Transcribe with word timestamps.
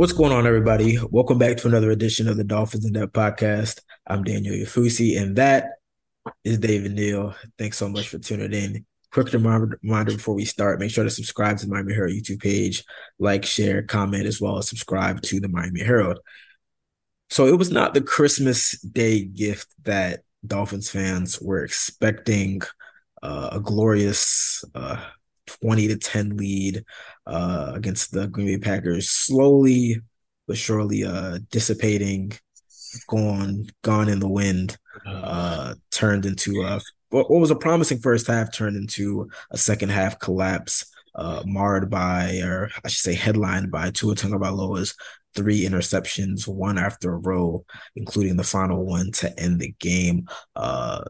What's 0.00 0.14
going 0.14 0.32
on, 0.32 0.46
everybody? 0.46 0.98
Welcome 1.10 1.36
back 1.36 1.58
to 1.58 1.68
another 1.68 1.90
edition 1.90 2.26
of 2.26 2.38
the 2.38 2.42
Dolphins 2.42 2.86
in 2.86 2.94
Depth 2.94 3.12
podcast. 3.12 3.82
I'm 4.06 4.24
Daniel 4.24 4.54
Oyefusi, 4.54 5.20
and 5.20 5.36
that 5.36 5.72
is 6.42 6.58
David 6.58 6.92
Neal. 6.92 7.34
Thanks 7.58 7.76
so 7.76 7.86
much 7.86 8.08
for 8.08 8.18
tuning 8.18 8.54
in. 8.54 8.86
Quick 9.12 9.30
reminder 9.34 9.76
before 9.82 10.34
we 10.34 10.46
start, 10.46 10.80
make 10.80 10.90
sure 10.90 11.04
to 11.04 11.10
subscribe 11.10 11.58
to 11.58 11.66
the 11.66 11.72
Miami 11.74 11.92
Herald 11.92 12.14
YouTube 12.14 12.40
page, 12.40 12.82
like, 13.18 13.44
share, 13.44 13.82
comment, 13.82 14.24
as 14.24 14.40
well 14.40 14.56
as 14.56 14.70
subscribe 14.70 15.20
to 15.20 15.38
the 15.38 15.48
Miami 15.48 15.84
Herald. 15.84 16.18
So 17.28 17.46
it 17.46 17.58
was 17.58 17.70
not 17.70 17.92
the 17.92 18.00
Christmas 18.00 18.80
Day 18.80 19.22
gift 19.22 19.68
that 19.82 20.20
Dolphins 20.46 20.88
fans 20.88 21.38
were 21.42 21.62
expecting. 21.62 22.62
Uh, 23.22 23.50
a 23.52 23.60
glorious 23.60 24.64
uh, 24.74 24.96
20 25.60 25.88
to 25.88 25.96
10 25.96 26.36
lead 26.36 26.84
uh, 27.26 27.72
against 27.74 28.12
the 28.12 28.26
Green 28.28 28.46
Bay 28.46 28.58
Packers, 28.58 29.10
slowly 29.10 30.00
but 30.46 30.56
surely 30.56 31.04
uh, 31.04 31.38
dissipating, 31.50 32.32
gone, 33.08 33.66
gone 33.82 34.08
in 34.08 34.18
the 34.18 34.28
wind, 34.28 34.76
uh, 35.06 35.74
turned 35.90 36.26
into 36.26 36.62
a 36.62 36.80
what 37.10 37.28
was 37.30 37.50
a 37.50 37.56
promising 37.56 37.98
first 37.98 38.28
half 38.28 38.52
turned 38.52 38.76
into 38.76 39.28
a 39.50 39.58
second 39.58 39.90
half 39.90 40.18
collapse, 40.18 40.90
uh, 41.14 41.42
marred 41.44 41.90
by, 41.90 42.40
or 42.42 42.70
I 42.84 42.88
should 42.88 43.02
say, 43.02 43.14
headlined 43.14 43.70
by 43.70 43.90
Tua 43.90 44.14
Tagovailoa's 44.14 44.94
three 45.34 45.66
interceptions, 45.66 46.46
one 46.46 46.78
after 46.78 47.12
a 47.12 47.18
row, 47.18 47.64
including 47.96 48.36
the 48.36 48.44
final 48.44 48.84
one 48.84 49.10
to 49.12 49.38
end 49.38 49.60
the 49.60 49.74
game. 49.80 50.28
Uh, 50.54 51.02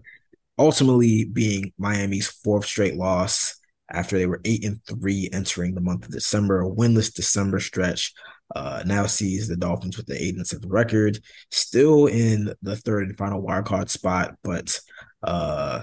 ultimately, 0.58 1.24
being 1.24 1.72
Miami's 1.78 2.28
fourth 2.28 2.64
straight 2.64 2.96
loss 2.96 3.59
after 3.90 4.18
they 4.18 4.26
were 4.26 4.40
eight 4.44 4.64
and 4.64 4.84
three 4.84 5.28
entering 5.32 5.74
the 5.74 5.80
month 5.80 6.04
of 6.04 6.12
December, 6.12 6.62
a 6.62 6.70
winless 6.70 7.12
December 7.12 7.60
stretch. 7.60 8.12
Uh, 8.54 8.82
now 8.84 9.06
sees 9.06 9.46
the 9.46 9.56
Dolphins 9.56 9.96
with 9.96 10.06
the 10.06 10.20
eight 10.20 10.34
and 10.34 10.46
seven 10.46 10.68
record, 10.68 11.18
still 11.50 12.06
in 12.06 12.52
the 12.62 12.76
third 12.76 13.08
and 13.08 13.16
final 13.16 13.40
wild 13.40 13.64
card 13.64 13.88
spot, 13.88 14.34
but 14.42 14.80
uh, 15.22 15.82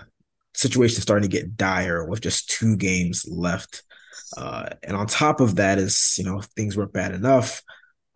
situation 0.53 1.01
starting 1.01 1.29
to 1.29 1.37
get 1.37 1.55
dire 1.55 2.05
with 2.05 2.21
just 2.21 2.49
two 2.49 2.75
games 2.75 3.25
left. 3.29 3.83
Uh, 4.35 4.69
and 4.83 4.97
on 4.97 5.07
top 5.07 5.39
of 5.39 5.55
that, 5.55 5.77
is 5.77 6.15
you 6.17 6.25
know 6.25 6.41
things 6.55 6.75
were 6.75 6.87
bad 6.87 7.13
enough. 7.13 7.63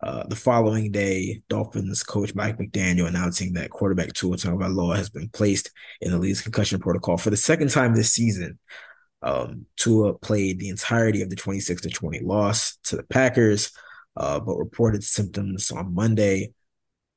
Uh, 0.02 0.26
the 0.26 0.36
following 0.36 0.90
day, 0.90 1.42
Dolphins 1.48 2.02
coach 2.02 2.34
Mike 2.34 2.58
McDaniel 2.58 3.06
announcing 3.06 3.52
that 3.52 3.70
quarterback 3.70 4.12
Tua 4.12 4.36
Tagovailoa 4.36 4.96
has 4.96 5.08
been 5.08 5.28
placed 5.28 5.70
in 6.00 6.10
the 6.10 6.18
league's 6.18 6.42
concussion 6.42 6.80
protocol 6.80 7.16
for 7.16 7.30
the 7.30 7.36
second 7.36 7.70
time 7.70 7.94
this 7.94 8.12
season. 8.12 8.58
Um, 9.22 9.66
Tua 9.76 10.14
played 10.14 10.58
the 10.58 10.68
entirety 10.68 11.22
of 11.22 11.30
the 11.30 11.36
26 11.36 11.82
to 11.82 11.90
20 11.90 12.20
loss 12.20 12.76
to 12.84 12.96
the 12.96 13.04
Packers, 13.04 13.72
uh, 14.16 14.40
but 14.40 14.56
reported 14.56 15.04
symptoms 15.04 15.70
on 15.70 15.94
Monday. 15.94 16.52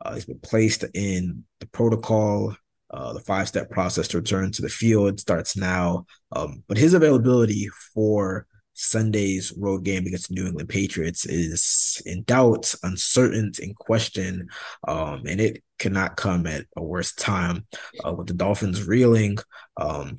Uh, 0.03 0.13
he's 0.13 0.25
been 0.25 0.39
placed 0.39 0.83
in 0.93 1.43
the 1.59 1.67
protocol. 1.67 2.55
Uh, 2.91 3.13
the 3.13 3.19
five 3.19 3.47
step 3.47 3.69
process 3.69 4.07
to 4.07 4.17
return 4.17 4.51
to 4.51 4.61
the 4.61 4.69
field 4.69 5.19
starts 5.19 5.57
now. 5.57 6.05
Um, 6.31 6.63
but 6.67 6.77
his 6.77 6.93
availability 6.93 7.67
for 7.93 8.45
Sunday's 8.75 9.53
road 9.57 9.83
game 9.83 10.05
against 10.05 10.29
the 10.29 10.35
New 10.35 10.47
England 10.47 10.69
Patriots 10.69 11.25
is 11.25 12.01
in 12.05 12.23
doubt, 12.23 12.73
uncertain, 12.83 13.51
in 13.59 13.73
question, 13.73 14.49
um, 14.87 15.23
and 15.27 15.41
it 15.41 15.63
cannot 15.79 16.17
come 16.17 16.45
at 16.45 16.65
a 16.77 16.83
worse 16.83 17.13
time 17.13 17.65
uh, 18.05 18.13
with 18.13 18.27
the 18.27 18.33
Dolphins 18.33 18.85
reeling. 18.85 19.37
Um, 19.77 20.17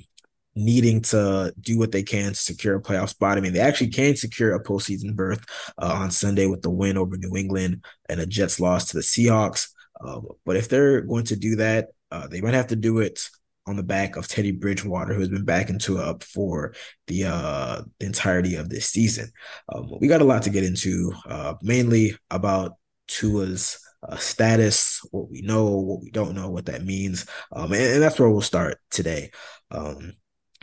needing 0.57 1.03
to 1.03 1.53
do 1.61 1.79
what 1.79 1.93
they 1.93 2.03
can 2.03 2.31
to 2.31 2.35
secure 2.35 2.77
a 2.77 2.83
playoff 2.83 3.11
spot. 3.11 3.37
I 3.37 3.41
mean, 3.41 3.53
they 3.53 3.61
actually 3.61 3.91
can 3.91 4.17
secure 4.17 4.55
a 4.55 4.63
postseason 4.63 5.15
berth 5.15 5.45
uh, 5.79 5.93
on 5.93 6.11
Sunday 6.11 6.47
with 6.47 6.63
the 6.63 6.71
win 6.71 6.97
over 6.97 7.17
New 7.17 7.37
England 7.37 7.85
and 8.09 8.21
a 8.21 8.27
Jets 8.27 8.59
loss 8.59 8.87
to 8.87 8.97
the 8.97 9.03
Seahawks. 9.03 9.69
Uh, 10.01 10.21
but 10.45 10.57
if 10.57 10.69
they're 10.69 11.03
going 11.03 11.27
to 11.27 11.37
do 11.37 11.57
that, 11.57 11.89
uh, 12.11 12.27
they 12.27 12.41
might 12.41 12.55
have 12.55 12.69
to 12.69 12.77
do 12.77 12.99
it 12.99 13.29
on 13.67 13.77
the 13.77 13.83
back 13.83 14.17
of 14.17 14.29
Teddy 14.29 14.53
Bridgewater, 14.53 15.13
who 15.13 15.21
has 15.21 15.29
been 15.29 15.45
back 15.45 15.71
into 15.71 15.99
up 15.99 16.23
for 16.23 16.73
the, 17.09 17.25
uh, 17.25 17.83
the 17.99 18.07
entirety 18.07 18.55
of 18.55 18.69
this 18.69 18.89
season. 18.89 19.31
Um, 19.73 19.91
we 20.01 20.09
got 20.09 20.21
a 20.21 20.25
lot 20.25 20.43
to 20.45 20.51
get 20.51 20.65
into, 20.65 21.13
uh, 21.29 21.55
mainly 21.63 22.17
about 22.31 22.73
Tua's 23.09 23.79
uh, 24.09 24.17
status, 24.17 25.01
what 25.11 25.29
we 25.31 25.43
know, 25.43 25.67
what 25.79 26.01
we 26.01 26.11
don't 26.11 26.35
know, 26.35 26.49
what 26.49 26.67
that 26.67 26.85
means, 26.85 27.27
um, 27.53 27.73
and, 27.73 27.83
and, 27.83 28.03
that's 28.03 28.19
where 28.19 28.31
we'll 28.31 28.41
start 28.41 28.79
today. 28.91 29.31
Um, 29.71 30.13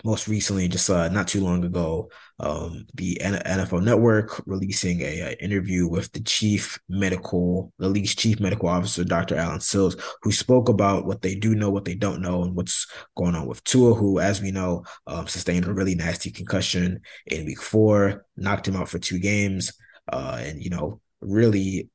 most 0.03 0.28
recently, 0.28 0.68
just 0.68 0.90
uh, 0.90 1.08
not 1.09 1.28
too 1.28 1.41
long 1.41 1.64
ago, 1.64 2.09
um, 2.40 2.86
the 2.94 3.18
NFL 3.24 3.84
Network 3.84 4.41
releasing 4.46 5.02
a, 5.02 5.19
a, 5.22 5.44
interview 5.44 5.88
with 5.88 6.12
the 6.12 6.19
chief 6.22 6.78
medical, 6.90 7.72
the 7.80 7.88
league's 7.88 8.14
chief 8.14 8.40
medical 8.40 8.68
officer, 8.68 9.03
Dr. 9.03 9.38
Allen 9.38 9.62
Sills, 9.62 9.96
who 10.22 10.31
spoke 10.31 10.68
about 10.68 11.06
what 11.06 11.22
they 11.22 11.36
do 11.36 11.56
know, 11.56 11.69
what 11.69 11.86
they 11.86 11.96
don't 11.96 12.22
know, 12.22 12.44
and 12.44 12.53
what's 12.53 12.86
going 13.16 13.36
on 13.36 13.46
with 13.46 13.64
Tua, 13.64 13.94
who, 13.94 14.19
as 14.19 14.41
we 14.41 14.52
know, 14.52 14.84
um, 15.08 15.28
sustained 15.28 15.66
a 15.66 15.74
really 15.74 15.96
nasty 15.96 16.31
concussion 16.31 17.00
in 17.28 17.46
Week 17.46 17.62
Four, 17.62 18.25
knocked 18.35 18.68
him 18.68 18.75
out 18.75 18.90
for 18.90 19.00
two 19.00 19.20
games, 19.20 19.72
uh, 20.12 20.38
and 20.41 20.62
you 20.62 20.70
know, 20.70 21.00
really 21.22 21.90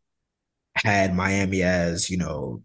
had 0.75 1.15
Miami 1.15 1.63
as 1.63 2.09
you 2.09 2.17
know 2.17 2.63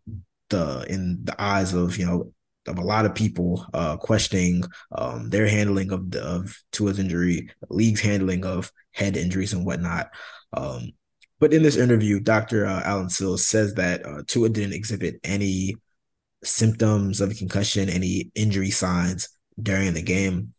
the 0.49 0.85
in 0.89 1.19
the 1.23 1.35
eyes 1.41 1.73
of 1.73 1.97
you 1.97 2.05
know 2.05 2.31
of 2.67 2.77
a 2.77 2.83
lot 2.83 3.05
of 3.05 3.15
people 3.15 3.65
uh, 3.73 3.97
questioning 3.97 4.63
um, 4.93 5.29
their 5.29 5.47
handling 5.47 5.91
of 5.91 6.11
the, 6.11 6.23
of 6.23 6.57
Tua's 6.71 6.99
injury, 6.99 7.49
league's 7.69 8.01
handling 8.01 8.45
of 8.45 8.71
head 8.91 9.17
injuries 9.17 9.53
and 9.53 9.65
whatnot. 9.65 10.11
Um, 10.53 10.91
but 11.39 11.53
in 11.53 11.63
this 11.63 11.75
interview, 11.75 12.19
Dr. 12.19 12.65
Uh, 12.65 12.81
Allen 12.85 13.09
Sills 13.09 13.45
says 13.45 13.73
that 13.73 14.05
uh, 14.05 14.23
Tua 14.27 14.49
didn't 14.49 14.73
exhibit 14.73 15.19
any 15.23 15.75
symptoms 16.43 17.21
of 17.21 17.35
concussion, 17.37 17.89
any 17.89 18.31
injury 18.35 18.69
signs 18.69 19.29
during 19.61 19.93
the 19.93 20.01
game. 20.01 20.53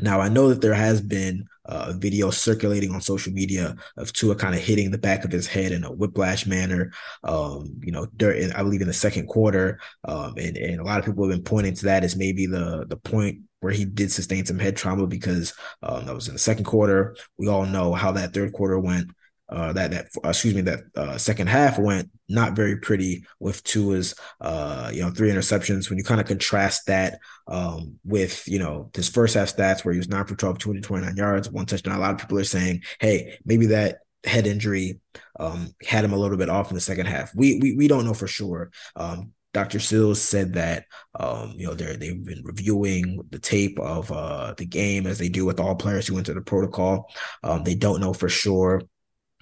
Now, 0.00 0.20
I 0.20 0.28
know 0.28 0.48
that 0.48 0.60
there 0.62 0.74
has 0.74 1.00
been 1.00 1.46
a 1.70 1.92
video 1.92 2.30
circulating 2.30 2.92
on 2.92 3.00
social 3.00 3.32
media 3.32 3.76
of 3.96 4.12
Tua 4.12 4.34
kind 4.34 4.54
of 4.54 4.60
hitting 4.60 4.90
the 4.90 4.98
back 4.98 5.24
of 5.24 5.32
his 5.32 5.46
head 5.46 5.72
in 5.72 5.84
a 5.84 5.92
whiplash 5.92 6.46
manner, 6.46 6.92
um, 7.24 7.72
you 7.80 7.92
know, 7.92 8.06
during, 8.16 8.52
I 8.52 8.62
believe 8.62 8.80
in 8.80 8.88
the 8.88 8.92
second 8.92 9.28
quarter. 9.28 9.78
Um, 10.04 10.34
and, 10.36 10.56
and 10.56 10.80
a 10.80 10.84
lot 10.84 10.98
of 10.98 11.04
people 11.06 11.24
have 11.24 11.36
been 11.36 11.44
pointing 11.44 11.74
to 11.74 11.84
that 11.86 12.04
as 12.04 12.16
maybe 12.16 12.46
the, 12.46 12.86
the 12.88 12.96
point 12.96 13.42
where 13.60 13.72
he 13.72 13.84
did 13.84 14.10
sustain 14.10 14.44
some 14.44 14.58
head 14.58 14.76
trauma 14.76 15.06
because 15.06 15.54
um, 15.82 16.06
that 16.06 16.14
was 16.14 16.28
in 16.28 16.34
the 16.34 16.38
second 16.38 16.64
quarter. 16.64 17.14
We 17.38 17.48
all 17.48 17.66
know 17.66 17.92
how 17.92 18.12
that 18.12 18.32
third 18.32 18.52
quarter 18.52 18.78
went 18.78 19.10
uh, 19.50 19.72
that 19.72 19.90
that 19.90 20.06
uh, 20.24 20.28
excuse 20.28 20.54
me 20.54 20.60
that 20.62 20.80
uh, 20.96 21.18
second 21.18 21.48
half 21.48 21.78
went 21.78 22.08
not 22.28 22.54
very 22.54 22.76
pretty 22.76 23.24
with 23.40 23.62
Tua's 23.64 24.14
uh, 24.40 24.90
you 24.92 25.02
know 25.02 25.10
three 25.10 25.30
interceptions. 25.30 25.88
When 25.88 25.98
you 25.98 26.04
kind 26.04 26.20
of 26.20 26.26
contrast 26.26 26.86
that 26.86 27.18
um, 27.48 27.98
with 28.04 28.46
you 28.46 28.58
know 28.58 28.90
his 28.94 29.08
first 29.08 29.34
half 29.34 29.54
stats 29.54 29.84
where 29.84 29.92
he 29.92 29.98
was 29.98 30.08
nine 30.08 30.24
for 30.24 30.36
12, 30.36 30.58
229 30.58 31.16
yards, 31.16 31.50
one 31.50 31.66
touchdown. 31.66 31.96
A 31.96 32.00
lot 32.00 32.12
of 32.12 32.18
people 32.18 32.38
are 32.38 32.44
saying, 32.44 32.82
hey, 33.00 33.38
maybe 33.44 33.66
that 33.66 33.98
head 34.24 34.46
injury 34.46 35.00
um, 35.38 35.74
had 35.82 36.04
him 36.04 36.12
a 36.12 36.18
little 36.18 36.36
bit 36.36 36.48
off 36.48 36.70
in 36.70 36.74
the 36.74 36.80
second 36.80 37.06
half. 37.06 37.34
We 37.34 37.58
we 37.60 37.74
we 37.74 37.88
don't 37.88 38.04
know 38.04 38.14
for 38.14 38.28
sure. 38.28 38.70
Um, 38.94 39.32
Dr. 39.52 39.80
Sills 39.80 40.22
said 40.22 40.52
that 40.52 40.84
um, 41.18 41.54
you 41.56 41.66
know 41.66 41.74
they're 41.74 41.96
they've 41.96 42.24
been 42.24 42.42
reviewing 42.44 43.20
the 43.30 43.40
tape 43.40 43.80
of 43.80 44.12
uh, 44.12 44.54
the 44.56 44.66
game 44.66 45.08
as 45.08 45.18
they 45.18 45.28
do 45.28 45.44
with 45.44 45.58
all 45.58 45.74
players 45.74 46.06
who 46.06 46.18
enter 46.18 46.34
the 46.34 46.40
protocol. 46.40 47.10
Um, 47.42 47.64
they 47.64 47.74
don't 47.74 48.00
know 48.00 48.12
for 48.12 48.28
sure 48.28 48.82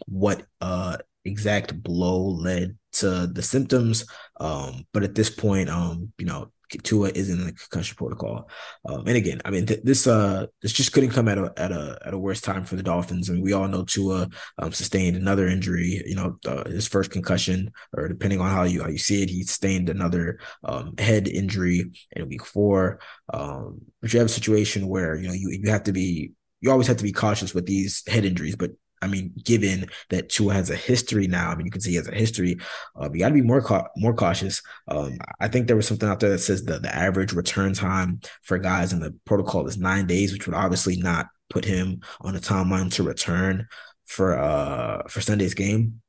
what 0.06 0.44
uh, 0.60 0.98
exact 1.24 1.82
blow 1.82 2.20
led 2.20 2.76
to 2.92 3.26
the 3.26 3.42
symptoms, 3.42 4.06
um, 4.40 4.84
but 4.92 5.02
at 5.02 5.14
this 5.14 5.30
point, 5.30 5.68
um, 5.68 6.12
you 6.18 6.26
know 6.26 6.50
Tua 6.76 7.08
is 7.08 7.30
in 7.30 7.38
the 7.38 7.52
concussion 7.52 7.96
protocol. 7.96 8.48
Um, 8.86 9.06
and 9.06 9.16
again, 9.16 9.40
I 9.44 9.50
mean, 9.50 9.66
th- 9.66 9.80
this 9.82 10.06
uh, 10.06 10.46
this 10.60 10.72
just 10.72 10.92
couldn't 10.92 11.10
come 11.10 11.28
at 11.28 11.38
a 11.38 11.52
at 11.56 11.72
a 11.72 11.98
at 12.04 12.14
a 12.14 12.18
worse 12.18 12.40
time 12.40 12.64
for 12.64 12.76
the 12.76 12.82
Dolphins. 12.82 13.30
I 13.30 13.32
mean, 13.32 13.42
we 13.42 13.52
all 13.54 13.68
know 13.68 13.84
Tua 13.84 14.28
um, 14.58 14.72
sustained 14.72 15.16
another 15.16 15.46
injury. 15.46 16.02
You 16.04 16.16
know, 16.16 16.36
uh, 16.46 16.68
his 16.68 16.86
first 16.86 17.10
concussion, 17.10 17.72
or 17.96 18.08
depending 18.08 18.40
on 18.40 18.50
how 18.50 18.64
you 18.64 18.82
how 18.82 18.88
you 18.88 18.98
see 18.98 19.22
it, 19.22 19.30
he 19.30 19.42
sustained 19.44 19.88
another 19.88 20.38
um, 20.64 20.94
head 20.98 21.26
injury 21.26 21.90
in 22.12 22.28
week 22.28 22.44
four. 22.44 23.00
Um, 23.32 23.80
but 24.02 24.12
you 24.12 24.18
have 24.18 24.28
a 24.28 24.30
situation 24.32 24.88
where 24.88 25.16
you 25.16 25.28
know 25.28 25.34
you 25.34 25.50
you 25.50 25.70
have 25.70 25.84
to 25.84 25.92
be 25.92 26.32
you 26.60 26.70
always 26.70 26.88
have 26.88 26.98
to 26.98 27.04
be 27.04 27.12
cautious 27.12 27.54
with 27.54 27.66
these 27.66 28.02
head 28.06 28.24
injuries, 28.24 28.56
but 28.56 28.72
I 29.02 29.06
mean, 29.06 29.32
given 29.44 29.86
that 30.10 30.28
Tua 30.28 30.54
has 30.54 30.70
a 30.70 30.76
history 30.76 31.26
now, 31.26 31.50
I 31.50 31.54
mean, 31.54 31.66
you 31.66 31.72
can 31.72 31.80
see 31.80 31.90
he 31.90 31.96
has 31.96 32.08
a 32.08 32.14
history. 32.14 32.58
Uh, 33.00 33.08
you 33.12 33.20
got 33.20 33.28
to 33.28 33.34
be 33.34 33.42
more 33.42 33.60
ca- 33.60 33.88
more 33.96 34.14
cautious. 34.14 34.62
Um, 34.88 35.18
I 35.40 35.48
think 35.48 35.66
there 35.66 35.76
was 35.76 35.86
something 35.86 36.08
out 36.08 36.20
there 36.20 36.30
that 36.30 36.38
says 36.38 36.64
the 36.64 36.78
the 36.78 36.94
average 36.94 37.32
return 37.32 37.72
time 37.74 38.20
for 38.42 38.58
guys 38.58 38.92
in 38.92 39.00
the 39.00 39.14
protocol 39.24 39.66
is 39.66 39.78
nine 39.78 40.06
days, 40.06 40.32
which 40.32 40.46
would 40.46 40.56
obviously 40.56 40.96
not 40.96 41.26
put 41.50 41.64
him 41.64 42.00
on 42.20 42.36
a 42.36 42.40
timeline 42.40 42.92
to 42.92 43.02
return 43.02 43.66
for 44.06 44.38
uh 44.38 45.02
for 45.08 45.20
Sunday's 45.20 45.54
game. 45.54 46.00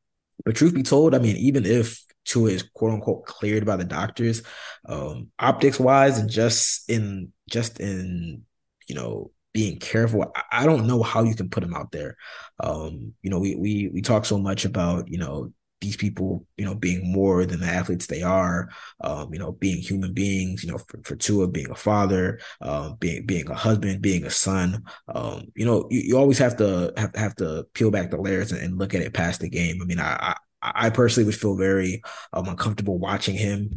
But 0.45 0.55
truth 0.55 0.73
be 0.73 0.83
told, 0.83 1.13
I 1.13 1.19
mean, 1.19 1.35
even 1.37 1.65
if 1.65 2.03
Tua 2.25 2.51
is 2.51 2.63
quote 2.73 2.91
unquote 2.91 3.25
cleared 3.25 3.65
by 3.65 3.75
the 3.75 3.83
doctors, 3.83 4.43
um, 4.87 5.29
optics 5.39 5.79
wise, 5.79 6.17
and 6.17 6.29
just 6.29 6.89
in 6.89 7.33
just 7.49 7.79
in 7.79 8.43
you 8.87 8.95
know 8.95 9.31
being 9.53 9.79
careful. 9.79 10.31
I 10.51 10.65
don't 10.65 10.87
know 10.87 11.03
how 11.03 11.23
you 11.23 11.35
can 11.35 11.49
put 11.49 11.63
him 11.63 11.73
out 11.73 11.91
there. 11.91 12.17
Um, 12.59 13.13
you 13.21 13.29
know, 13.29 13.39
we 13.39 13.55
we 13.55 13.89
we 13.93 14.01
talk 14.01 14.25
so 14.25 14.37
much 14.37 14.65
about 14.65 15.09
you 15.09 15.17
know 15.17 15.51
these 15.81 15.95
people, 15.95 16.45
you 16.57 16.65
know, 16.65 16.75
being 16.75 17.11
more 17.11 17.45
than 17.45 17.59
the 17.61 17.65
athletes 17.65 18.07
they 18.07 18.21
are, 18.21 18.69
um, 19.01 19.33
you 19.33 19.39
know, 19.39 19.53
being 19.53 19.77
human 19.77 20.13
beings, 20.13 20.63
you 20.63 20.71
know, 20.71 20.77
for, 20.77 20.99
for 21.03 21.15
Tua 21.15 21.47
being 21.47 21.69
a 21.71 21.75
father, 21.75 22.39
um, 22.61 22.97
being 22.99 23.25
being 23.25 23.49
a 23.49 23.55
husband, 23.55 24.01
being 24.01 24.25
a 24.25 24.29
son, 24.29 24.83
um, 25.07 25.43
you 25.55 25.65
know, 25.65 25.87
you, 25.89 26.01
you 26.01 26.17
always 26.17 26.37
have 26.37 26.57
to 26.57 26.93
have, 26.97 27.15
have 27.15 27.35
to 27.37 27.65
peel 27.73 27.91
back 27.91 28.09
the 28.11 28.17
layers 28.17 28.51
and, 28.51 28.61
and 28.61 28.77
look 28.77 28.93
at 28.93 29.01
it 29.01 29.13
past 29.13 29.41
the 29.41 29.49
game. 29.49 29.79
I 29.81 29.85
mean, 29.85 29.99
I, 29.99 30.35
I, 30.61 30.71
I 30.87 30.89
personally 30.89 31.25
would 31.25 31.39
feel 31.39 31.55
very 31.55 32.01
um, 32.33 32.47
uncomfortable 32.47 32.97
watching 32.97 33.35
him 33.35 33.71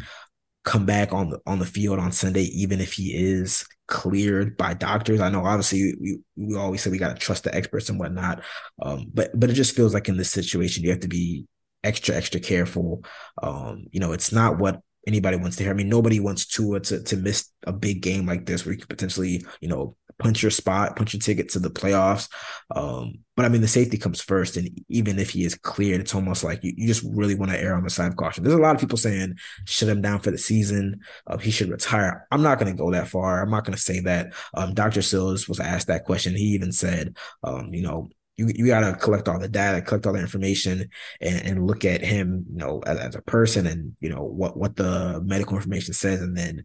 come 0.65 0.87
back 0.87 1.13
on 1.13 1.31
the 1.31 1.41
on 1.47 1.59
the 1.59 1.67
field 1.67 1.99
on 1.99 2.13
Sunday, 2.13 2.45
even 2.45 2.81
if 2.81 2.93
he 2.93 3.13
is 3.15 3.67
cleared 3.89 4.57
by 4.57 4.75
doctors. 4.75 5.21
I 5.21 5.29
know 5.29 5.45
obviously 5.45 5.95
we, 6.01 6.19
we 6.37 6.57
always 6.57 6.83
say 6.83 6.91
we 6.91 6.99
got 6.99 7.15
to 7.15 7.21
trust 7.21 7.45
the 7.45 7.55
experts 7.55 7.89
and 7.89 7.99
whatnot. 7.99 8.43
Um, 8.81 9.07
but 9.13 9.39
but 9.39 9.51
it 9.51 9.55
just 9.55 9.77
feels 9.77 9.93
like 9.95 10.09
in 10.09 10.17
this 10.17 10.31
situation 10.31 10.85
you 10.85 10.91
have 10.91 11.01
to 11.01 11.09
be 11.09 11.47
extra 11.85 12.15
extra 12.15 12.41
careful. 12.41 13.05
Um, 13.43 13.87
you 13.91 14.01
know, 14.01 14.13
it's 14.13 14.33
not 14.33 14.59
what 14.59 14.81
anybody 15.07 15.37
wants 15.37 15.57
to 15.57 15.65
hear. 15.65 15.73
I 15.73 15.77
mean, 15.77 15.89
nobody 15.89 16.21
wants 16.21 16.47
Tua 16.47 16.81
to 16.81 17.03
to 17.03 17.17
miss 17.17 17.51
a 17.67 17.73
big 17.73 18.03
game 18.03 18.27
like 18.27 18.47
this 18.47 18.65
where 18.65 18.73
you 18.73 18.79
could 18.79 18.89
potentially, 18.89 19.45
you 19.61 19.69
know, 19.69 19.97
punch 20.23 20.43
your 20.43 20.51
spot, 20.51 20.97
punch 20.97 21.13
your 21.13 21.21
ticket 21.21 21.51
to 21.51 21.59
the 21.59 21.71
playoffs. 21.71 22.29
Um, 22.75 23.19
but 23.35 23.45
I 23.45 23.49
mean, 23.49 23.61
the 23.61 23.69
safety 23.69 23.99
comes 23.99 24.21
first. 24.21 24.57
And 24.57 24.69
even 24.89 25.19
if 25.19 25.31
he 25.31 25.45
is 25.45 25.55
cleared, 25.55 26.01
it's 26.01 26.15
almost 26.15 26.45
like 26.45 26.63
you, 26.63 26.73
you 26.77 26.87
just 26.87 27.05
really 27.05 27.35
want 27.35 27.51
to 27.51 27.61
err 27.61 27.75
on 27.75 27.83
the 27.83 27.91
side 27.91 28.09
of 28.09 28.17
caution. 28.17 28.45
There's 28.45 28.57
a 28.57 28.61
lot 28.61 28.75
of 28.75 28.81
people 28.81 28.99
saying, 28.99 29.37
shut 29.65 29.89
him 29.89 30.01
down 30.01 30.21
for 30.21 30.31
the 30.31 30.39
season. 30.39 31.01
Uh, 31.27 31.39
he 31.39 31.51
should 31.51 31.71
retire. 31.71 32.27
I'm 32.31 32.43
not 32.43 32.59
going 32.59 32.73
to 32.73 32.79
go 32.79 32.91
that 32.93 33.09
far. 33.09 33.43
I'm 33.43 33.51
not 33.51 33.65
going 33.65 33.77
to 33.77 33.83
say 33.83 34.01
that. 34.01 34.35
Um, 34.55 34.75
Dr. 34.75 35.03
Sills 35.03 35.49
was 35.49 35.61
asked 35.61 35.89
that 35.89 36.05
question. 36.05 36.37
He 36.37 36.45
even 36.45 36.73
said, 36.73 37.17
um, 37.43 37.73
you 37.73 37.83
know, 37.83 38.09
you, 38.37 38.51
you 38.55 38.67
got 38.67 38.81
to 38.81 38.97
collect 38.97 39.29
all 39.29 39.39
the 39.39 39.49
data, 39.49 39.83
collect 39.83 40.07
all 40.07 40.15
the 40.15 40.21
information, 40.21 40.89
and, 41.21 41.47
and 41.47 41.67
look 41.67 41.85
at 41.85 42.01
him, 42.01 42.47
you 42.51 42.59
know, 42.59 42.81
as, 42.87 42.99
as, 42.99 43.15
a 43.15 43.23
person, 43.23 43.67
and 43.67 43.95
you 44.01 44.09
know 44.09 44.23
what 44.23 44.57
what 44.57 44.75
the 44.77 45.21
medical 45.23 45.57
information 45.57 45.93
says, 45.93 46.23
and 46.23 46.37
then 46.37 46.65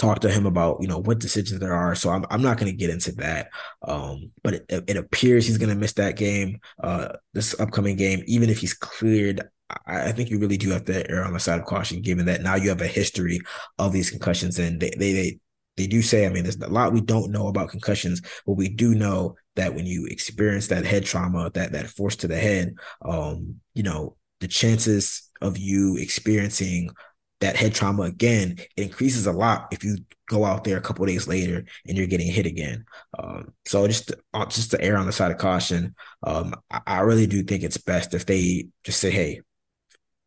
talk 0.00 0.20
to 0.20 0.30
him 0.30 0.46
about 0.46 0.78
you 0.80 0.88
know 0.88 0.98
what 0.98 1.18
decisions 1.18 1.60
there 1.60 1.74
are. 1.74 1.94
So 1.94 2.10
I'm 2.10 2.24
I'm 2.30 2.42
not 2.42 2.58
going 2.58 2.70
to 2.70 2.76
get 2.76 2.90
into 2.90 3.12
that. 3.12 3.50
Um, 3.82 4.32
but 4.42 4.54
it, 4.54 4.64
it 4.68 4.96
appears 4.96 5.46
he's 5.46 5.58
going 5.58 5.70
to 5.70 5.76
miss 5.76 5.92
that 5.94 6.16
game, 6.16 6.60
uh, 6.82 7.10
this 7.34 7.58
upcoming 7.60 7.96
game, 7.96 8.22
even 8.26 8.50
if 8.50 8.58
he's 8.58 8.74
cleared. 8.74 9.42
I, 9.86 10.10
think 10.10 10.30
you 10.30 10.40
really 10.40 10.56
do 10.56 10.70
have 10.70 10.84
to 10.86 11.08
err 11.08 11.24
on 11.24 11.32
the 11.32 11.38
side 11.38 11.60
of 11.60 11.66
caution, 11.66 12.02
given 12.02 12.26
that 12.26 12.42
now 12.42 12.56
you 12.56 12.70
have 12.70 12.80
a 12.80 12.88
history 12.88 13.40
of 13.78 13.92
these 13.92 14.10
concussions, 14.10 14.58
and 14.58 14.80
they 14.80 14.90
they 14.98 15.12
they, 15.12 15.38
they 15.76 15.86
do 15.86 16.02
say. 16.02 16.26
I 16.26 16.30
mean, 16.30 16.42
there's 16.42 16.56
a 16.56 16.66
lot 16.66 16.92
we 16.92 17.00
don't 17.00 17.30
know 17.30 17.46
about 17.46 17.68
concussions, 17.68 18.20
but 18.46 18.54
we 18.54 18.68
do 18.68 18.96
know 18.96 19.36
that 19.54 19.74
when 19.74 19.86
you 19.86 20.06
experience 20.06 20.66
that 20.68 20.84
head 20.84 21.04
trauma, 21.04 21.50
that 21.54 21.70
that 21.72 21.86
force 21.86 22.16
to 22.16 22.26
the 22.26 22.36
head, 22.36 22.74
um, 23.02 23.60
you 23.74 23.84
know, 23.84 24.16
the 24.40 24.48
chances 24.48 25.30
of 25.40 25.56
you 25.56 25.96
experiencing 25.98 26.90
that 27.40 27.56
head 27.56 27.74
trauma 27.74 28.02
again, 28.02 28.56
it 28.76 28.82
increases 28.82 29.26
a 29.26 29.32
lot 29.32 29.68
if 29.72 29.82
you 29.82 29.96
go 30.28 30.44
out 30.44 30.64
there 30.64 30.76
a 30.76 30.80
couple 30.80 31.04
days 31.06 31.26
later 31.26 31.64
and 31.86 31.96
you're 31.96 32.06
getting 32.06 32.30
hit 32.30 32.46
again. 32.46 32.84
Um, 33.18 33.52
so 33.64 33.86
just 33.86 34.12
uh, 34.32 34.46
just 34.46 34.70
to 34.72 34.80
err 34.80 34.96
on 34.96 35.06
the 35.06 35.12
side 35.12 35.30
of 35.30 35.38
caution, 35.38 35.94
um, 36.22 36.54
I, 36.70 36.80
I, 36.86 37.00
really 37.00 37.26
do 37.26 37.42
think 37.42 37.62
it's 37.62 37.78
best 37.78 38.14
if 38.14 38.26
they 38.26 38.68
just 38.84 39.00
say, 39.00 39.10
"Hey." 39.10 39.40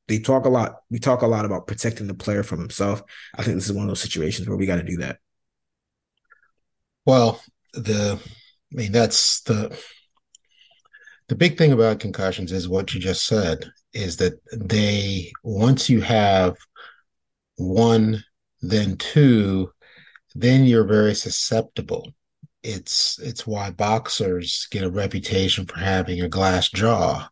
They 0.10 0.19
talk 0.19 0.44
a 0.44 0.50
lot. 0.50 0.81
We 0.89 1.00
talk 1.00 1.21
a 1.21 1.27
lot 1.27 1.45
about 1.45 1.65
protecting 1.65 2.07
the 2.07 2.13
player 2.13 2.44
from 2.44 2.60
himself. 2.60 3.01
I 3.38 3.42
think 3.42 3.56
this 3.56 3.68
is 3.68 3.74
one 3.74 3.86
of 3.86 3.88
those 3.88 4.01
situations 4.01 4.50
where 4.50 4.57
we 4.57 4.66
got 4.66 4.75
to 4.75 4.83
do 4.83 4.98
that. 4.98 5.19
Well, 7.06 7.42
the 7.74 8.19
I 8.21 8.75
mean 8.75 8.92
that's 8.92 9.42
the 9.44 9.77
the 11.30 11.36
big 11.36 11.57
thing 11.57 11.71
about 11.71 12.00
concussions 12.00 12.51
is 12.51 12.68
what 12.68 12.94
you 12.94 13.00
just 13.00 13.25
said 13.25 13.71
is 13.94 14.18
that 14.18 14.33
they 14.51 15.31
once 15.44 15.89
you 15.89 16.01
have 16.01 16.57
one, 17.58 18.24
then 18.62 18.98
two, 18.98 19.72
then 20.36 20.66
you're 20.66 20.86
very 20.86 21.14
susceptible. 21.14 22.14
It's 22.64 23.20
it's 23.20 23.46
why 23.46 23.72
boxers 23.72 24.68
get 24.72 24.84
a 24.84 24.90
reputation 24.90 25.66
for 25.66 25.80
having 25.80 26.22
a 26.22 26.30
glass 26.30 26.70
jaw. 26.70 27.30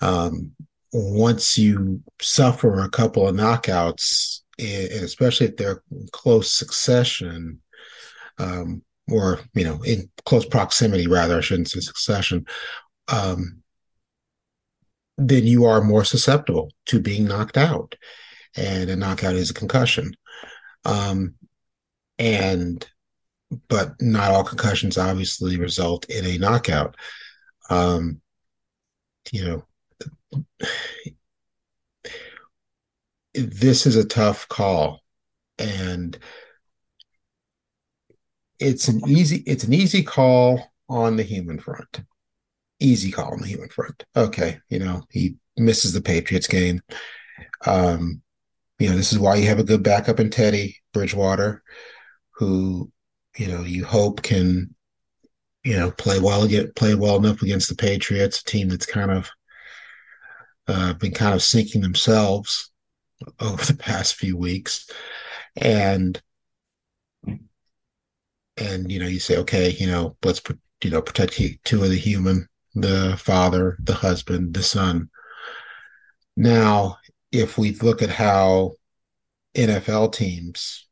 Um, 0.00 0.52
once 0.92 1.56
you 1.56 2.02
suffer 2.20 2.80
a 2.80 2.90
couple 2.90 3.28
of 3.28 3.36
knockouts, 3.36 4.40
and 4.58 5.04
especially 5.04 5.46
if 5.46 5.56
they're 5.56 5.82
close 6.12 6.52
succession, 6.52 7.60
um, 8.38 8.82
or 9.08 9.40
you 9.54 9.64
know, 9.64 9.80
in 9.82 10.10
close 10.26 10.44
proximity, 10.44 11.06
rather, 11.06 11.38
I 11.38 11.40
shouldn't 11.40 11.70
say 11.70 11.80
succession. 11.80 12.46
Um, 13.06 13.62
then 15.16 15.46
you 15.46 15.64
are 15.64 15.80
more 15.80 16.04
susceptible 16.04 16.70
to 16.86 17.00
being 17.00 17.24
knocked 17.24 17.56
out 17.56 17.94
and 18.56 18.90
a 18.90 18.96
knockout 18.96 19.34
is 19.34 19.50
a 19.50 19.54
concussion. 19.54 20.14
Um, 20.84 21.34
and 22.18 22.86
but 23.68 24.00
not 24.00 24.30
all 24.30 24.44
concussions 24.44 24.98
obviously 24.98 25.56
result 25.56 26.08
in 26.10 26.24
a 26.26 26.38
knockout. 26.38 26.96
Um, 27.70 28.20
you 29.32 29.44
know, 29.44 29.64
this 33.34 33.86
is 33.86 33.96
a 33.96 34.04
tough 34.04 34.48
call, 34.48 35.00
and 35.58 36.18
it's 38.58 38.88
an 38.88 39.08
easy 39.08 39.38
it's 39.46 39.64
an 39.64 39.72
easy 39.72 40.02
call 40.02 40.72
on 40.88 41.16
the 41.16 41.22
human 41.22 41.58
front. 41.58 42.02
Easy 42.80 43.10
call 43.10 43.32
on 43.32 43.40
the 43.40 43.48
human 43.48 43.68
front. 43.68 44.04
Okay, 44.16 44.58
you 44.68 44.78
know 44.78 45.02
he 45.10 45.36
misses 45.56 45.92
the 45.92 46.00
Patriots 46.00 46.46
game. 46.46 46.80
Um, 47.66 48.22
you 48.78 48.88
know, 48.88 48.96
this 48.96 49.12
is 49.12 49.18
why 49.18 49.36
you 49.36 49.46
have 49.46 49.58
a 49.58 49.64
good 49.64 49.82
backup 49.82 50.20
in 50.20 50.30
Teddy 50.30 50.76
Bridgewater, 50.92 51.62
who, 52.32 52.90
you 53.36 53.48
know, 53.48 53.62
you 53.62 53.84
hope 53.84 54.22
can, 54.22 54.74
you 55.64 55.76
know, 55.76 55.90
play 55.90 56.20
well 56.20 56.46
get 56.46 56.76
play 56.76 56.94
well 56.94 57.16
enough 57.16 57.42
against 57.42 57.68
the 57.68 57.74
Patriots, 57.74 58.40
a 58.40 58.44
team 58.44 58.68
that's 58.68 58.86
kind 58.86 59.10
of 59.10 59.30
uh, 60.68 60.92
been 60.94 61.12
kind 61.12 61.34
of 61.34 61.42
sinking 61.42 61.80
themselves 61.80 62.70
over 63.40 63.64
the 63.64 63.76
past 63.76 64.14
few 64.14 64.36
weeks, 64.36 64.88
and 65.56 66.22
and 68.56 68.90
you 68.90 69.00
know, 69.00 69.06
you 69.06 69.18
say, 69.20 69.36
okay, 69.38 69.70
you 69.70 69.86
know, 69.86 70.16
let's 70.24 70.40
you 70.82 70.90
know 70.90 71.02
protect 71.02 71.40
two 71.64 71.82
of 71.82 71.90
the 71.90 71.96
human, 71.96 72.48
the 72.74 73.16
father, 73.18 73.76
the 73.82 73.94
husband, 73.94 74.54
the 74.54 74.62
son. 74.62 75.10
Now, 76.36 76.98
if 77.32 77.58
we 77.58 77.72
look 77.72 78.02
at 78.02 78.10
how 78.10 78.72
NFL 79.54 80.12
teams 80.12 80.86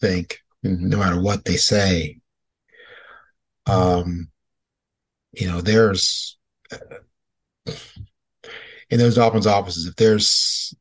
think, 0.00 0.40
no 0.62 0.98
matter 0.98 1.20
what 1.20 1.44
they 1.44 1.56
say, 1.56 2.20
um, 3.66 4.28
you 5.32 5.46
know, 5.46 5.60
there's 5.60 6.36
in 8.90 8.98
those 8.98 9.16
Dolphins 9.16 9.46
offices, 9.46 9.86
if 9.86 9.96
there's 9.96 10.74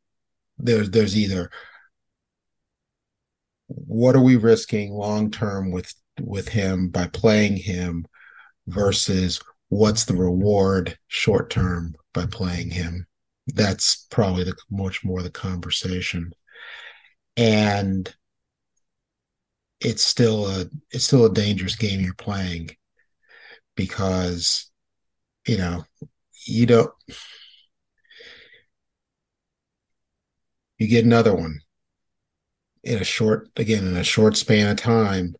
there's 0.57 0.89
there's 0.89 1.17
either 1.17 1.49
what 3.67 4.15
are 4.15 4.21
we 4.21 4.35
risking 4.35 4.93
long 4.93 5.31
term 5.31 5.71
with 5.71 5.93
with 6.21 6.49
him 6.49 6.89
by 6.89 7.07
playing 7.07 7.57
him 7.57 8.05
versus 8.67 9.41
what's 9.69 10.05
the 10.05 10.15
reward 10.15 10.97
short 11.07 11.49
term 11.49 11.95
by 12.13 12.25
playing 12.25 12.69
him 12.69 13.07
that's 13.47 14.07
probably 14.09 14.43
the 14.43 14.55
much 14.71 15.03
more 15.03 15.21
the 15.21 15.29
conversation. 15.29 16.33
And 17.35 18.13
it's 19.79 20.03
still 20.03 20.47
a 20.47 20.65
it's 20.91 21.05
still 21.05 21.25
a 21.25 21.33
dangerous 21.33 21.75
game 21.75 21.99
you're 21.99 22.13
playing 22.13 22.69
because 23.75 24.71
you 25.47 25.57
know 25.57 25.83
you 26.45 26.65
don't 26.65 26.91
you 30.77 30.87
get 30.87 31.03
another 31.05 31.33
one 31.35 31.59
in 32.83 32.99
a 32.99 33.03
short 33.03 33.49
again 33.57 33.85
in 33.87 33.97
a 33.97 34.03
short 34.03 34.37
span 34.37 34.69
of 34.69 34.77
time. 34.77 35.35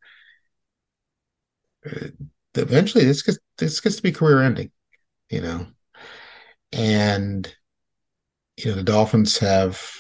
Uh, 1.86 2.08
eventually 2.56 3.06
this 3.06 3.22
gets 3.22 3.38
this 3.58 3.80
gets 3.80 3.98
to 3.98 4.02
be 4.04 4.12
career 4.12 4.42
ending 4.42 4.72
you 5.34 5.42
know? 5.42 5.66
And 6.72 7.54
you 8.58 8.72
know 8.72 8.76
the 8.76 8.84
dolphins 8.84 9.38
have 9.38 9.92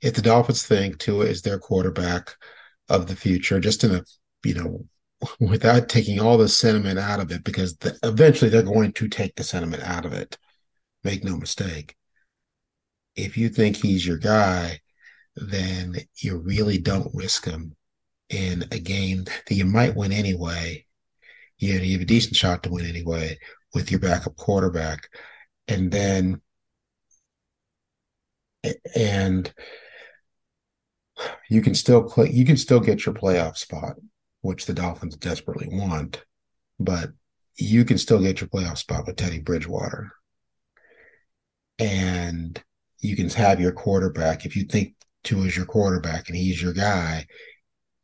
if 0.00 0.14
the 0.14 0.22
dolphins 0.22 0.66
think 0.66 0.98
Tua 0.98 1.26
is 1.26 1.42
their 1.42 1.58
quarterback 1.58 2.34
of 2.88 3.06
the 3.06 3.16
future 3.16 3.60
just 3.60 3.84
in 3.84 3.94
a 3.94 4.04
you 4.44 4.54
know 4.54 4.84
without 5.40 5.88
taking 5.88 6.20
all 6.20 6.38
the 6.38 6.48
sentiment 6.48 6.98
out 6.98 7.20
of 7.20 7.32
it 7.32 7.42
because 7.42 7.76
the, 7.78 7.98
eventually 8.02 8.50
they're 8.50 8.62
going 8.62 8.92
to 8.92 9.08
take 9.08 9.34
the 9.34 9.44
sentiment 9.44 9.82
out 9.82 10.06
of 10.06 10.12
it 10.12 10.38
make 11.02 11.24
no 11.24 11.36
mistake 11.36 11.96
if 13.18 13.36
you 13.36 13.48
think 13.48 13.76
he's 13.76 14.06
your 14.06 14.16
guy, 14.16 14.80
then 15.34 15.96
you 16.18 16.38
really 16.38 16.78
don't 16.78 17.14
risk 17.14 17.44
him 17.44 17.74
in 18.30 18.64
a 18.70 18.78
game 18.78 19.24
that 19.24 19.54
you 19.54 19.64
might 19.64 19.96
win 19.96 20.12
anyway. 20.12 20.86
You, 21.58 21.74
know, 21.74 21.84
you 21.84 21.94
have 21.94 22.02
a 22.02 22.06
decent 22.06 22.36
shot 22.36 22.62
to 22.62 22.70
win 22.70 22.86
anyway 22.86 23.38
with 23.74 23.90
your 23.90 23.98
backup 23.98 24.36
quarterback. 24.36 25.08
And 25.68 25.90
then, 25.90 26.40
and 28.96 29.52
you 31.50 31.62
can 31.62 31.74
still 31.74 32.02
play, 32.04 32.30
you 32.30 32.44
can 32.44 32.56
still 32.56 32.80
get 32.80 33.04
your 33.04 33.14
playoff 33.14 33.56
spot, 33.56 33.96
which 34.40 34.66
the 34.66 34.74
Dolphins 34.74 35.16
desperately 35.16 35.68
want, 35.70 36.24
but 36.80 37.10
you 37.56 37.84
can 37.84 37.98
still 37.98 38.20
get 38.20 38.40
your 38.40 38.48
playoff 38.48 38.78
spot 38.78 39.06
with 39.06 39.16
Teddy 39.16 39.40
Bridgewater. 39.40 40.12
And 41.78 42.62
you 43.00 43.14
can 43.14 43.28
have 43.30 43.60
your 43.60 43.72
quarterback. 43.72 44.46
If 44.46 44.56
you 44.56 44.64
think 44.64 44.94
Tua 45.24 45.46
is 45.46 45.56
your 45.56 45.66
quarterback 45.66 46.28
and 46.28 46.36
he's 46.36 46.62
your 46.62 46.72
guy, 46.72 47.26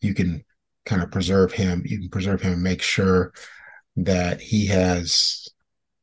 you 0.00 0.14
can 0.14 0.44
kind 0.84 1.02
of 1.02 1.10
preserve 1.10 1.52
him. 1.52 1.82
You 1.84 1.98
can 1.98 2.10
preserve 2.10 2.42
him 2.42 2.52
and 2.52 2.62
make 2.62 2.82
sure 2.82 3.32
that 3.96 4.40
he 4.40 4.66
has, 4.66 5.48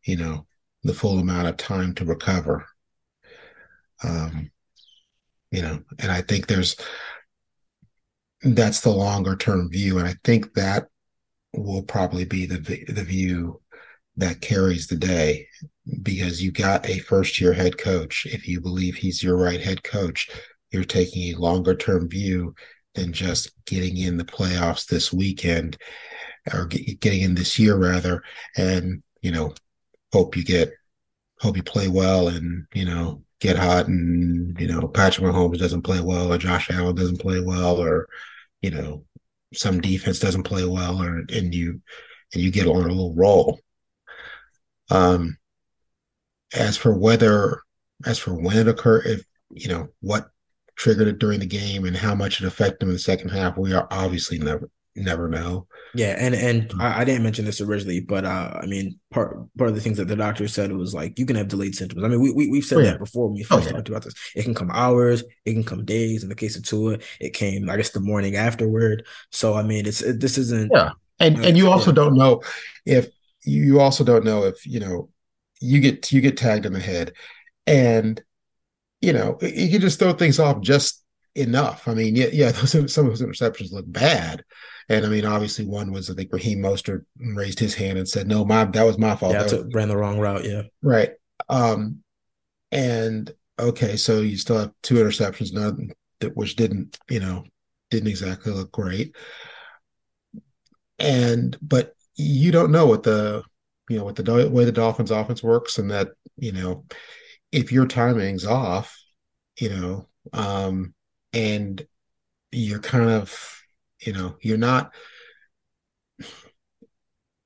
you 0.04 0.18
know, 0.18 0.48
the 0.84 0.94
full 0.94 1.20
amount 1.20 1.48
of 1.48 1.58
time 1.58 1.94
to 1.96 2.06
recover. 2.06 2.66
Um, 4.04 4.52
you 5.52 5.62
know, 5.62 5.84
and 6.00 6.12
I 6.12 6.22
think 6.22 6.48
there's 6.48 6.76
that's 8.42 8.82
the 8.82 8.90
longer 8.90 9.36
term 9.36 9.70
view, 9.70 10.00
and 10.00 10.08
I 10.08 10.16
think 10.24 10.54
that 10.54 10.88
will 11.54 11.84
probably 11.84 12.26
be 12.26 12.46
the 12.46 12.58
the 12.88 13.04
view 13.04 13.62
that 14.18 14.42
carries 14.42 14.88
the 14.88 14.96
day 14.96 15.48
because 16.02 16.42
you 16.44 16.52
got 16.52 16.88
a 16.90 17.00
first 17.00 17.40
year 17.40 17.54
head 17.54 17.78
coach. 17.78 18.26
If 18.26 18.48
you 18.48 18.62
believe 18.62 18.96
he's 18.96 19.24
your 19.24 19.38
right 19.38 19.62
head 19.62 19.84
coach, 19.84 20.30
you're 20.72 20.84
taking 20.84 21.34
a 21.34 21.40
longer 21.40 21.76
term 21.76 22.10
view 22.10 22.56
than 22.96 23.14
just 23.14 23.52
getting 23.66 23.98
in 23.98 24.18
the 24.18 24.26
playoffs 24.26 24.86
this 24.86 25.14
weekend 25.14 25.78
or 26.54 26.66
get, 26.66 27.00
getting 27.00 27.22
in 27.22 27.36
this 27.36 27.58
year 27.58 27.78
rather. 27.78 28.22
And, 28.58 29.02
you 29.22 29.32
know, 29.32 29.54
hope 30.12 30.36
you 30.36 30.44
get, 30.44 30.72
hope 31.40 31.58
you 31.58 31.64
play 31.64 31.88
well 31.88 32.28
and, 32.28 32.66
you 32.74 32.86
know, 32.86 33.24
get 33.40 33.58
hot 33.58 33.88
and, 33.88 34.60
you 34.60 34.68
know, 34.68 34.88
Patrick 34.88 35.26
Mahomes 35.26 35.58
doesn't 35.58 35.82
play 35.82 36.00
well 36.00 36.32
or 36.32 36.38
Josh 36.38 36.70
Allen 36.70 36.96
doesn't 36.96 37.22
play 37.22 37.40
well 37.40 37.78
or, 37.78 38.08
you 38.62 38.72
know, 38.72 39.06
some 39.54 39.82
defense 39.82 40.20
doesn't 40.20 40.44
play 40.44 40.66
well 40.66 41.02
or, 41.02 41.24
and 41.30 41.54
you, 41.54 41.82
and 42.34 42.42
you 42.42 42.52
get 42.52 42.68
on 42.68 42.76
a 42.76 42.88
little 42.88 43.14
roll. 43.16 43.60
Um, 44.90 45.38
as 46.54 46.78
for 46.78 46.94
whether, 46.94 47.62
as 48.06 48.20
for 48.20 48.34
when 48.34 48.58
it 48.58 48.68
occurred, 48.68 49.06
if 49.06 49.26
you 49.52 49.68
know 49.68 49.90
what 50.02 50.30
triggered 50.76 51.08
it 51.08 51.20
during 51.20 51.40
the 51.40 51.46
game 51.46 51.86
and 51.86 51.96
how 51.96 52.16
much 52.16 52.42
it 52.42 52.48
affected 52.48 52.80
them 52.80 52.90
in 52.90 52.96
the 52.96 53.00
second 53.00 53.30
half, 53.30 53.58
we 53.58 53.74
are 53.74 53.88
obviously 53.92 54.38
never 54.40 54.70
never 54.96 55.28
know. 55.28 55.68
Yeah, 55.94 56.16
and 56.18 56.36
and 56.36 56.64
mm-hmm. 56.64 56.82
I, 56.82 57.00
I, 57.00 57.04
didn't 57.04 57.24
mention 57.24 57.46
this 57.46 57.62
originally, 57.62 58.00
but 58.00 58.26
uh, 58.26 58.60
I 58.62 58.66
mean, 58.66 59.00
part 59.10 59.38
part 59.58 59.70
of 59.70 59.76
the 59.76 59.82
things 59.82 59.98
that 59.98 60.08
the 60.08 60.16
doctor 60.16 60.48
said 60.48 60.72
was 60.72 60.94
like 60.94 61.18
you 61.20 61.26
can 61.26 61.36
have 61.36 61.48
delayed 61.48 61.76
symptoms. 61.76 62.04
I 62.04 62.08
mean, 62.08 62.22
we, 62.22 62.32
we 62.32 62.50
we've 62.50 62.64
said 62.64 62.80
oh, 62.80 62.82
yeah. 62.82 62.92
that 62.92 63.00
before 63.00 63.28
when 63.28 63.36
we 63.36 63.44
oh, 63.44 63.56
first 63.56 63.68
oh, 63.68 63.70
yeah. 63.70 63.76
talked 63.78 63.90
about 63.90 64.04
this. 64.04 64.14
It 64.36 64.44
can 64.44 64.54
come 64.54 64.72
hours, 64.72 65.24
it 65.46 65.54
can 65.54 65.64
come 65.64 65.86
days. 65.86 66.24
In 66.24 66.30
the 66.30 66.36
case 66.36 66.56
of 66.56 66.64
Tua, 66.64 67.00
it 67.20 67.34
came 67.34 67.70
I 67.70 67.78
guess 67.78 67.92
the 67.92 68.00
morning 68.00 68.36
afterward. 68.36 69.06
So 69.32 69.54
I 69.54 69.64
mean, 69.64 69.86
it's 69.86 70.02
it, 70.02 70.20
this 70.20 70.38
isn't. 70.38 70.72
Yeah, 70.74 70.92
and 71.20 71.40
uh, 71.40 71.44
and 71.44 71.58
you 71.58 71.70
also 71.70 71.92
yeah. 71.92 71.96
don't 71.96 72.16
know 72.16 72.42
if 72.86 73.10
you 73.44 73.80
also 73.80 74.04
don't 74.04 74.26
know 74.26 74.44
if 74.44 74.66
you 74.66 74.80
know 74.80 75.10
you 75.60 75.80
get 75.80 76.12
you 76.12 76.22
get 76.22 76.38
tagged 76.38 76.66
in 76.66 76.74
the 76.74 76.80
head, 76.80 77.14
and 77.68 78.22
you 79.00 79.14
know 79.14 79.38
you 79.42 79.70
can 79.70 79.82
just 79.82 80.00
throw 80.00 80.14
things 80.14 80.40
off 80.40 80.62
just 80.62 81.02
enough. 81.36 81.88
I 81.88 81.94
mean, 81.94 82.16
yeah, 82.16 82.28
yeah, 82.32 82.52
those, 82.52 82.94
some 82.94 83.06
of 83.06 83.12
those 83.12 83.22
interceptions 83.22 83.72
look 83.72 83.86
bad, 83.88 84.44
and 84.92 85.06
I 85.06 85.10
mean, 85.10 85.26
obviously, 85.26 85.66
one 85.66 85.92
was 85.92 86.10
I 86.10 86.14
think 86.14 86.32
Raheem 86.32 86.60
Mostert 86.60 87.06
raised 87.18 87.60
his 87.60 87.74
hand 87.74 87.98
and 87.98 88.08
said, 88.08 88.28
"No, 88.28 88.46
my 88.46 88.66
that 88.66 88.84
was 88.84 88.98
my 88.98 89.16
fault. 89.16 89.34
Yeah, 89.34 89.44
was, 89.44 89.74
ran 89.74 89.90
the 89.90 89.98
wrong 89.98 90.20
route." 90.20 90.46
Yeah, 90.46 90.64
right. 90.82 91.12
Um, 91.50 92.04
and 92.72 93.32
okay, 93.60 93.96
so 93.96 94.22
you 94.22 94.38
still 94.38 94.60
have 94.60 94.72
two 94.84 94.96
interceptions, 94.96 95.54
not 95.54 95.76
that 96.20 96.36
which 96.36 96.56
didn't, 96.56 96.98
you 97.10 97.20
know, 97.20 97.46
didn't 97.90 98.10
exactly 98.10 98.52
look 98.52 98.72
great. 98.72 99.16
And 101.00 101.58
but 101.62 101.96
you 102.16 102.52
don't 102.52 102.72
know 102.72 102.86
what 102.86 103.04
the 103.04 103.44
you 103.92 103.98
know, 103.98 104.06
with 104.06 104.16
the 104.16 104.50
way 104.50 104.64
the 104.64 104.72
Dolphins 104.72 105.12
offense 105.12 105.44
works, 105.44 105.78
and 105.78 105.92
that, 105.92 106.10
you 106.38 106.54
know, 106.54 106.86
if 107.52 107.72
your 107.74 107.86
timing's 107.86 108.46
off, 108.46 108.98
you 109.60 109.70
know, 109.70 110.08
um, 110.32 110.94
and 111.34 111.86
you're 112.52 112.80
kind 112.80 113.10
of, 113.10 113.61
you 114.02 114.14
know, 114.14 114.36
you're 114.42 114.58
not, 114.58 114.94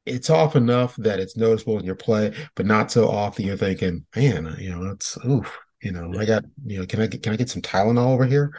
it's 0.05 0.29
off 0.29 0.55
enough 0.55 0.95
that 0.97 1.19
it's 1.19 1.35
noticeable 1.35 1.79
in 1.79 1.85
your 1.85 1.95
play, 1.95 2.33
but 2.55 2.65
not 2.65 2.91
so 2.91 3.09
off 3.09 3.35
that 3.35 3.43
you're 3.43 3.57
thinking, 3.57 4.05
man, 4.15 4.55
you 4.59 4.69
know, 4.69 4.83
that's 4.83 5.17
oof, 5.25 5.57
you 5.81 5.91
know, 5.91 6.13
I 6.19 6.25
got, 6.25 6.43
you 6.65 6.79
know, 6.79 6.85
can 6.85 7.01
I 7.01 7.07
get, 7.07 7.24
can 7.24 7.33
I 7.33 7.38
get 7.38 7.50
some 7.50 7.62
Tylenol 7.62 8.13
over 8.13 8.25
here? 8.25 8.55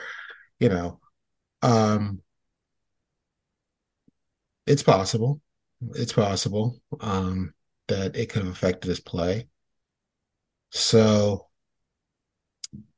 You 0.59 0.69
know, 0.71 1.01
um, 1.63 2.21
it's 4.67 4.83
possible. 4.83 5.41
It's 5.95 6.13
possible. 6.13 6.81
Um, 7.01 7.55
that 7.89 8.17
it 8.17 8.29
could 8.29 8.43
have 8.43 8.51
affected 8.51 8.89
his 8.89 9.01
play. 9.01 9.47
So 10.71 11.47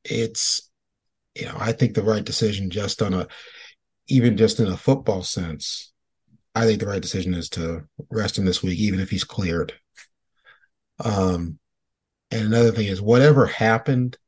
it's, 0.05 0.71
you 1.35 1.45
know, 1.45 1.57
I 1.59 1.73
think 1.73 1.95
the 1.95 2.03
right 2.03 2.25
decision 2.25 2.71
just 2.71 3.03
on 3.03 3.13
a, 3.13 3.29
even 4.09 4.37
just 4.37 4.61
in 4.61 4.67
a 4.67 4.77
football 4.77 5.23
sense, 5.23 5.93
I 6.55 6.65
think 6.65 6.81
the 6.81 6.87
right 6.87 7.03
decision 7.03 7.35
is 7.35 7.49
to 7.51 7.85
rest 8.11 8.39
him 8.39 8.45
this 8.45 8.63
week, 8.63 8.79
even 8.79 9.01
if 9.01 9.11
he's 9.11 9.25
cleared. 9.25 9.75
Um, 11.05 11.59
and 12.31 12.47
another 12.47 12.73
thing 12.73 12.89
is 12.89 13.01
whatever 13.01 13.47
happened, 13.47 14.19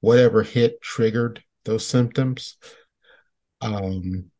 whatever 0.00 0.42
hit 0.42 0.80
triggered 0.80 1.42
those 1.64 1.86
symptoms, 1.86 2.56
um, 3.60 4.30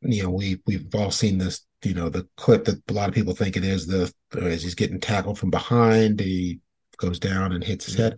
you 0.00 0.22
know, 0.22 0.30
we 0.30 0.60
we've 0.66 0.94
all 0.94 1.10
seen 1.10 1.38
this 1.38 1.64
you 1.84 1.94
know 1.94 2.08
the 2.08 2.26
clip 2.36 2.64
that 2.64 2.82
a 2.88 2.92
lot 2.92 3.08
of 3.08 3.14
people 3.14 3.34
think 3.34 3.56
it 3.56 3.64
is 3.64 3.86
the 3.86 4.12
as 4.40 4.62
he's 4.62 4.74
getting 4.74 5.00
tackled 5.00 5.38
from 5.38 5.50
behind 5.50 6.18
he 6.20 6.60
goes 6.96 7.18
down 7.18 7.52
and 7.52 7.62
hits 7.62 7.86
his 7.86 7.96
head 7.96 8.16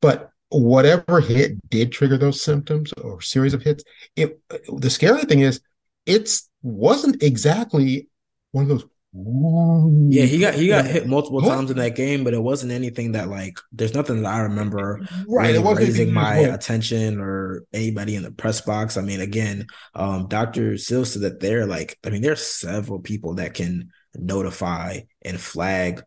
but 0.00 0.30
whatever 0.52 1.20
hit 1.20 1.58
did 1.70 1.92
trigger 1.92 2.18
those 2.18 2.42
symptoms 2.42 2.92
or 2.94 3.20
series 3.20 3.54
of 3.54 3.62
hits 3.62 3.84
it 4.16 4.40
the 4.78 4.90
scary 4.90 5.22
thing 5.22 5.40
is 5.40 5.60
it's 6.06 6.48
wasn't 6.62 7.22
exactly 7.22 8.08
one 8.52 8.64
of 8.64 8.68
those 8.68 8.84
yeah, 9.14 10.24
he 10.24 10.38
got 10.38 10.54
he 10.54 10.68
got 10.68 10.86
hit 10.86 11.06
multiple 11.06 11.42
times 11.42 11.70
in 11.70 11.76
that 11.76 11.94
game, 11.94 12.24
but 12.24 12.32
it 12.32 12.42
wasn't 12.42 12.72
anything 12.72 13.12
that 13.12 13.28
like 13.28 13.58
there's 13.70 13.92
nothing 13.92 14.22
that 14.22 14.32
I 14.32 14.40
remember 14.40 15.06
right. 15.28 15.54
Really 15.54 15.74
raising 15.74 16.14
my 16.14 16.36
attention 16.36 17.20
or 17.20 17.64
anybody 17.74 18.16
in 18.16 18.22
the 18.22 18.30
press 18.30 18.62
box. 18.62 18.96
I 18.96 19.02
mean, 19.02 19.20
again, 19.20 19.66
um, 19.94 20.28
Dr. 20.28 20.78
Sills 20.78 21.12
said 21.12 21.22
that 21.22 21.40
they're 21.40 21.66
like 21.66 21.98
I 22.06 22.08
mean, 22.08 22.22
there's 22.22 22.46
several 22.46 23.00
people 23.00 23.34
that 23.34 23.52
can 23.52 23.90
notify 24.14 25.00
and 25.20 25.38
flag 25.38 26.02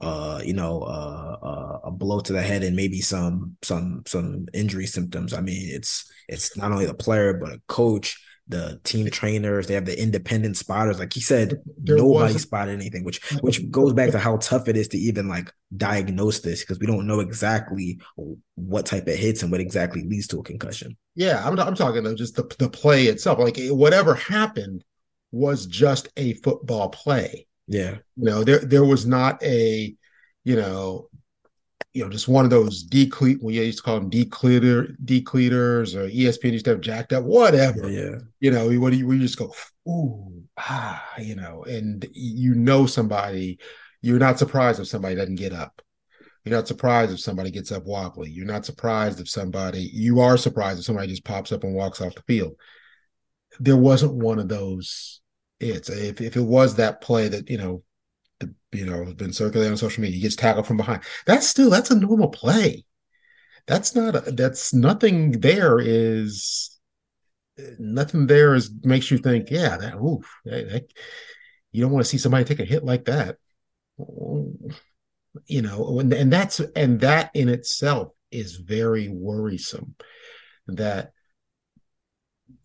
uh, 0.00 0.40
you 0.44 0.52
know, 0.52 0.82
uh, 0.82 1.36
uh, 1.42 1.78
a 1.84 1.90
blow 1.90 2.20
to 2.20 2.32
the 2.32 2.42
head 2.42 2.62
and 2.62 2.76
maybe 2.76 3.00
some 3.00 3.56
some 3.62 4.02
some 4.06 4.46
injury 4.54 4.86
symptoms. 4.86 5.32
I 5.32 5.40
mean, 5.40 5.68
it's 5.74 6.10
it's 6.28 6.56
not 6.56 6.70
only 6.70 6.86
the 6.86 6.94
player 6.94 7.34
but 7.34 7.52
a 7.52 7.60
coach, 7.66 8.22
the 8.46 8.80
team 8.84 9.10
trainers. 9.10 9.66
They 9.66 9.74
have 9.74 9.86
the 9.86 10.00
independent 10.00 10.56
spotters. 10.56 11.00
Like 11.00 11.12
he 11.12 11.20
said, 11.20 11.60
there 11.76 11.96
nobody 11.96 12.34
was... 12.34 12.42
spotted 12.42 12.72
anything, 12.72 13.02
which 13.02 13.20
which 13.40 13.68
goes 13.70 13.92
back 13.92 14.12
to 14.12 14.20
how 14.20 14.36
tough 14.36 14.68
it 14.68 14.76
is 14.76 14.88
to 14.88 14.98
even 14.98 15.28
like 15.28 15.52
diagnose 15.76 16.40
this 16.40 16.60
because 16.60 16.78
we 16.78 16.86
don't 16.86 17.06
know 17.06 17.18
exactly 17.20 18.00
what 18.54 18.86
type 18.86 19.08
of 19.08 19.14
hits 19.16 19.42
and 19.42 19.50
what 19.50 19.60
exactly 19.60 20.04
leads 20.04 20.28
to 20.28 20.38
a 20.38 20.44
concussion. 20.44 20.96
Yeah, 21.16 21.42
I'm 21.44 21.58
I'm 21.58 21.74
talking 21.74 21.98
about 21.98 22.16
just 22.16 22.36
the 22.36 22.44
the 22.58 22.70
play 22.70 23.06
itself. 23.06 23.40
Like 23.40 23.58
whatever 23.70 24.14
happened 24.14 24.84
was 25.32 25.66
just 25.66 26.08
a 26.16 26.34
football 26.34 26.88
play. 26.88 27.47
Yeah. 27.68 27.98
You 28.16 28.24
know, 28.24 28.44
there 28.44 28.60
there 28.60 28.84
was 28.84 29.06
not 29.06 29.42
a, 29.42 29.94
you 30.44 30.56
know, 30.56 31.08
you 31.92 32.04
know, 32.04 32.10
just 32.10 32.28
one 32.28 32.44
of 32.44 32.50
those 32.50 32.82
decleat 32.82 33.42
we 33.42 33.54
used 33.54 33.78
to 33.78 33.84
call 33.84 34.00
them 34.00 34.10
decleater 34.10 34.96
decleaters 35.04 35.94
or 35.94 36.08
ESPN 36.08 36.52
used 36.52 36.64
to 36.64 36.72
have 36.72 36.80
jacked 36.80 37.12
up, 37.12 37.24
whatever. 37.24 37.88
Yeah. 37.88 38.18
You 38.40 38.50
know, 38.50 38.68
what 38.80 38.90
do 38.90 38.98
you 38.98 39.06
we 39.06 39.18
just 39.18 39.38
go, 39.38 39.52
ooh, 39.86 40.42
ah, 40.56 41.04
you 41.18 41.36
know, 41.36 41.64
and 41.64 42.06
you 42.12 42.54
know 42.54 42.86
somebody, 42.86 43.58
you're 44.00 44.18
not 44.18 44.38
surprised 44.38 44.80
if 44.80 44.88
somebody 44.88 45.14
doesn't 45.14 45.36
get 45.36 45.52
up. 45.52 45.82
You're 46.44 46.56
not 46.56 46.68
surprised 46.68 47.12
if 47.12 47.20
somebody 47.20 47.50
gets 47.50 47.72
up 47.72 47.84
wobbly. 47.84 48.30
You're 48.30 48.46
not 48.46 48.64
surprised 48.64 49.20
if 49.20 49.28
somebody, 49.28 49.82
you 49.92 50.20
are 50.20 50.38
surprised 50.38 50.78
if 50.78 50.86
somebody 50.86 51.08
just 51.08 51.24
pops 51.24 51.52
up 51.52 51.64
and 51.64 51.74
walks 51.74 52.00
off 52.00 52.14
the 52.14 52.22
field. 52.22 52.54
There 53.60 53.76
wasn't 53.76 54.14
one 54.14 54.38
of 54.38 54.48
those 54.48 55.20
it's 55.60 55.88
if, 55.88 56.20
if 56.20 56.36
it 56.36 56.42
was 56.42 56.76
that 56.76 57.00
play 57.00 57.28
that 57.28 57.50
you 57.50 57.58
know 57.58 57.82
the 58.40 58.54
you 58.72 58.86
know 58.86 59.04
has 59.04 59.14
been 59.14 59.32
circulating 59.32 59.72
on 59.72 59.76
social 59.76 60.02
media 60.02 60.16
he 60.16 60.22
gets 60.22 60.36
tackled 60.36 60.66
from 60.66 60.76
behind. 60.76 61.02
That's 61.26 61.48
still 61.48 61.70
that's 61.70 61.90
a 61.90 61.98
normal 61.98 62.28
play. 62.28 62.84
That's 63.66 63.94
not 63.94 64.16
a, 64.16 64.32
that's 64.32 64.72
nothing 64.72 65.40
there 65.40 65.78
is 65.78 66.78
nothing 67.78 68.26
there 68.26 68.54
is 68.54 68.70
makes 68.84 69.10
you 69.10 69.18
think 69.18 69.50
yeah 69.50 69.76
that 69.76 69.96
oof 69.96 70.32
that, 70.44 70.70
that, 70.70 70.92
you 71.72 71.82
don't 71.82 71.92
want 71.92 72.04
to 72.04 72.08
see 72.08 72.18
somebody 72.18 72.44
take 72.44 72.60
a 72.60 72.64
hit 72.64 72.84
like 72.84 73.06
that. 73.06 73.36
You 73.98 75.62
know 75.62 75.98
and, 75.98 76.12
and 76.12 76.32
that's 76.32 76.60
and 76.60 77.00
that 77.00 77.30
in 77.34 77.48
itself 77.48 78.12
is 78.30 78.56
very 78.56 79.08
worrisome 79.08 79.94
that 80.68 81.12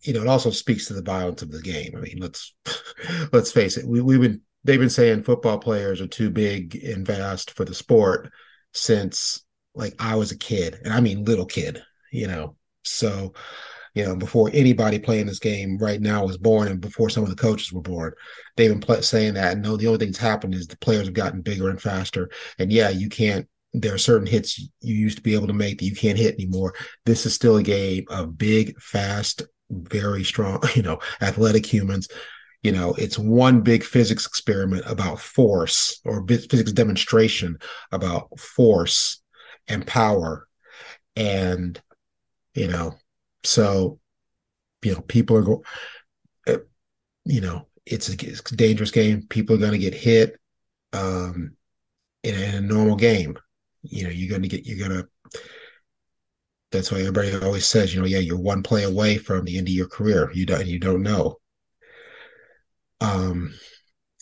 you 0.02 0.12
know, 0.12 0.22
it 0.22 0.28
also 0.28 0.50
speaks 0.50 0.86
to 0.86 0.94
the 0.94 1.02
violence 1.02 1.42
of 1.42 1.50
the 1.50 1.62
game. 1.62 1.94
I 1.96 2.00
mean, 2.00 2.18
let's 2.20 2.54
let's 3.32 3.52
face 3.52 3.76
it. 3.76 3.86
We, 3.86 4.00
we've 4.00 4.20
been 4.20 4.42
they've 4.64 4.80
been 4.80 4.90
saying 4.90 5.24
football 5.24 5.58
players 5.58 6.00
are 6.00 6.06
too 6.06 6.30
big 6.30 6.76
and 6.76 7.06
fast 7.06 7.50
for 7.52 7.64
the 7.64 7.74
sport 7.74 8.30
since 8.72 9.44
like 9.74 9.94
I 9.98 10.16
was 10.16 10.30
a 10.30 10.38
kid, 10.38 10.78
and 10.84 10.92
I 10.92 11.00
mean 11.00 11.24
little 11.24 11.46
kid. 11.46 11.82
You 12.12 12.28
know, 12.28 12.56
so 12.84 13.32
you 13.94 14.04
know 14.04 14.14
before 14.14 14.50
anybody 14.52 14.98
playing 14.98 15.26
this 15.26 15.38
game 15.38 15.78
right 15.78 16.00
now 16.00 16.24
was 16.26 16.38
born, 16.38 16.68
and 16.68 16.80
before 16.80 17.10
some 17.10 17.24
of 17.24 17.30
the 17.30 17.36
coaches 17.36 17.72
were 17.72 17.80
born, 17.80 18.12
they've 18.56 18.78
been 18.78 19.02
saying 19.02 19.34
that. 19.34 19.54
And 19.54 19.62
no, 19.62 19.76
the 19.76 19.86
only 19.86 19.98
thing 19.98 20.08
that's 20.08 20.18
happened 20.18 20.54
is 20.54 20.66
the 20.66 20.76
players 20.78 21.06
have 21.06 21.14
gotten 21.14 21.40
bigger 21.40 21.70
and 21.70 21.80
faster. 21.80 22.30
And 22.58 22.70
yeah, 22.70 22.90
you 22.90 23.08
can't 23.08 23.48
there 23.74 23.92
are 23.92 23.98
certain 23.98 24.26
hits 24.26 24.58
you 24.58 24.94
used 24.94 25.16
to 25.16 25.22
be 25.22 25.34
able 25.34 25.48
to 25.48 25.52
make 25.52 25.78
that 25.78 25.84
you 25.84 25.96
can't 25.96 26.16
hit 26.16 26.34
anymore. 26.34 26.74
This 27.04 27.26
is 27.26 27.34
still 27.34 27.56
a 27.56 27.62
game 27.62 28.04
of 28.08 28.38
big, 28.38 28.80
fast, 28.80 29.42
very 29.82 30.24
strong, 30.24 30.62
you 30.74 30.82
know, 30.82 30.98
athletic 31.20 31.66
humans. 31.66 32.08
You 32.62 32.72
know, 32.72 32.94
it's 32.94 33.18
one 33.18 33.60
big 33.60 33.84
physics 33.84 34.26
experiment 34.26 34.84
about 34.86 35.20
force 35.20 36.00
or 36.04 36.26
physics 36.26 36.72
demonstration 36.72 37.58
about 37.92 38.38
force 38.38 39.22
and 39.68 39.86
power. 39.86 40.48
And, 41.14 41.80
you 42.54 42.68
know, 42.68 42.94
so, 43.44 44.00
you 44.82 44.94
know, 44.94 45.02
people 45.02 45.36
are 45.36 45.42
going, 45.42 45.62
uh, 46.46 46.56
you 47.26 47.42
know, 47.42 47.66
it's 47.84 48.08
a, 48.08 48.12
it's 48.12 48.50
a 48.50 48.56
dangerous 48.56 48.90
game. 48.90 49.26
People 49.28 49.56
are 49.56 49.60
going 49.60 49.72
to 49.72 49.78
get 49.78 49.94
hit 49.94 50.38
um, 50.94 51.56
in, 52.22 52.34
in 52.34 52.54
a 52.54 52.60
normal 52.62 52.96
game. 52.96 53.38
You 53.82 54.04
know, 54.04 54.10
you're 54.10 54.30
going 54.30 54.42
to 54.42 54.48
get, 54.48 54.64
you're 54.64 54.88
going 54.88 55.02
to, 55.02 55.08
that's 56.74 56.90
why 56.90 56.98
everybody 56.98 57.34
always 57.36 57.66
says, 57.66 57.94
you 57.94 58.00
know, 58.00 58.06
yeah, 58.06 58.18
you're 58.18 58.38
one 58.38 58.62
play 58.62 58.82
away 58.82 59.16
from 59.16 59.44
the 59.44 59.56
end 59.56 59.68
of 59.68 59.74
your 59.74 59.86
career. 59.88 60.30
You 60.34 60.44
don't 60.44 60.66
you 60.66 60.78
don't 60.78 61.02
know. 61.02 61.38
Um 63.00 63.54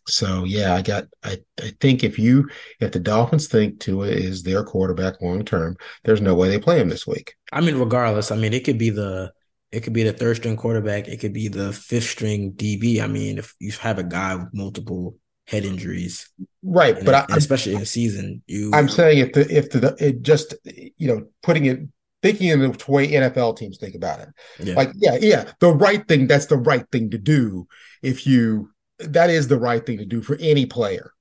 so 0.06 0.44
yeah, 0.44 0.74
I 0.74 0.82
got 0.82 1.04
I 1.24 1.38
I 1.60 1.72
think 1.80 2.04
if 2.04 2.18
you 2.18 2.48
if 2.78 2.92
the 2.92 3.00
Dolphins 3.00 3.48
think 3.48 3.80
Tua 3.80 4.08
is 4.08 4.42
their 4.42 4.64
quarterback 4.64 5.20
long 5.22 5.44
term, 5.44 5.76
there's 6.04 6.20
no 6.20 6.34
way 6.34 6.48
they 6.48 6.58
play 6.58 6.78
him 6.78 6.90
this 6.90 7.06
week. 7.06 7.34
I 7.52 7.60
mean, 7.60 7.76
regardless, 7.76 8.30
I 8.30 8.36
mean 8.36 8.52
it 8.52 8.64
could 8.64 8.78
be 8.78 8.90
the 8.90 9.32
it 9.70 9.82
could 9.82 9.94
be 9.94 10.02
the 10.02 10.12
third 10.12 10.36
string 10.36 10.56
quarterback, 10.56 11.08
it 11.08 11.20
could 11.20 11.32
be 11.32 11.48
the 11.48 11.72
fifth 11.72 12.10
string 12.10 12.52
DB. 12.52 13.02
I 13.02 13.06
mean, 13.06 13.38
if 13.38 13.54
you 13.58 13.72
have 13.80 13.98
a 13.98 14.04
guy 14.04 14.34
with 14.34 14.52
multiple 14.52 15.16
head 15.46 15.64
injuries, 15.64 16.28
right? 16.62 17.02
But 17.02 17.14
I, 17.14 17.36
especially 17.36 17.74
in 17.74 17.80
a 17.80 17.86
season, 17.86 18.42
you 18.46 18.70
I'm 18.74 18.88
saying 18.88 19.18
if 19.18 19.32
the 19.32 19.56
if 19.56 19.70
the 19.70 19.96
it 19.98 20.20
just 20.20 20.54
you 20.66 21.08
know 21.08 21.26
putting 21.42 21.64
it 21.64 21.80
thinking 22.22 22.48
in 22.48 22.61
the 22.61 22.85
way 22.88 23.08
NFL 23.08 23.56
teams 23.56 23.78
think 23.78 23.94
about 23.94 24.20
it. 24.20 24.28
Yeah. 24.61 24.74
Like, 24.74 24.92
yeah, 24.94 25.18
yeah, 25.20 25.52
the 25.61 25.72
right 25.72 26.06
thing, 26.06 26.26
that's 26.26 26.46
the 26.46 26.56
right 26.56 26.87
thing 26.92 27.11
to 27.11 27.18
do. 27.18 27.66
If 28.00 28.26
you, 28.26 28.70
that 28.98 29.28
is 29.28 29.48
the 29.48 29.58
right 29.58 29.85
thing 29.85 29.98
to 29.98 30.06
do 30.06 30.22
for 30.22 30.37
any 30.40 30.64
player. 30.66 31.12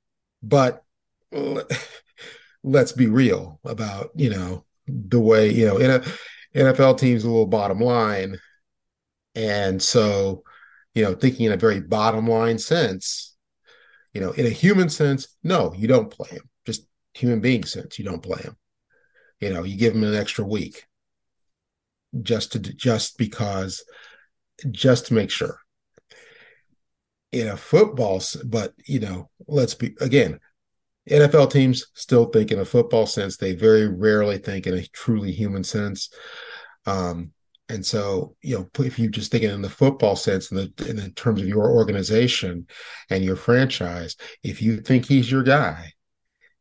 But 0.43 0.83
let's 2.63 2.91
be 2.91 3.07
real 3.07 3.59
about, 3.65 4.11
you 4.15 4.29
know, 4.29 4.65
the 4.87 5.19
way, 5.19 5.51
you 5.51 5.65
know, 5.65 5.77
in 5.77 5.91
a 5.91 6.03
NFL 6.55 6.99
teams 6.99 7.23
a 7.23 7.29
little 7.29 7.45
bottom 7.45 7.79
line. 7.79 8.39
And 9.35 9.81
so, 9.81 10.43
you 10.93 11.03
know, 11.03 11.13
thinking 11.13 11.45
in 11.45 11.53
a 11.53 11.57
very 11.57 11.79
bottom 11.79 12.27
line 12.27 12.59
sense, 12.59 13.35
you 14.13 14.21
know, 14.21 14.31
in 14.31 14.45
a 14.45 14.49
human 14.49 14.89
sense, 14.89 15.35
no, 15.43 15.73
you 15.73 15.87
don't 15.87 16.11
play 16.11 16.29
him. 16.29 16.49
Just 16.65 16.85
human 17.13 17.39
being 17.39 17.63
sense, 17.63 17.97
you 17.97 18.05
don't 18.05 18.23
play 18.23 18.41
him. 18.41 18.57
You 19.39 19.53
know, 19.53 19.63
you 19.63 19.77
give 19.77 19.95
him 19.95 20.03
an 20.03 20.15
extra 20.15 20.45
week 20.45 20.85
just 22.21 22.53
to 22.53 22.59
just 22.59 23.17
because 23.17 23.83
just 24.69 25.07
to 25.07 25.13
make 25.13 25.31
sure. 25.31 25.57
In 27.31 27.47
a 27.47 27.57
football 27.57 28.21
but 28.45 28.73
you 28.85 28.99
know 28.99 29.29
let's 29.47 29.73
be 29.73 29.95
again 30.01 30.39
NFL 31.09 31.51
teams 31.51 31.87
still 31.93 32.25
think 32.25 32.51
in 32.51 32.59
a 32.59 32.65
football 32.65 33.07
sense. 33.07 33.37
They 33.37 33.55
very 33.55 33.87
rarely 33.87 34.37
think 34.37 34.67
in 34.67 34.75
a 34.75 34.85
truly 34.87 35.31
human 35.31 35.63
sense. 35.63 36.09
Um 36.85 37.31
and 37.71 37.85
so 37.85 38.35
you 38.41 38.57
know 38.57 38.85
if 38.85 38.99
you 38.99 39.09
just 39.09 39.31
think 39.31 39.43
in 39.43 39.61
the 39.61 39.69
football 39.69 40.15
sense 40.15 40.51
in 40.51 40.57
the 40.57 40.89
in 40.89 40.97
the 40.97 41.09
terms 41.11 41.41
of 41.41 41.47
your 41.47 41.71
organization 41.71 42.67
and 43.09 43.23
your 43.23 43.37
franchise 43.37 44.17
if 44.43 44.61
you 44.61 44.81
think 44.81 45.05
he's 45.05 45.31
your 45.31 45.43
guy 45.43 45.91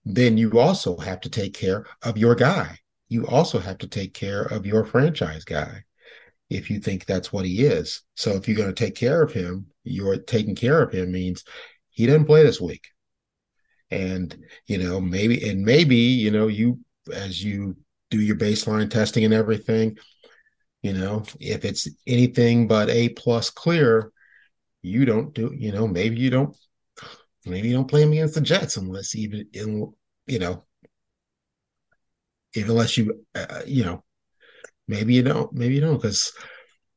then 0.04 0.38
you 0.38 0.58
also 0.58 0.96
have 0.96 1.20
to 1.20 1.28
take 1.28 1.52
care 1.52 1.84
of 2.02 2.16
your 2.16 2.34
guy 2.34 2.78
you 3.11 3.27
also 3.27 3.59
have 3.59 3.77
to 3.79 3.88
take 3.88 4.14
care 4.14 4.42
of 4.42 4.64
your 4.64 4.85
franchise 4.85 5.44
guy 5.44 5.83
if 6.49 6.70
you 6.70 6.81
think 6.81 7.05
that's 7.05 7.33
what 7.33 7.44
he 7.44 7.64
is. 7.64 8.03
So 8.14 8.31
if 8.31 8.49
you're 8.49 8.57
going 8.57 8.73
to 8.73 8.85
take 8.85 8.94
care 8.94 9.23
of 9.23 9.33
him, 9.33 9.66
you're 9.85 10.16
taking 10.16 10.55
care 10.55 10.81
of 10.81 10.92
him 10.92 11.12
means 11.12 11.44
he 11.90 12.07
didn't 12.07 12.25
play 12.25 12.44
this 12.44 12.61
week. 12.61 12.87
And, 13.90 14.37
you 14.66 14.79
know, 14.79 15.01
maybe, 15.01 15.49
and 15.51 15.62
maybe, 15.64 15.96
you 15.96 16.31
know, 16.31 16.46
you, 16.46 16.79
as 17.12 17.42
you 17.42 17.77
do 18.11 18.20
your 18.20 18.37
baseline 18.37 18.88
testing 18.88 19.25
and 19.25 19.35
everything, 19.35 19.99
you 20.83 20.92
know, 20.92 21.25
if 21.40 21.64
it's 21.64 21.88
anything 22.07 22.68
but 22.68 22.88
A 22.90 23.09
plus 23.11 23.51
clear, 23.51 24.12
you 24.83 25.05
don't 25.05 25.35
do, 25.35 25.53
you 25.53 25.73
know, 25.73 25.88
maybe 25.88 26.16
you 26.16 26.31
don't, 26.31 26.57
maybe 27.44 27.68
you 27.68 27.75
don't 27.75 27.88
play 27.88 28.03
him 28.03 28.12
against 28.12 28.37
the 28.37 28.40
Jets 28.40 28.77
unless 28.77 29.16
even, 29.16 29.49
you 30.27 30.38
know, 30.38 30.64
unless 32.54 32.96
you 32.96 33.24
uh, 33.34 33.62
you 33.66 33.84
know 33.84 34.04
maybe 34.88 35.14
you 35.14 35.22
don't 35.22 35.52
maybe 35.52 35.74
you 35.74 35.80
don't 35.80 35.96
because 35.96 36.32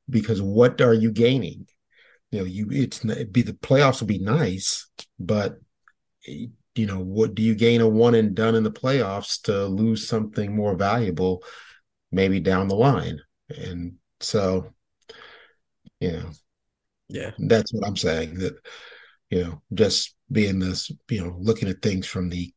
because 0.09 0.41
what 0.41 0.81
are 0.81 0.93
you 0.93 1.11
gaining? 1.11 1.67
You 2.31 2.39
know 2.39 2.45
you 2.45 2.67
it's 2.71 2.99
be 2.99 3.41
the 3.41 3.53
playoffs 3.53 4.01
will 4.01 4.07
be 4.07 4.19
nice 4.19 4.89
but 5.19 5.57
you 6.25 6.87
know 6.87 6.99
what 6.99 7.35
do 7.35 7.43
you 7.43 7.53
gain 7.53 7.81
a 7.81 7.87
one 7.87 8.15
and 8.15 8.33
done 8.33 8.55
in 8.55 8.63
the 8.63 8.71
playoffs 8.71 9.41
to 9.43 9.67
lose 9.67 10.07
something 10.07 10.55
more 10.55 10.75
valuable 10.75 11.43
maybe 12.11 12.39
down 12.39 12.67
the 12.67 12.75
line? 12.75 13.19
And 13.49 13.95
so 14.19 14.73
you 16.03 16.11
know 16.11 16.29
yeah. 17.09 17.31
that's 17.37 17.73
what 17.73 17.87
i'm 17.87 17.95
saying 17.95 18.35
that 18.35 18.55
you 19.29 19.43
know 19.43 19.61
just 19.73 20.15
being 20.31 20.59
this 20.59 20.91
you 21.09 21.23
know 21.23 21.35
looking 21.39 21.69
at 21.69 21.81
things 21.81 22.05
from 22.05 22.29
the 22.29 22.53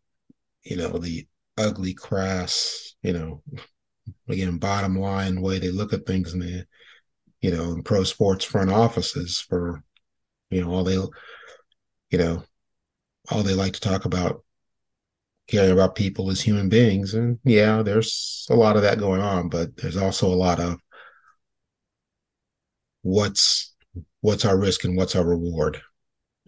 you 0.64 0.76
know 0.76 0.98
the 0.98 1.26
ugly, 1.59 1.95
crass, 1.95 2.95
you 3.03 3.12
know, 3.12 3.42
again, 4.29 4.59
bottom 4.59 4.99
line 4.99 5.40
way 5.40 5.59
they 5.59 5.71
look 5.71 5.92
at 5.92 6.07
things 6.07 6.33
in 6.35 6.40
the, 6.40 6.66
you 7.40 7.51
know, 7.51 7.73
in 7.73 7.83
pro 7.83 8.05
sports 8.05 8.45
front 8.45 8.71
offices 8.71 9.40
for, 9.40 9.83
you 10.51 10.62
know, 10.62 10.71
all 10.71 10.85
they, 10.85 10.95
you 10.95 12.19
know, 12.19 12.42
all 13.31 13.42
they 13.42 13.55
like 13.55 13.73
to 13.75 13.81
talk 13.81 14.05
about 14.05 14.42
caring 15.49 15.73
about 15.73 15.95
people 15.95 16.31
as 16.31 16.40
human 16.40 16.69
beings. 16.69 17.14
And 17.14 17.38
yeah, 17.45 17.83
there's 17.83 18.47
a 18.51 18.57
lot 18.57 18.77
of 18.77 18.83
that 18.83 18.99
going 18.99 19.21
on, 19.21 19.49
but 19.49 19.77
there's 19.77 19.97
also 19.97 20.27
a 20.29 20.35
lot 20.35 20.61
of 20.61 20.81
what's 23.03 23.75
what's 24.21 24.45
our 24.45 24.59
risk 24.59 24.85
and 24.85 24.97
what's 24.97 25.14
our 25.14 25.25
reward. 25.25 25.81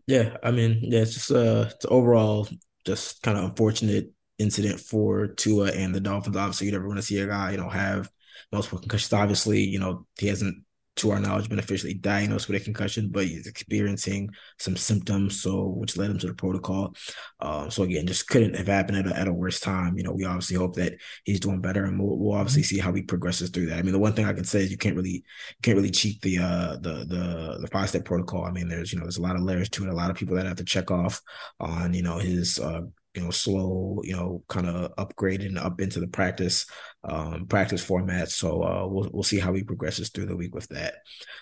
Yeah, 0.06 0.36
I 0.42 0.50
mean, 0.50 0.80
yeah, 0.82 1.00
it's 1.00 1.14
just 1.14 1.30
uh 1.30 1.66
it's 1.70 1.86
overall 1.88 2.48
just 2.84 3.22
kind 3.22 3.38
of 3.38 3.44
unfortunate 3.44 4.10
incident 4.38 4.80
for 4.80 5.28
Tua 5.28 5.72
and 5.72 5.94
the 5.94 6.00
Dolphins. 6.00 6.36
Obviously, 6.36 6.66
you 6.66 6.72
never 6.72 6.86
want 6.86 6.98
to 6.98 7.02
see 7.02 7.18
a 7.18 7.26
guy, 7.26 7.52
you 7.52 7.58
know, 7.58 7.68
have 7.68 8.10
multiple 8.52 8.78
concussions. 8.78 9.12
Obviously, 9.12 9.60
you 9.60 9.78
know, 9.78 10.06
he 10.18 10.28
hasn't 10.28 10.64
to 10.98 11.12
our 11.12 11.20
knowledge, 11.20 11.48
been 11.48 11.58
officially 11.58 11.94
diagnosed 11.94 12.48
with 12.48 12.60
a 12.60 12.64
concussion, 12.64 13.08
but 13.08 13.24
he's 13.24 13.46
experiencing 13.46 14.30
some 14.58 14.76
symptoms, 14.76 15.40
so 15.40 15.66
which 15.68 15.96
led 15.96 16.10
him 16.10 16.18
to 16.18 16.26
the 16.26 16.34
protocol. 16.34 16.94
Um, 17.40 17.70
so 17.70 17.84
again, 17.84 18.06
just 18.06 18.28
couldn't 18.28 18.56
have 18.56 18.66
happened 18.66 18.98
at 18.98 19.06
a, 19.06 19.16
at 19.16 19.28
a 19.28 19.32
worse 19.32 19.60
time. 19.60 19.96
You 19.96 20.04
know, 20.04 20.12
we 20.12 20.24
obviously 20.24 20.56
hope 20.56 20.74
that 20.74 20.94
he's 21.24 21.40
doing 21.40 21.60
better, 21.60 21.84
and 21.84 21.98
we'll, 21.98 22.18
we'll 22.18 22.36
obviously 22.36 22.64
see 22.64 22.78
how 22.78 22.92
he 22.92 23.02
progresses 23.02 23.50
through 23.50 23.66
that. 23.66 23.78
I 23.78 23.82
mean, 23.82 23.92
the 23.92 23.98
one 23.98 24.12
thing 24.12 24.26
I 24.26 24.32
can 24.32 24.44
say 24.44 24.60
is 24.62 24.70
you 24.70 24.76
can't 24.76 24.96
really 24.96 25.24
can't 25.62 25.76
really 25.76 25.90
cheat 25.90 26.20
the 26.22 26.38
uh 26.38 26.76
the 26.80 27.04
the 27.08 27.58
the 27.60 27.68
five 27.70 27.88
step 27.88 28.04
protocol. 28.04 28.44
I 28.44 28.50
mean, 28.50 28.68
there's 28.68 28.92
you 28.92 28.98
know 28.98 29.04
there's 29.04 29.18
a 29.18 29.22
lot 29.22 29.36
of 29.36 29.42
layers 29.42 29.68
to 29.70 29.84
it, 29.84 29.90
a 29.90 29.94
lot 29.94 30.10
of 30.10 30.16
people 30.16 30.36
that 30.36 30.46
have 30.46 30.56
to 30.56 30.64
check 30.64 30.90
off 30.90 31.20
on 31.60 31.94
you 31.94 32.02
know 32.02 32.18
his 32.18 32.58
uh 32.58 32.82
you 33.14 33.22
know, 33.22 33.30
slow, 33.30 34.00
you 34.04 34.14
know, 34.14 34.42
kind 34.48 34.68
of 34.68 34.94
upgrading 34.96 35.56
up 35.56 35.80
into 35.80 36.00
the 36.00 36.06
practice 36.06 36.66
um, 37.04 37.46
practice 37.46 37.82
format. 37.82 38.30
So 38.30 38.62
uh, 38.62 38.86
we'll 38.86 39.10
we'll 39.12 39.22
see 39.22 39.38
how 39.38 39.52
he 39.52 39.62
progresses 39.62 40.10
through 40.10 40.26
the 40.26 40.36
week 40.36 40.54
with 40.54 40.68
that. 40.68 40.94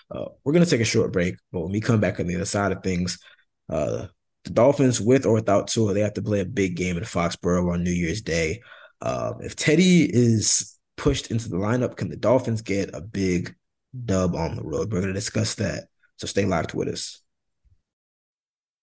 Uh, 0.09 0.25
we're 0.43 0.53
gonna 0.53 0.65
take 0.65 0.81
a 0.81 0.85
short 0.85 1.11
break, 1.11 1.35
but 1.51 1.61
when 1.61 1.71
we 1.71 1.81
come 1.81 1.99
back 1.99 2.19
on 2.19 2.27
the 2.27 2.35
other 2.35 2.45
side 2.45 2.71
of 2.71 2.83
things, 2.83 3.19
uh, 3.69 4.07
the 4.43 4.49
Dolphins, 4.51 5.01
with 5.01 5.25
or 5.25 5.33
without 5.33 5.67
Tua, 5.67 5.93
they 5.93 6.01
have 6.01 6.13
to 6.13 6.21
play 6.21 6.39
a 6.39 6.45
big 6.45 6.75
game 6.75 6.97
in 6.97 7.03
Foxborough 7.03 7.73
on 7.73 7.83
New 7.83 7.91
Year's 7.91 8.21
Day. 8.21 8.61
Um, 9.01 9.35
if 9.41 9.55
Teddy 9.55 10.05
is 10.05 10.77
pushed 10.95 11.31
into 11.31 11.49
the 11.49 11.57
lineup, 11.57 11.97
can 11.97 12.09
the 12.09 12.17
Dolphins 12.17 12.61
get 12.61 12.95
a 12.95 13.01
big 13.01 13.55
dub 14.05 14.35
on 14.35 14.55
the 14.55 14.63
road? 14.63 14.91
We're 14.91 15.01
gonna 15.01 15.13
discuss 15.13 15.55
that. 15.55 15.85
So 16.17 16.27
stay 16.27 16.45
locked 16.45 16.73
with 16.73 16.87
us. 16.87 17.21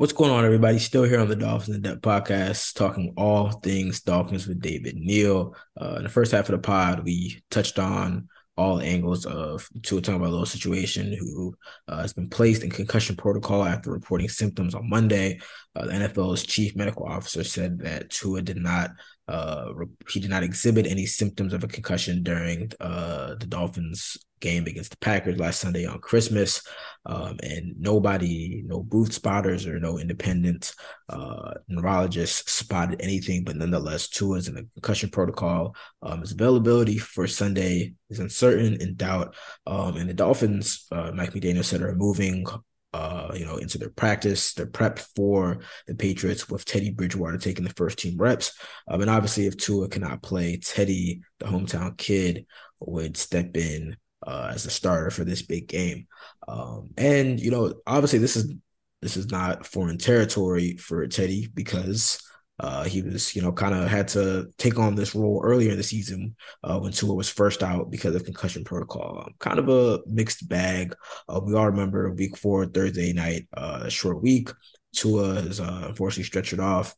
What's 0.00 0.14
going 0.14 0.30
on, 0.30 0.46
everybody? 0.46 0.78
Still 0.78 1.02
here 1.02 1.20
on 1.20 1.28
the 1.28 1.36
Dolphins 1.36 1.76
in 1.76 1.82
Depth 1.82 2.00
podcast, 2.00 2.72
talking 2.72 3.12
all 3.18 3.50
things 3.50 4.00
Dolphins 4.00 4.46
with 4.46 4.58
David 4.58 4.96
Neal. 4.96 5.54
Uh, 5.78 5.96
in 5.96 6.04
the 6.04 6.08
first 6.08 6.32
half 6.32 6.48
of 6.48 6.52
the 6.52 6.58
pod, 6.58 7.04
we 7.04 7.42
touched 7.50 7.78
on 7.78 8.26
all 8.56 8.80
angles 8.80 9.26
of 9.26 9.68
Tua 9.82 10.00
Tagovailoa 10.00 10.46
situation, 10.46 11.12
who 11.12 11.54
uh, 11.86 12.00
has 12.00 12.14
been 12.14 12.30
placed 12.30 12.64
in 12.64 12.70
concussion 12.70 13.14
protocol 13.14 13.62
after 13.62 13.90
reporting 13.90 14.30
symptoms 14.30 14.74
on 14.74 14.88
Monday. 14.88 15.38
Uh, 15.76 15.84
the 15.84 15.92
NFL's 15.92 16.44
chief 16.44 16.74
medical 16.74 17.04
officer 17.04 17.44
said 17.44 17.80
that 17.80 18.08
Tua 18.08 18.40
did 18.40 18.56
not 18.56 18.92
uh, 19.28 19.66
he 20.08 20.18
did 20.18 20.30
not 20.30 20.42
exhibit 20.42 20.86
any 20.86 21.04
symptoms 21.04 21.52
of 21.52 21.62
a 21.62 21.68
concussion 21.68 22.22
during 22.22 22.72
uh, 22.80 23.34
the 23.34 23.46
Dolphins 23.46 24.16
game 24.40 24.66
against 24.66 24.90
the 24.90 24.96
Packers 24.98 25.38
last 25.38 25.60
Sunday 25.60 25.86
on 25.86 26.00
Christmas. 26.00 26.62
Um, 27.06 27.38
and 27.42 27.74
nobody, 27.78 28.62
no 28.66 28.82
booth 28.82 29.12
spotters 29.12 29.66
or 29.66 29.78
no 29.78 29.98
independent 29.98 30.74
uh, 31.08 31.52
neurologists 31.68 32.52
spotted 32.52 33.00
anything. 33.00 33.44
But 33.44 33.56
nonetheless, 33.56 34.08
Tua's 34.08 34.48
in 34.48 34.54
the 34.54 34.68
concussion 34.74 35.10
protocol. 35.10 35.74
Um, 36.02 36.20
his 36.20 36.32
availability 36.32 36.98
for 36.98 37.26
Sunday 37.26 37.94
is 38.10 38.18
uncertain, 38.18 38.80
in 38.80 38.96
doubt. 38.96 39.34
Um, 39.66 39.96
and 39.96 40.10
the 40.10 40.14
Dolphins, 40.14 40.86
uh, 40.92 41.12
Mike 41.14 41.32
McDaniel 41.32 41.64
said, 41.64 41.82
are 41.82 41.94
moving 41.94 42.44
uh, 42.92 43.30
you 43.34 43.46
know, 43.46 43.56
into 43.56 43.78
their 43.78 43.90
practice. 43.90 44.52
They're 44.52 44.66
prepped 44.66 45.06
for 45.14 45.60
the 45.86 45.94
Patriots 45.94 46.48
with 46.48 46.64
Teddy 46.64 46.90
Bridgewater 46.90 47.38
taking 47.38 47.64
the 47.64 47.72
first 47.74 47.98
team 47.98 48.16
reps. 48.16 48.52
Um, 48.88 49.00
and 49.00 49.10
obviously, 49.10 49.46
if 49.46 49.56
Tua 49.56 49.88
cannot 49.88 50.22
play, 50.22 50.56
Teddy, 50.56 51.22
the 51.38 51.46
hometown 51.46 51.96
kid, 51.96 52.46
would 52.80 53.16
step 53.16 53.56
in 53.56 53.96
uh, 54.26 54.50
as 54.54 54.66
a 54.66 54.70
starter 54.70 55.10
for 55.10 55.24
this 55.24 55.42
big 55.42 55.68
game. 55.68 56.06
Um, 56.48 56.90
and 56.96 57.40
you 57.40 57.50
know, 57.50 57.74
obviously, 57.86 58.18
this 58.18 58.36
is 58.36 58.54
this 59.02 59.16
is 59.16 59.30
not 59.30 59.66
foreign 59.66 59.98
territory 59.98 60.76
for 60.76 61.06
Teddy 61.06 61.48
because 61.54 62.22
uh, 62.60 62.84
he 62.84 63.00
was, 63.00 63.34
you 63.34 63.40
know, 63.40 63.52
kind 63.52 63.74
of 63.74 63.88
had 63.88 64.06
to 64.06 64.46
take 64.58 64.78
on 64.78 64.94
this 64.94 65.14
role 65.14 65.40
earlier 65.42 65.70
in 65.70 65.78
the 65.78 65.82
season 65.82 66.36
uh, 66.62 66.78
when 66.78 66.92
Tua 66.92 67.14
was 67.14 67.30
first 67.30 67.62
out 67.62 67.90
because 67.90 68.14
of 68.14 68.24
concussion 68.24 68.64
protocol. 68.64 69.22
Um, 69.24 69.34
kind 69.38 69.58
of 69.58 69.70
a 69.70 70.00
mixed 70.06 70.46
bag. 70.46 70.94
Uh, 71.26 71.40
we 71.42 71.54
all 71.54 71.70
remember 71.70 72.10
week 72.12 72.36
four, 72.36 72.66
Thursday 72.66 73.14
night, 73.14 73.48
uh, 73.56 73.88
short 73.88 74.22
week. 74.22 74.50
Tua 74.94 75.36
is 75.36 75.60
uh, 75.60 75.84
unfortunately 75.88 76.28
stretchered 76.28 76.62
off 76.62 76.94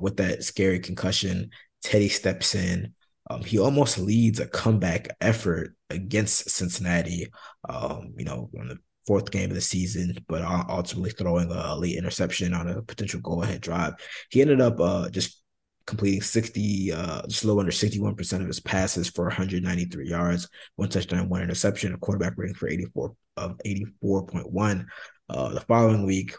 with 0.00 0.18
that 0.18 0.44
scary 0.44 0.78
concussion. 0.78 1.50
Teddy 1.82 2.08
steps 2.08 2.54
in. 2.54 2.94
Um, 3.30 3.42
he 3.42 3.58
almost 3.58 3.98
leads 3.98 4.38
a 4.38 4.46
comeback 4.46 5.16
effort 5.20 5.74
against 5.92 6.50
Cincinnati. 6.50 7.28
Um, 7.68 8.14
you 8.16 8.24
know, 8.24 8.50
on 8.58 8.68
the 8.68 8.78
fourth 9.06 9.30
game 9.30 9.50
of 9.50 9.54
the 9.54 9.60
season, 9.60 10.16
but 10.28 10.42
ultimately 10.42 11.10
throwing 11.10 11.50
a 11.50 11.76
late 11.76 11.96
interception 11.96 12.54
on 12.54 12.68
a 12.68 12.82
potential 12.82 13.20
go 13.20 13.42
ahead 13.42 13.60
drive. 13.60 13.94
He 14.30 14.40
ended 14.40 14.60
up 14.60 14.80
uh, 14.80 15.10
just 15.10 15.42
completing 15.86 16.22
60, 16.22 16.92
uh, 16.92 17.22
just 17.26 17.44
little 17.44 17.60
under 17.60 17.72
61% 17.72 18.40
of 18.40 18.46
his 18.46 18.60
passes 18.60 19.08
for 19.10 19.24
193 19.24 20.08
yards, 20.08 20.48
one 20.76 20.88
touchdown, 20.88 21.28
one 21.28 21.42
interception, 21.42 21.94
a 21.94 21.98
quarterback 21.98 22.34
rating 22.36 22.54
for 22.54 22.68
84 22.68 23.14
of 23.36 23.58
84.1. 23.66 24.86
Uh, 25.28 25.48
the 25.48 25.60
following 25.62 26.06
week, 26.06 26.34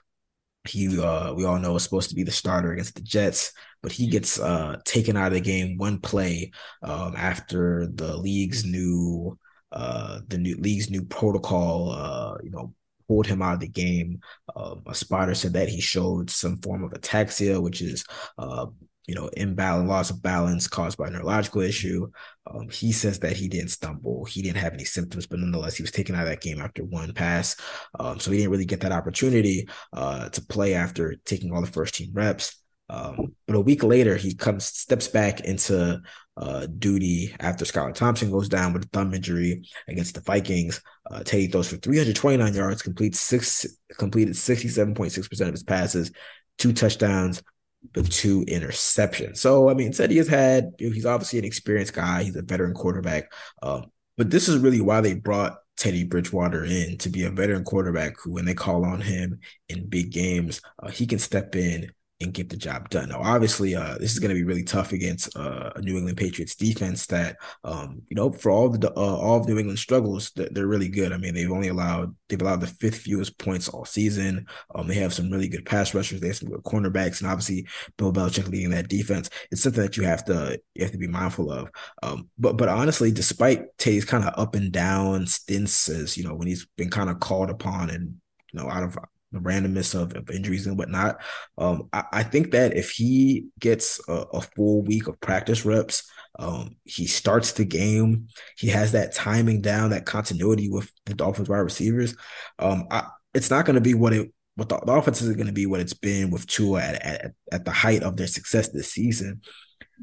he 0.66 0.98
uh, 0.98 1.34
we 1.34 1.44
all 1.44 1.60
know 1.60 1.76
is 1.76 1.84
supposed 1.84 2.10
to 2.10 2.16
be 2.16 2.24
the 2.24 2.32
starter 2.32 2.72
against 2.72 2.96
the 2.96 3.02
Jets, 3.02 3.52
but 3.82 3.92
he 3.92 4.08
gets 4.08 4.40
uh, 4.40 4.78
taken 4.86 5.18
out 5.18 5.28
of 5.28 5.34
the 5.34 5.42
game 5.42 5.78
one 5.78 6.00
play 6.00 6.52
um, 6.82 7.16
after 7.18 7.88
the 7.94 8.16
league's 8.16 8.64
new 8.64 9.38
uh, 9.74 10.20
the 10.28 10.38
new 10.38 10.56
league's 10.58 10.90
new 10.90 11.04
protocol, 11.04 11.92
uh, 11.92 12.38
you 12.44 12.52
know, 12.52 12.74
pulled 13.08 13.28
him 13.28 13.42
out 13.42 13.56
of 13.56 13.60
the 13.60 13.68
game. 13.68 14.20
Uh, 14.56 14.76
a 14.88 14.96
spotter 14.96 15.34
said 15.34 15.54
that 15.54 15.68
he 15.68 15.82
showed 15.82 16.30
some 16.30 16.58
form 16.62 16.84
of 16.84 16.92
ataxia, 16.92 17.62
which 17.62 17.82
is, 17.82 18.06
uh, 18.38 18.68
you 19.08 19.16
know, 19.16 19.28
imbalance, 19.30 19.90
loss 19.90 20.10
of 20.10 20.22
balance 20.22 20.68
caused 20.68 20.98
by 20.98 21.08
a 21.08 21.12
neurological 21.12 21.62
issue. 21.62 22.08
Um, 22.48 22.70
he 22.70 22.92
says 22.92 23.20
that 23.20 23.36
he 23.36 23.50
didn't 23.50 23.72
stumble, 23.72 24.26
he 24.26 24.42
didn't 24.42 24.58
have 24.58 24.74
any 24.74 24.86
symptoms, 24.86 25.28
but 25.28 25.40
nonetheless, 25.40 25.76
he 25.76 25.84
was 25.84 25.92
taken 25.92 26.16
out 26.16 26.24
of 26.24 26.30
that 26.30 26.42
game 26.42 26.62
after 26.62 26.84
one 26.86 27.14
pass. 27.14 27.58
Um, 28.00 28.20
so 28.20 28.32
he 28.32 28.38
didn't 28.38 28.52
really 28.52 28.66
get 28.66 28.80
that 28.82 28.94
opportunity 28.94 29.68
uh, 29.92 30.30
to 30.30 30.42
play 30.46 30.74
after 30.76 31.16
taking 31.26 31.52
all 31.52 31.62
the 31.62 31.68
first 31.68 31.96
team 31.96 32.12
reps. 32.14 32.63
Um, 32.94 33.36
but 33.48 33.56
a 33.56 33.62
week 33.62 33.84
later, 33.84 34.16
he 34.16 34.36
comes 34.36 34.66
steps 34.66 35.08
back 35.08 35.40
into 35.42 36.00
uh, 36.38 36.68
duty 36.68 37.36
after 37.40 37.66
Skylar 37.66 37.94
Thompson 37.94 38.30
goes 38.30 38.48
down 38.48 38.72
with 38.72 38.86
a 38.86 38.90
thumb 38.90 39.14
injury 39.14 39.68
against 39.88 40.14
the 40.14 40.22
Vikings. 40.22 40.80
Uh, 41.10 41.24
Teddy 41.24 41.48
throws 41.48 41.70
for 41.70 41.78
329 41.78 42.54
yards, 42.54 42.84
completes 42.84 43.20
six, 43.20 43.66
completed 43.98 44.36
67.6% 44.36 45.42
of 45.42 45.52
his 45.52 45.64
passes, 45.64 46.12
two 46.60 46.72
touchdowns, 46.72 47.42
but 47.94 48.12
two 48.12 48.46
interceptions. 48.46 49.38
So, 49.38 49.70
I 49.70 49.74
mean, 49.74 49.92
Teddy 49.92 50.18
has 50.18 50.28
had, 50.28 50.74
he's 50.78 51.06
obviously 51.06 51.40
an 51.40 51.46
experienced 51.46 51.94
guy. 51.94 52.24
He's 52.24 52.36
a 52.36 52.44
veteran 52.44 52.74
quarterback. 52.74 53.32
Um, 53.64 53.86
but 54.18 54.30
this 54.30 54.48
is 54.48 54.60
really 54.60 54.82
why 54.82 55.02
they 55.02 55.16
brought 55.16 55.58
Teddy 55.78 56.04
Bridgewater 56.04 56.64
in 56.64 57.00
to 57.00 57.10
be 57.10 57.24
a 57.24 57.32
veteran 57.32 57.64
quarterback 57.64 58.14
who, 58.20 58.32
when 58.34 58.46
they 58.46 58.54
call 58.54 58.86
on 58.86 59.02
him 59.02 59.40
in 59.68 59.90
big 59.90 60.12
games, 60.12 60.62
uh, 60.82 60.90
he 60.90 61.08
can 61.08 61.18
step 61.18 61.56
in 61.56 61.92
and 62.24 62.34
get 62.34 62.50
the 62.50 62.58
job 62.58 62.90
done. 62.90 63.10
Now, 63.10 63.22
obviously, 63.22 63.76
uh, 63.76 63.98
this 64.00 64.14
is 64.14 64.20
going 64.20 64.30
to 64.30 64.36
be 64.36 64.44
really 64.44 64.64
tough 64.64 64.92
against 64.92 65.36
uh, 65.38 65.72
a 65.76 65.82
New 65.82 65.98
England 65.98 66.18
Patriots 66.18 66.56
defense 66.56 67.06
that, 67.08 67.38
um, 67.64 68.02
you 68.10 68.16
know, 68.16 68.32
for 68.32 68.52
all 68.52 68.70
the 68.70 68.92
uh, 68.92 68.94
all 69.00 69.40
of 69.40 69.48
New 69.48 69.60
England 69.60 69.80
struggles, 69.80 70.32
they're 70.36 70.68
really 70.68 70.90
good. 70.90 71.12
I 71.12 71.18
mean, 71.18 71.34
they've 71.34 71.52
only 71.52 71.68
allowed 71.68 72.16
they've 72.30 72.42
allowed 72.42 72.62
the 72.62 72.68
fifth 72.68 73.00
fewest 73.00 73.38
points 73.38 73.70
all 73.70 73.86
season. 73.86 74.48
Um, 74.74 74.88
they 74.88 74.96
have 74.96 75.14
some 75.14 75.30
really 75.30 75.48
good 75.48 75.66
pass 75.66 75.94
rushers. 75.94 76.22
They 76.22 76.28
have 76.28 76.38
some 76.38 76.50
good 76.50 76.64
cornerbacks, 76.64 77.22
and 77.22 77.30
obviously, 77.30 77.68
Bill 77.98 78.14
Belichick 78.14 78.50
leading 78.50 78.72
that 78.72 78.90
defense. 78.90 79.30
It's 79.52 79.62
something 79.62 79.84
that 79.84 79.98
you 79.98 80.04
have 80.04 80.26
to 80.26 80.60
you 80.76 80.84
have 80.84 80.92
to 80.92 80.98
be 80.98 81.08
mindful 81.08 81.52
of. 81.52 81.70
Um, 82.02 82.30
but 82.38 82.58
but 82.58 82.70
honestly, 82.70 83.12
despite 83.12 83.78
Tay's 83.78 84.06
kind 84.06 84.24
of 84.24 84.34
up 84.38 84.56
and 84.56 84.72
down 84.72 85.28
stints, 85.28 85.90
as 85.90 86.18
you 86.18 86.24
know, 86.24 86.34
when 86.34 86.48
he's 86.48 86.66
been 86.78 86.90
kind 86.90 87.10
of 87.10 87.20
called 87.20 87.50
upon 87.50 87.90
and 87.90 88.16
you 88.52 88.60
know 88.60 88.70
out 88.70 88.84
of 88.84 88.98
the 89.34 89.40
randomness 89.40 90.00
of, 90.00 90.16
of 90.16 90.30
injuries 90.30 90.68
and 90.68 90.78
whatnot. 90.78 91.22
Um, 91.58 91.90
I, 91.92 92.04
I, 92.12 92.24
think 92.24 92.52
that 92.52 92.78
if 92.78 92.92
he 92.92 93.48
gets 93.60 94.00
a, 94.08 94.14
a 94.14 94.42
full 94.42 94.84
week 94.84 95.08
of 95.08 95.20
practice 95.20 95.66
reps, 95.66 96.04
um, 96.40 96.76
he 96.84 97.06
starts 97.06 97.54
the 97.54 97.66
game. 97.66 98.28
He 98.58 98.68
has 98.70 98.94
that 98.94 99.14
timing 99.14 99.62
down, 99.62 99.90
that 99.90 100.06
continuity 100.06 100.70
with 100.70 100.92
the 101.06 101.14
Dolphins 101.14 101.50
wide 101.50 101.60
receivers. 101.60 102.16
Um, 102.60 102.88
I, 102.90 103.08
it's 103.34 103.50
not 103.50 103.66
going 103.66 103.76
to 103.76 103.82
be 103.82 103.94
what 103.94 104.14
it 104.14 104.32
what 104.56 104.70
the, 104.70 104.80
the 104.86 104.92
offense 104.92 105.20
isn't 105.22 105.38
going 105.38 105.48
to 105.48 105.54
be 105.54 105.66
what 105.66 105.80
it's 105.80 105.96
been 105.96 106.30
with 106.30 106.46
Tua 106.46 106.82
at, 106.82 107.04
at 107.04 107.32
at 107.52 107.66
the 107.66 107.72
height 107.72 108.04
of 108.04 108.18
their 108.18 108.28
success 108.28 108.70
this 108.70 108.92
season. 108.92 109.42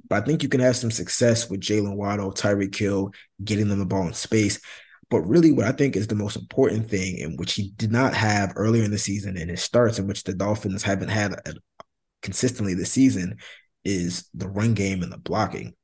But 0.09 0.23
I 0.23 0.27
think 0.27 0.43
you 0.43 0.49
can 0.49 0.61
have 0.61 0.77
some 0.77 0.91
success 0.91 1.49
with 1.49 1.61
Jaylen 1.61 1.97
Waddle, 1.97 2.33
Tyreek 2.33 2.77
Hill, 2.77 3.13
getting 3.43 3.69
them 3.69 3.79
the 3.79 3.87
ball 3.87 4.07
in 4.07 4.13
space. 4.13 4.61
But 5.11 5.23
really, 5.23 5.51
what 5.51 5.67
I 5.67 5.73
think 5.73 5.97
is 5.97 6.07
the 6.07 6.15
most 6.15 6.37
important 6.37 6.89
thing, 6.89 7.19
in 7.19 7.37
which 7.37 7.55
he 7.55 7.73
did 7.77 7.91
not 7.91 8.15
have 8.15 8.53
earlier 8.57 8.85
in 8.85 8.93
the 8.93 8.99
season, 8.99 9.37
and 9.37 9.51
it 9.51 9.59
starts 9.59 9.99
in 9.99 10.07
which 10.07 10.23
the 10.23 10.35
Dolphins 10.35 10.85
haven't 10.85 11.09
had 11.09 11.33
a, 11.33 11.55
consistently 12.23 12.75
this 12.75 12.93
season, 12.93 13.39
is 13.85 14.29
the 14.35 14.49
run 14.49 14.75
game 14.75 15.03
and 15.03 15.13
the 15.13 15.19
blocking. 15.19 15.75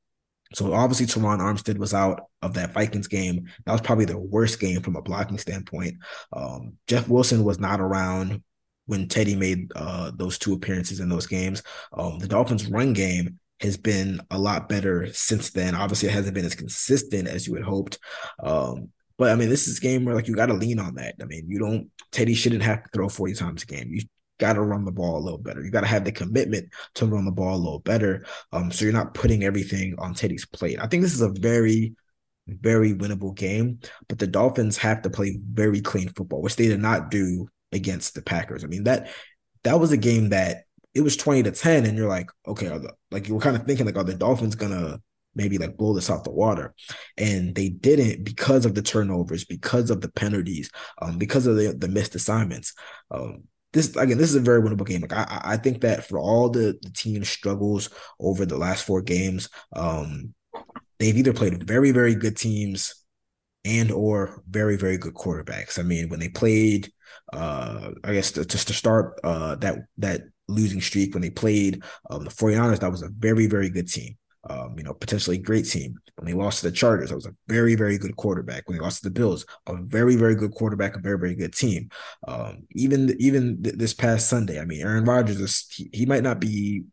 So 0.54 0.72
obviously, 0.72 1.06
Terron 1.06 1.40
Armstead 1.40 1.78
was 1.78 1.92
out 1.92 2.22
of 2.40 2.54
that 2.54 2.72
Vikings 2.72 3.08
game. 3.08 3.48
That 3.64 3.72
was 3.72 3.80
probably 3.80 4.04
the 4.04 4.18
worst 4.18 4.60
game 4.60 4.80
from 4.80 4.94
a 4.94 5.02
blocking 5.02 5.38
standpoint. 5.38 5.96
Um, 6.32 6.74
Jeff 6.86 7.08
Wilson 7.08 7.42
was 7.42 7.58
not 7.58 7.80
around 7.80 8.42
when 8.86 9.08
Teddy 9.08 9.34
made 9.34 9.72
uh, 9.74 10.12
those 10.14 10.38
two 10.38 10.52
appearances 10.52 11.00
in 11.00 11.08
those 11.08 11.26
games. 11.26 11.64
Um, 11.92 12.20
the 12.20 12.28
Dolphins' 12.28 12.70
run 12.70 12.92
game 12.92 13.40
has 13.60 13.76
been 13.76 14.20
a 14.30 14.38
lot 14.38 14.68
better 14.68 15.12
since 15.12 15.50
then. 15.50 15.74
Obviously, 15.74 16.08
it 16.08 16.12
hasn't 16.12 16.34
been 16.34 16.44
as 16.44 16.54
consistent 16.54 17.26
as 17.26 17.48
you 17.48 17.54
had 17.54 17.64
hoped. 17.64 17.98
Um, 18.40 18.90
but 19.18 19.30
I 19.30 19.34
mean, 19.34 19.48
this 19.48 19.68
is 19.68 19.78
a 19.78 19.80
game 19.80 20.04
where 20.04 20.14
like 20.14 20.28
you 20.28 20.34
got 20.34 20.46
to 20.46 20.54
lean 20.54 20.78
on 20.78 20.94
that. 20.96 21.14
I 21.20 21.24
mean, 21.24 21.46
you 21.48 21.58
don't 21.58 21.90
Teddy 22.12 22.34
shouldn't 22.34 22.62
have 22.62 22.82
to 22.82 22.90
throw 22.92 23.08
40 23.08 23.34
times 23.34 23.62
a 23.62 23.66
game. 23.66 23.88
You 23.90 24.02
got 24.38 24.54
to 24.54 24.62
run 24.62 24.84
the 24.84 24.92
ball 24.92 25.18
a 25.18 25.24
little 25.24 25.38
better. 25.38 25.64
You 25.64 25.70
got 25.70 25.80
to 25.80 25.86
have 25.86 26.04
the 26.04 26.12
commitment 26.12 26.68
to 26.94 27.06
run 27.06 27.24
the 27.24 27.32
ball 27.32 27.54
a 27.54 27.56
little 27.56 27.80
better. 27.80 28.26
Um, 28.52 28.70
so 28.70 28.84
you're 28.84 28.92
not 28.92 29.14
putting 29.14 29.44
everything 29.44 29.94
on 29.98 30.14
Teddy's 30.14 30.46
plate. 30.46 30.78
I 30.80 30.86
think 30.86 31.02
this 31.02 31.14
is 31.14 31.22
a 31.22 31.30
very, 31.30 31.94
very 32.46 32.92
winnable 32.92 33.34
game, 33.34 33.80
but 34.08 34.18
the 34.18 34.26
Dolphins 34.26 34.76
have 34.78 35.02
to 35.02 35.10
play 35.10 35.38
very 35.50 35.80
clean 35.80 36.10
football, 36.10 36.42
which 36.42 36.56
they 36.56 36.68
did 36.68 36.80
not 36.80 37.10
do 37.10 37.48
against 37.72 38.14
the 38.14 38.22
Packers. 38.22 38.64
I 38.64 38.66
mean 38.66 38.84
that 38.84 39.08
that 39.64 39.80
was 39.80 39.92
a 39.92 39.96
game 39.96 40.28
that 40.30 40.64
it 40.94 41.02
was 41.02 41.16
20 41.16 41.42
to 41.42 41.50
10 41.50 41.84
and 41.84 41.98
you're 41.98 42.08
like 42.08 42.30
okay 42.46 42.68
the, 42.68 42.92
like 43.10 43.28
you 43.28 43.34
were 43.34 43.40
kind 43.40 43.56
of 43.56 43.64
thinking 43.64 43.84
like 43.84 43.96
are 43.96 44.04
the 44.04 44.14
dolphins 44.14 44.54
gonna 44.54 44.98
maybe 45.36 45.58
like 45.58 45.76
blow 45.76 45.92
this 45.94 46.10
off 46.10 46.24
the 46.24 46.30
water 46.30 46.74
and 47.16 47.54
they 47.54 47.68
didn't 47.68 48.24
because 48.24 48.66
of 48.66 48.74
the 48.74 48.82
turnovers 48.82 49.44
because 49.44 49.90
of 49.90 50.00
the 50.00 50.10
penalties 50.10 50.70
um 51.02 51.18
because 51.18 51.46
of 51.46 51.56
the, 51.56 51.72
the 51.78 51.88
missed 51.88 52.14
assignments 52.14 52.74
um 53.10 53.44
this 53.72 53.94
again 53.96 54.18
this 54.18 54.30
is 54.30 54.36
a 54.36 54.40
very 54.40 54.60
winnable 54.60 54.86
game 54.86 55.02
like 55.02 55.12
i 55.12 55.40
i 55.44 55.56
think 55.56 55.80
that 55.80 56.06
for 56.06 56.18
all 56.18 56.48
the, 56.48 56.76
the 56.82 56.90
team 56.90 57.22
struggles 57.24 57.90
over 58.20 58.44
the 58.46 58.58
last 58.58 58.84
four 58.84 59.02
games 59.02 59.48
um 59.74 60.34
they've 60.98 61.16
either 61.16 61.32
played 61.32 61.66
very 61.66 61.90
very 61.90 62.14
good 62.14 62.36
teams 62.36 63.04
and 63.64 63.90
or 63.90 64.42
very 64.48 64.76
very 64.76 64.96
good 64.96 65.14
quarterbacks 65.14 65.78
i 65.78 65.82
mean 65.82 66.08
when 66.08 66.20
they 66.20 66.28
played 66.28 66.90
uh 67.32 67.90
i 68.04 68.12
guess 68.12 68.32
to, 68.32 68.44
just 68.44 68.68
to 68.68 68.72
start 68.72 69.18
uh 69.24 69.54
that 69.56 69.76
that 69.98 70.22
losing 70.48 70.80
streak 70.80 71.14
when 71.14 71.22
they 71.22 71.30
played 71.30 71.82
um, 72.10 72.24
the 72.24 72.30
49ers. 72.30 72.80
That 72.80 72.90
was 72.90 73.02
a 73.02 73.08
very, 73.08 73.46
very 73.46 73.70
good 73.70 73.88
team. 73.88 74.16
Um, 74.48 74.74
you 74.76 74.84
know, 74.84 74.94
potentially 74.94 75.38
great 75.38 75.66
team. 75.66 75.96
When 76.16 76.26
they 76.26 76.32
lost 76.32 76.60
to 76.60 76.70
the 76.70 76.76
Chargers, 76.76 77.10
that 77.10 77.16
was 77.16 77.26
a 77.26 77.34
very, 77.48 77.74
very 77.74 77.98
good 77.98 78.16
quarterback. 78.16 78.66
When 78.66 78.76
they 78.76 78.82
lost 78.82 79.02
to 79.02 79.08
the 79.08 79.14
Bills, 79.14 79.44
a 79.66 79.76
very, 79.82 80.16
very 80.16 80.34
good 80.34 80.52
quarterback, 80.52 80.96
a 80.96 81.00
very, 81.00 81.18
very 81.18 81.34
good 81.34 81.52
team. 81.52 81.90
Um, 82.26 82.66
even 82.72 83.14
even 83.18 83.62
th- 83.62 83.76
this 83.76 83.94
past 83.94 84.28
Sunday, 84.28 84.60
I 84.60 84.64
mean, 84.64 84.82
Aaron 84.82 85.04
Rodgers 85.04 85.40
is 85.40 85.66
he, 85.70 85.90
he, 85.92 86.06
might 86.06 86.22
not 86.22 86.40
be 86.40 86.84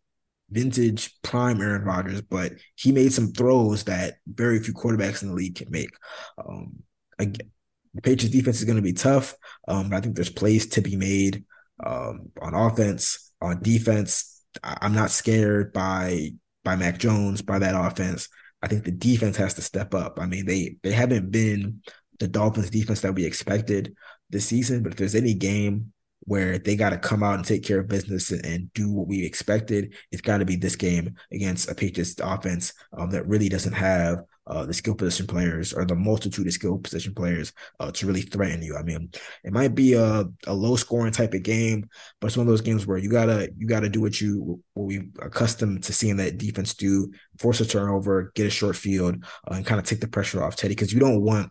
vintage 0.50 1.14
prime 1.22 1.62
Aaron 1.62 1.84
Rodgers, 1.84 2.22
but 2.22 2.54
he 2.76 2.92
made 2.92 3.14
some 3.14 3.32
throws 3.32 3.84
that 3.86 4.16
very 4.28 4.60
few 4.60 4.74
quarterbacks 4.74 5.22
in 5.22 5.30
the 5.30 5.36
league 5.36 5.56
can 5.56 5.70
make. 5.70 5.92
Um, 6.38 6.84
again, 7.20 7.52
the 7.94 8.02
Patriots 8.02 8.36
defense 8.36 8.60
is 8.60 8.66
going 8.66 8.78
to 8.78 8.82
be 8.82 8.94
tough, 8.94 9.36
um, 9.68 9.90
but 9.90 9.98
I 9.98 10.02
think 10.02 10.16
there's 10.16 10.30
plays 10.30 10.68
to 10.70 10.82
be 10.82 10.96
made 10.96 11.46
um, 11.86 12.32
on 12.42 12.54
offense 12.54 13.32
on 13.44 13.62
defense, 13.62 14.42
I'm 14.64 14.94
not 14.94 15.12
scared 15.12 15.74
by 15.74 16.32
by 16.64 16.76
Mac 16.76 16.98
Jones 16.98 17.42
by 17.42 17.60
that 17.60 17.76
offense. 17.76 18.30
I 18.62 18.68
think 18.68 18.86
the 18.86 18.92
defense 18.92 19.36
has 19.38 19.54
to 19.56 19.62
step 19.62 19.94
up. 19.94 20.20
I 20.20 20.26
mean, 20.26 20.46
they 20.46 20.78
they 20.84 20.92
haven't 20.92 21.32
been 21.32 21.82
the 22.20 22.28
Dolphins 22.28 22.70
defense 22.70 23.02
that 23.02 23.16
we 23.16 23.26
expected 23.26 23.96
this 24.30 24.46
season, 24.46 24.84
but 24.84 24.94
if 24.94 24.98
there's 24.98 25.16
any 25.16 25.34
game 25.34 25.92
where 26.26 26.58
they 26.58 26.76
got 26.76 26.92
to 26.92 26.98
come 26.98 27.22
out 27.22 27.36
and 27.36 27.44
take 27.44 27.64
care 27.64 27.80
of 27.80 27.90
business 27.90 28.32
and, 28.32 28.46
and 28.46 28.74
do 28.74 28.90
what 28.92 29.08
we 29.08 29.26
expected, 29.26 29.94
it's 30.12 30.22
got 30.22 30.38
to 30.38 30.46
be 30.46 30.56
this 30.56 30.78
game 30.78 31.16
against 31.32 31.70
a 31.70 31.76
Patriots 31.76 32.16
offense 32.24 32.74
um, 32.98 33.10
that 33.10 33.28
really 33.28 33.50
doesn't 33.50 33.74
have 33.74 34.24
uh, 34.48 34.66
the 34.66 34.74
skill 34.74 34.96
position 34.96 35.28
players 35.28 35.74
or 35.74 35.86
the 35.86 35.96
multitude 35.96 36.48
of 36.48 36.54
skill 36.54 36.78
position 36.78 37.14
players 37.14 37.54
uh, 37.80 37.92
to 37.92 38.06
really 38.06 38.22
threaten 38.22 38.62
you. 38.62 38.76
I 38.76 38.84
mean, 38.84 39.10
it 39.44 39.54
might 39.54 39.76
be 39.76 39.94
a, 39.94 40.26
a 40.46 40.54
low 40.54 40.76
scoring 40.76 41.14
type 41.14 41.34
of 41.34 41.44
game, 41.44 41.88
but 42.20 42.28
it's 42.28 42.38
one 42.38 42.48
of 42.48 42.52
those 42.52 42.62
games 42.62 42.86
where 42.86 42.98
you 42.98 43.10
gotta 43.10 43.50
you 43.58 43.68
gotta 43.68 43.90
do 43.90 44.02
what 44.02 44.20
you 44.20 44.62
what 44.74 44.86
we 44.86 45.10
accustomed 45.22 45.84
to 45.84 45.94
seeing 45.94 46.18
that 46.18 46.38
defense 46.38 46.74
do: 46.74 47.12
force 47.40 47.62
a 47.62 47.66
turnover, 47.66 48.32
get 48.36 48.48
a 48.48 48.50
short 48.50 48.76
field, 48.76 49.24
uh, 49.50 49.56
and 49.56 49.66
kind 49.66 49.80
of 49.80 49.86
take 49.86 50.02
the 50.02 50.08
pressure 50.08 50.44
off 50.44 50.56
Teddy 50.56 50.76
because 50.76 50.94
you 50.94 51.00
don't 51.00 51.22
want 51.22 51.50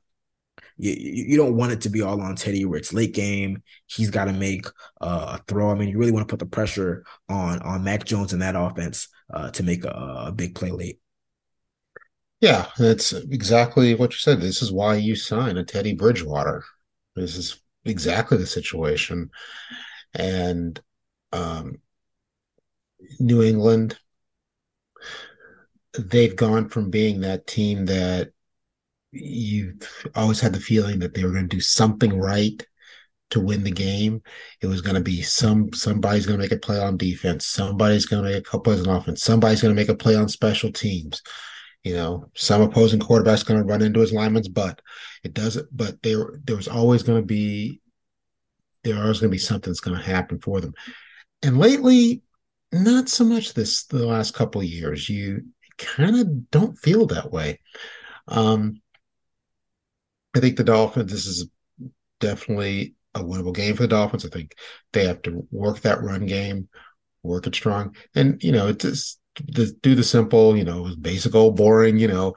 you, 0.77 0.93
you 0.93 1.37
don't 1.37 1.57
want 1.57 1.73
it 1.73 1.81
to 1.83 1.91
be 1.91 2.03
all 2.03 2.21
on 2.21 2.37
Teddy 2.37 2.65
where 2.65 2.79
it's 2.79 2.93
late 2.93 3.15
game. 3.15 3.63
He's 3.87 4.11
got 4.11 4.27
to 4.27 4.33
make 4.33 4.67
uh, 5.01 5.39
a 5.39 5.45
throw. 5.47 5.71
I 5.71 5.75
mean, 5.75 5.89
you 5.89 5.99
really 5.99 6.13
want 6.13 6.27
to 6.27 6.33
put 6.33 6.41
the 6.41 6.47
pressure 6.47 7.05
on 7.29 7.61
on 7.61 7.85
Mac 7.85 8.05
Jones 8.05 8.33
and 8.33 8.43
that 8.43 8.57
offense 8.57 9.09
uh, 9.33 9.51
to 9.53 9.63
make 9.63 9.85
a, 9.85 10.25
a, 10.27 10.33
big 10.33 10.55
play 10.55 10.71
late. 10.71 10.99
Yeah, 12.43 12.67
that's 12.77 13.13
exactly 13.13 13.95
what 13.95 14.11
you 14.13 14.19
said. 14.19 14.41
This 14.41 14.63
is 14.63 14.73
why 14.73 14.97
you 14.97 15.15
sign 15.15 15.57
a 15.57 15.65
Teddy 15.65 15.95
Bridgewater. 15.95 16.65
This 17.15 17.37
is 17.37 17.63
exactly 17.85 18.37
the 18.37 18.49
situation. 18.49 19.31
And 20.13 20.81
um, 21.33 21.81
New 23.21 23.43
England, 23.43 23.97
they've 25.97 26.35
gone 26.35 26.69
from 26.69 26.91
being 26.91 27.21
that 27.21 27.47
team 27.47 27.87
that 27.87 28.33
you've 29.13 30.11
always 30.17 30.41
had 30.41 30.53
the 30.53 30.61
feeling 30.61 30.99
that 30.99 31.15
they 31.15 31.25
were 31.25 31.31
going 31.33 31.49
to 31.49 31.57
do 31.57 31.61
something 31.61 32.19
right 32.19 32.67
to 33.31 33.41
win 33.41 33.63
the 33.63 33.71
game. 33.71 34.23
It 34.61 34.67
was 34.67 34.83
going 34.83 34.97
to 34.97 35.01
be 35.03 35.23
some 35.23 35.73
somebody's 35.75 36.27
going 36.27 36.39
to 36.41 36.45
make 36.45 36.53
a 36.53 36.59
play 36.59 36.81
on 36.81 36.97
defense, 36.97 37.47
somebody's 37.47 38.07
going 38.07 38.25
to 38.25 38.31
make 38.31 38.39
a 38.39 38.43
couple 38.43 38.61
plays 38.61 38.87
on 38.87 38.97
offense, 38.97 39.23
somebody's 39.23 39.63
going 39.63 39.75
to 39.75 39.81
make 39.81 39.91
a 39.91 39.95
play 39.95 40.17
on 40.17 40.29
special 40.29 40.73
teams. 40.73 41.23
You 41.85 41.95
know, 41.95 42.31
some 42.35 42.63
opposing 42.63 43.01
quarterback's 43.01 43.43
going 43.43 43.61
to 43.61 43.67
run 43.67 43.83
into 43.83 44.01
his 44.01 44.13
lineman's 44.13 44.49
butt. 44.49 44.81
It 45.25 45.35
doesn't, 45.35 45.69
but 45.77 46.01
there 46.03 46.41
there 46.45 46.57
was 46.57 46.69
always 46.69 47.03
going 47.03 47.21
to 47.21 47.27
be 47.27 47.81
there 48.85 49.01
always 49.01 49.21
going 49.21 49.31
to 49.31 49.35
be 49.35 49.39
something 49.39 49.71
that's 49.71 49.81
going 49.81 49.97
to 49.97 50.05
happen 50.05 50.41
for 50.41 50.61
them. 50.61 50.75
And 51.43 51.59
lately, 51.59 52.23
not 52.73 53.09
so 53.09 53.25
much 53.25 53.55
this 53.55 53.85
the 53.85 54.07
last 54.07 54.35
couple 54.35 54.61
of 54.61 54.67
years. 54.67 55.09
You 55.09 55.43
kind 55.79 56.17
of 56.17 56.51
don't 56.51 56.79
feel 56.79 57.07
that 57.07 57.33
way. 57.33 57.61
Um, 58.29 58.81
I 60.35 60.41
think 60.41 60.57
the 60.57 60.65
Dolphins. 60.65 61.11
This 61.11 61.27
is 61.27 61.49
definitely 62.21 62.95
a 63.15 63.21
winnable 63.21 63.55
game 63.55 63.77
for 63.77 63.83
the 63.83 63.89
Dolphins. 63.89 64.25
I 64.25 64.29
think 64.29 64.55
they 64.93 65.07
have 65.07 65.23
to 65.23 65.47
work 65.51 65.81
that 65.81 66.03
run 66.03 66.27
game, 66.27 66.69
work 67.23 67.47
it 67.47 67.55
strong, 67.55 67.95
and 68.15 68.43
you 68.43 68.53
know, 68.53 68.69
it's 68.69 68.85
just 68.85 69.19
the, 69.37 69.75
do 69.83 69.95
the 69.95 70.05
simple, 70.05 70.57
you 70.57 70.65
know, 70.65 70.95
basic 71.01 71.35
old 71.35 71.57
boring, 71.57 71.99
you 71.99 72.09
know, 72.09 72.35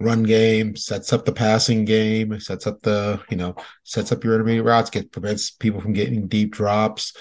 run 0.00 0.22
game, 0.22 0.76
sets 0.76 1.12
up 1.12 1.24
the 1.24 1.32
passing 1.32 1.84
game, 1.84 2.38
sets 2.40 2.66
up 2.66 2.80
the, 2.82 3.20
you 3.30 3.36
know, 3.36 3.54
sets 3.84 4.12
up 4.12 4.22
your 4.22 4.34
intermediate 4.34 4.64
routes, 4.64 4.90
get 4.90 5.12
prevents 5.12 5.50
people 5.50 5.80
from 5.80 5.92
getting 5.92 6.28
deep 6.28 6.52
drops, 6.52 7.14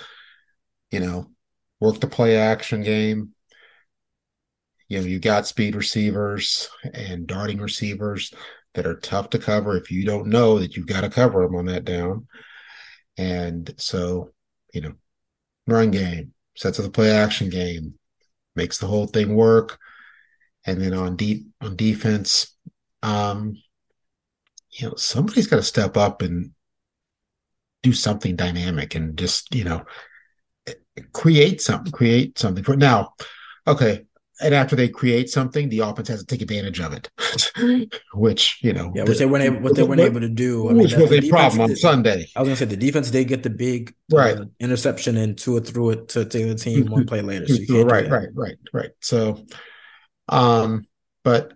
you 0.91 0.99
know, 0.99 1.31
work 1.79 1.99
the 1.99 2.07
play 2.07 2.37
action 2.37 2.81
game. 2.83 3.33
You 4.89 4.99
know, 4.99 5.05
you 5.05 5.19
got 5.19 5.47
speed 5.47 5.75
receivers 5.75 6.69
and 6.93 7.27
darting 7.27 7.59
receivers 7.59 8.33
that 8.73 8.85
are 8.85 8.99
tough 8.99 9.31
to 9.31 9.39
cover 9.39 9.75
if 9.75 9.91
you 9.91 10.05
don't 10.05 10.27
know 10.27 10.59
that 10.59 10.77
you've 10.77 10.87
got 10.87 11.01
to 11.01 11.09
cover 11.09 11.41
them 11.41 11.55
on 11.55 11.65
that 11.65 11.83
down. 11.83 12.27
And 13.17 13.73
so, 13.77 14.29
you 14.73 14.81
know, 14.81 14.93
run 15.65 15.91
game, 15.91 16.33
sets 16.55 16.79
up 16.79 16.85
the 16.85 16.91
play 16.91 17.11
action 17.11 17.49
game, 17.49 17.95
makes 18.57 18.77
the 18.77 18.87
whole 18.87 19.07
thing 19.07 19.35
work. 19.35 19.79
And 20.65 20.81
then 20.81 20.93
on 20.93 21.17
on 21.61 21.75
defense, 21.77 22.53
um, 23.01 23.55
you 24.71 24.89
know, 24.89 24.95
somebody's 24.95 25.47
got 25.47 25.57
to 25.57 25.63
step 25.63 25.95
up 25.95 26.21
and 26.21 26.51
do 27.83 27.93
something 27.93 28.35
dynamic 28.35 28.95
and 28.95 29.17
just, 29.17 29.55
you 29.55 29.63
know, 29.63 29.85
create 31.13 31.61
something, 31.61 31.91
create 31.91 32.37
something 32.37 32.63
for 32.63 32.75
now. 32.75 33.13
Okay. 33.65 34.06
And 34.39 34.53
after 34.53 34.75
they 34.75 34.87
create 34.87 35.29
something, 35.29 35.69
the 35.69 35.79
offense 35.79 36.07
has 36.09 36.19
to 36.19 36.25
take 36.25 36.41
advantage 36.41 36.79
of 36.79 36.93
it, 36.93 37.09
which 38.13 38.59
you 38.61 38.73
know, 38.73 38.91
yeah, 38.95 39.03
which 39.03 39.17
the, 39.17 39.19
they 39.19 39.25
weren't 39.25 39.43
able, 39.43 39.59
what 39.61 39.75
they 39.75 39.83
weren't 39.83 40.01
able 40.01 40.19
to 40.19 40.29
do. 40.29 40.69
I 40.69 40.73
mean, 40.73 40.83
which 40.83 40.95
was 40.95 41.11
a 41.11 41.29
problem 41.29 41.61
on 41.61 41.69
did, 41.69 41.79
Sunday. 41.79 42.27
I 42.35 42.41
was 42.41 42.47
gonna 42.47 42.55
say 42.55 42.65
the 42.65 42.77
defense 42.77 43.09
did 43.09 43.27
get 43.27 43.43
the 43.43 43.49
big 43.49 43.95
right 44.11 44.37
uh, 44.37 44.45
interception 44.59 45.17
and 45.17 45.37
Tua 45.37 45.61
threw 45.61 45.91
it 45.91 46.09
to 46.09 46.25
take 46.25 46.47
the 46.47 46.55
team 46.55 46.87
one 46.87 47.05
play 47.05 47.21
later. 47.21 47.47
So 47.47 47.83
right, 47.83 48.09
right, 48.09 48.29
right, 48.33 48.57
right. 48.73 48.91
So, 49.01 49.45
um, 50.29 50.85
but 51.23 51.53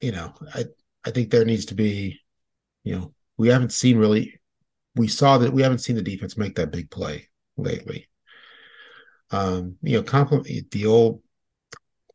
you 0.00 0.12
know, 0.12 0.34
I 0.54 0.64
I 1.04 1.10
think 1.10 1.30
there 1.30 1.44
needs 1.44 1.66
to 1.66 1.74
be, 1.74 2.20
you 2.84 2.96
know, 2.96 3.14
we 3.38 3.48
haven't 3.48 3.72
seen 3.72 3.98
really, 3.98 4.38
we 4.94 5.08
saw 5.08 5.38
that 5.38 5.52
we 5.52 5.62
haven't 5.62 5.78
seen 5.78 5.96
the 5.96 6.02
defense 6.02 6.36
make 6.36 6.56
that 6.56 6.70
big 6.70 6.90
play 6.90 7.28
lately. 7.56 8.08
Um, 9.30 9.76
you 9.82 9.96
know, 9.96 10.02
compliment 10.02 10.70
the 10.70 10.86
old 10.86 11.22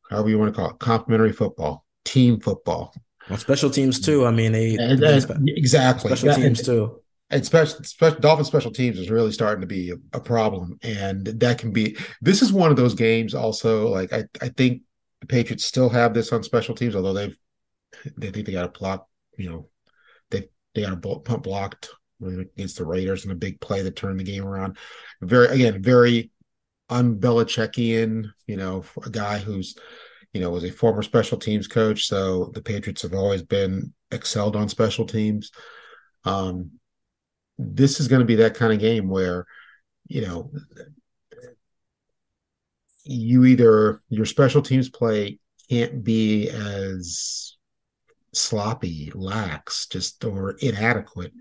however 0.10 0.30
you 0.30 0.40
want 0.40 0.54
to 0.54 0.60
call 0.60 0.72
it, 0.72 0.80
complementary 0.80 1.34
football, 1.34 1.86
team 2.06 2.40
football. 2.40 2.94
Well, 3.30 3.38
special 3.38 3.70
teams 3.70 4.00
too. 4.00 4.26
I 4.26 4.32
mean, 4.32 4.54
they, 4.54 4.76
and, 4.76 5.04
and, 5.04 5.04
uh, 5.04 5.36
exactly 5.48 6.10
special 6.16 6.30
that, 6.30 6.36
teams 6.38 6.62
too. 6.62 7.02
And 7.30 7.46
special, 7.46 7.84
special 7.84 8.20
Dolphin 8.20 8.46
special 8.46 8.72
teams 8.72 8.98
is 8.98 9.10
really 9.10 9.34
starting 9.34 9.62
to 9.62 9.68
be 9.68 9.92
a, 9.92 9.96
a, 10.14 10.22
problem, 10.22 10.78
and 10.82 11.26
that 11.26 11.58
can 11.58 11.72
be. 11.72 11.98
This 12.22 12.42
is 12.42 12.54
one 12.54 12.72
of 12.72 12.78
those 12.78 12.94
games. 12.94 13.36
Also, 13.36 13.90
like 13.90 14.14
I, 14.14 14.24
I 14.42 14.48
think 14.50 14.84
the 15.20 15.28
Patriots 15.28 15.66
still 15.66 15.90
have 15.90 16.14
this 16.14 16.32
on 16.32 16.44
special 16.44 16.74
teams, 16.74 16.96
although 16.96 17.14
they've 17.14 17.38
they 18.18 18.32
think 18.32 18.46
they 18.46 18.54
got 18.54 18.66
a 18.66 18.80
block. 18.80 19.08
You 19.38 19.50
know, 19.50 19.70
they 20.32 20.48
they 20.74 20.84
got 20.84 20.94
a 20.94 21.20
punt 21.20 21.44
blocked 21.44 21.90
against 22.26 22.78
the 22.78 22.86
Raiders 22.86 23.26
in 23.26 23.32
a 23.32 23.36
big 23.36 23.60
play 23.60 23.82
that 23.82 23.98
turned 23.98 24.20
the 24.20 24.24
game 24.24 24.46
around. 24.46 24.78
Very 25.22 25.48
again, 25.48 25.82
very 25.84 26.32
unBelichickian, 26.90 28.32
you 28.46 28.58
know, 28.58 28.84
a 29.06 29.10
guy 29.10 29.38
who's, 29.38 29.78
you 30.34 30.42
know, 30.42 30.50
was 30.50 30.64
a 30.64 30.72
former 30.72 31.02
special 31.02 31.38
teams 31.38 31.68
coach. 31.68 32.08
So 32.08 32.52
the 32.54 32.62
Patriots 32.62 33.02
have 33.02 33.14
always 33.14 33.42
been 33.42 33.94
excelled 34.12 34.56
on 34.56 34.70
special 34.70 35.06
teams. 35.06 35.52
Um, 36.24 36.72
this 37.58 38.00
is 38.00 38.08
going 38.08 38.20
to 38.20 38.26
be 38.26 38.36
that 38.36 38.56
kind 38.56 38.72
of 38.72 38.80
game 38.80 39.10
where, 39.10 39.46
you 40.08 40.22
know, 40.22 40.52
you 43.04 43.46
either 43.46 44.02
your 44.10 44.26
special 44.26 44.62
teams 44.62 44.90
play 44.90 45.40
can't 45.70 46.04
be 46.04 46.50
as 46.50 47.58
sloppy, 48.34 49.12
lax, 49.16 49.88
just 49.88 50.24
or 50.24 50.52
inadequate 50.60 51.34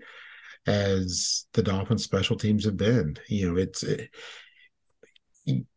as 0.65 1.45
the 1.53 1.63
Dolphins 1.63 2.03
special 2.03 2.35
teams 2.37 2.65
have 2.65 2.77
been. 2.77 3.17
You 3.27 3.51
know, 3.51 3.57
it's 3.57 3.83
it, 3.83 4.09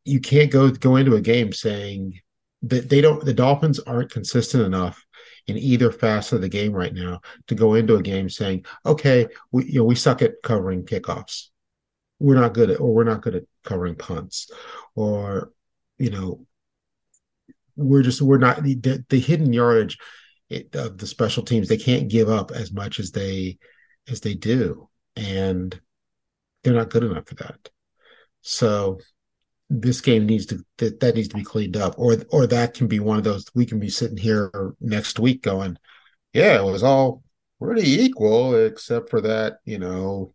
you 0.04 0.20
can't 0.20 0.50
go 0.50 0.70
go 0.70 0.96
into 0.96 1.14
a 1.14 1.20
game 1.20 1.52
saying 1.52 2.20
that 2.62 2.88
they 2.88 3.00
don't 3.00 3.24
the 3.24 3.34
Dolphins 3.34 3.78
aren't 3.80 4.10
consistent 4.10 4.64
enough 4.64 5.04
in 5.46 5.56
either 5.56 5.90
facet 5.90 6.34
of 6.34 6.40
the 6.42 6.48
game 6.48 6.72
right 6.72 6.92
now 6.92 7.20
to 7.46 7.54
go 7.54 7.74
into 7.74 7.96
a 7.96 8.02
game 8.02 8.28
saying, 8.28 8.64
okay, 8.84 9.26
we 9.52 9.66
you 9.66 9.78
know 9.78 9.84
we 9.84 9.94
suck 9.94 10.22
at 10.22 10.42
covering 10.42 10.84
kickoffs. 10.84 11.48
We're 12.18 12.40
not 12.40 12.54
good 12.54 12.70
at 12.70 12.80
or 12.80 12.92
we're 12.92 13.04
not 13.04 13.22
good 13.22 13.36
at 13.36 13.44
covering 13.64 13.94
punts. 13.94 14.50
Or, 14.94 15.52
you 15.98 16.10
know, 16.10 16.46
we're 17.76 18.02
just 18.02 18.20
we're 18.20 18.38
not 18.38 18.62
the, 18.62 19.04
the 19.08 19.20
hidden 19.20 19.52
yardage 19.52 19.96
of 20.74 20.98
the 20.98 21.06
special 21.06 21.44
teams, 21.44 21.68
they 21.68 21.76
can't 21.76 22.08
give 22.08 22.28
up 22.28 22.50
as 22.50 22.72
much 22.72 22.98
as 22.98 23.12
they 23.12 23.58
as 24.08 24.20
they 24.20 24.34
do. 24.34 24.88
And 25.16 25.78
they're 26.62 26.74
not 26.74 26.90
good 26.90 27.04
enough 27.04 27.28
for 27.28 27.36
that. 27.36 27.68
So 28.42 28.98
this 29.70 30.00
game 30.00 30.26
needs 30.26 30.46
to 30.46 30.64
that, 30.78 31.00
that 31.00 31.14
needs 31.14 31.28
to 31.28 31.36
be 31.36 31.44
cleaned 31.44 31.76
up 31.76 31.94
or 31.96 32.16
or 32.30 32.46
that 32.46 32.74
can 32.74 32.88
be 32.88 32.98
one 32.98 33.18
of 33.18 33.24
those 33.24 33.46
we 33.54 33.64
can 33.64 33.78
be 33.78 33.88
sitting 33.88 34.16
here 34.16 34.74
next 34.80 35.18
week 35.18 35.42
going 35.42 35.78
yeah 36.32 36.58
it 36.58 36.64
was 36.64 36.82
all 36.82 37.22
pretty 37.60 38.02
equal 38.02 38.56
except 38.56 39.08
for 39.08 39.20
that 39.20 39.58
you 39.64 39.78
know 39.78 40.34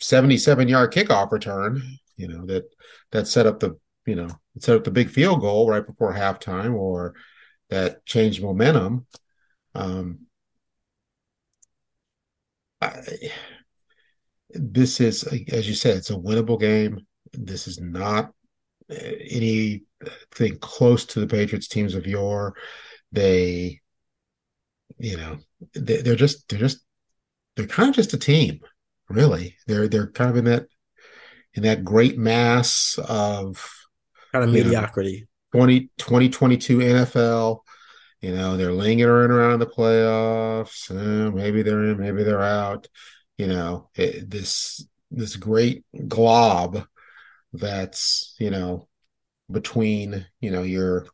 77 0.00 0.68
yard 0.68 0.92
kickoff 0.92 1.30
return 1.30 1.80
you 2.16 2.28
know 2.28 2.44
that 2.46 2.64
that 3.12 3.28
set 3.28 3.46
up 3.46 3.60
the 3.60 3.78
you 4.06 4.14
know 4.14 4.28
set 4.58 4.76
up 4.76 4.84
the 4.84 4.90
big 4.90 5.10
field 5.10 5.40
goal 5.40 5.68
right 5.68 5.86
before 5.86 6.12
halftime 6.12 6.74
or 6.74 7.14
that 7.70 8.04
changed 8.06 8.42
momentum. 8.42 9.06
Um 9.74 10.26
I, 12.80 13.00
this 14.50 15.00
is 15.00 15.24
as 15.24 15.68
you 15.68 15.74
said 15.74 15.96
it's 15.96 16.10
a 16.10 16.14
winnable 16.14 16.60
game 16.60 17.06
this 17.38 17.68
is 17.68 17.80
not 17.80 18.32
uh, 18.90 18.94
anything 18.94 20.58
close 20.60 21.04
to 21.06 21.20
the 21.20 21.26
Patriots 21.26 21.68
teams 21.68 21.94
of 21.94 22.06
yore. 22.06 22.54
They, 23.12 23.80
you 24.98 25.16
know, 25.16 25.38
they, 25.74 26.02
they're 26.02 26.16
just 26.16 26.48
they're 26.48 26.58
just 26.58 26.84
they're 27.56 27.66
kind 27.66 27.88
of 27.90 27.94
just 27.94 28.14
a 28.14 28.18
team, 28.18 28.60
really. 29.08 29.56
They're 29.66 29.88
they're 29.88 30.10
kind 30.10 30.30
of 30.30 30.36
in 30.36 30.44
that 30.46 30.66
in 31.54 31.62
that 31.62 31.84
great 31.84 32.18
mass 32.18 32.98
of 33.08 33.70
kind 34.32 34.44
of 34.44 34.50
mediocrity. 34.50 35.26
Know, 35.52 35.60
20, 35.60 35.80
2022 35.98 36.78
NFL. 36.78 37.60
You 38.20 38.34
know, 38.34 38.56
they're 38.56 38.72
lingering 38.72 39.30
around 39.30 39.60
the 39.60 39.66
playoffs. 39.66 40.90
Eh, 40.90 41.30
maybe 41.30 41.62
they're 41.62 41.84
in, 41.84 42.00
maybe 42.00 42.24
they're 42.24 42.42
out. 42.42 42.88
You 43.38 43.48
know, 43.48 43.90
it, 43.94 44.28
this 44.28 44.86
this 45.10 45.36
great 45.36 45.84
glob 46.08 46.86
that's 47.54 48.34
you 48.38 48.50
know 48.50 48.88
between 49.50 50.26
you 50.40 50.50
know 50.50 50.62
your 50.62 51.06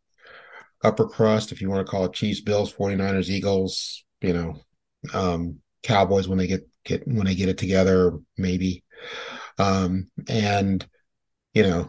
upper 0.83 1.07
crust 1.07 1.53
if 1.53 1.61
you 1.61 1.69
want 1.69 1.85
to 1.87 1.91
call 1.91 2.05
it 2.05 2.13
chiefs 2.13 2.41
bills 2.41 2.73
49ers 2.73 3.29
eagles 3.29 4.05
you 4.23 4.33
know 4.33 4.57
um 5.13 5.59
cowboys 5.83 6.29
when 6.29 6.39
they 6.39 6.47
get 6.47 6.67
get 6.85 7.07
when 7.07 7.27
they 7.27 7.35
get 7.35 7.49
it 7.49 7.59
together 7.59 8.19
maybe. 8.37 8.85
Um 9.59 10.11
and 10.29 10.87
you 11.55 11.63
know 11.63 11.89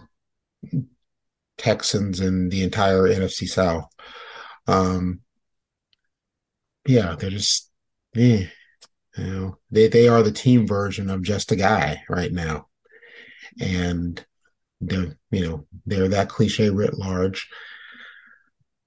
texans 1.58 2.20
and 2.20 2.52
the 2.52 2.64
entire 2.64 3.04
nfc 3.04 3.48
south. 3.48 3.86
Um 4.68 5.22
yeah 6.88 7.16
they're 7.18 7.30
just 7.30 7.70
eh, 8.16 8.48
you 9.18 9.24
know 9.24 9.58
they 9.70 9.88
they 9.88 10.08
are 10.08 10.24
the 10.24 10.32
team 10.32 10.68
version 10.68 11.10
of 11.10 11.24
just 11.24 11.52
a 11.52 11.56
guy 11.56 12.02
right 12.10 12.32
now. 12.32 12.68
And 13.60 14.24
they're 14.82 15.16
you 15.30 15.48
know 15.48 15.66
they're 15.86 16.08
that 16.08 16.30
cliche 16.30 16.70
writ 16.70 16.98
large 16.98 17.48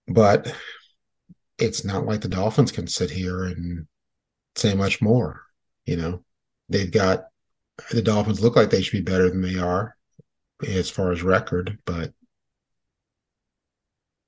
but 0.08 0.54
it's 1.58 1.84
not 1.84 2.04
like 2.04 2.20
the 2.20 2.28
dolphins 2.28 2.72
can 2.72 2.86
sit 2.86 3.10
here 3.10 3.44
and 3.44 3.86
say 4.56 4.74
much 4.74 5.00
more 5.00 5.40
you 5.86 5.96
know 5.96 6.22
they've 6.68 6.92
got 6.92 7.26
the 7.90 8.02
dolphins 8.02 8.42
look 8.42 8.56
like 8.56 8.70
they 8.70 8.82
should 8.82 9.04
be 9.04 9.10
better 9.10 9.30
than 9.30 9.40
they 9.40 9.58
are 9.58 9.96
as 10.68 10.90
far 10.90 11.12
as 11.12 11.22
record 11.22 11.78
but 11.86 12.12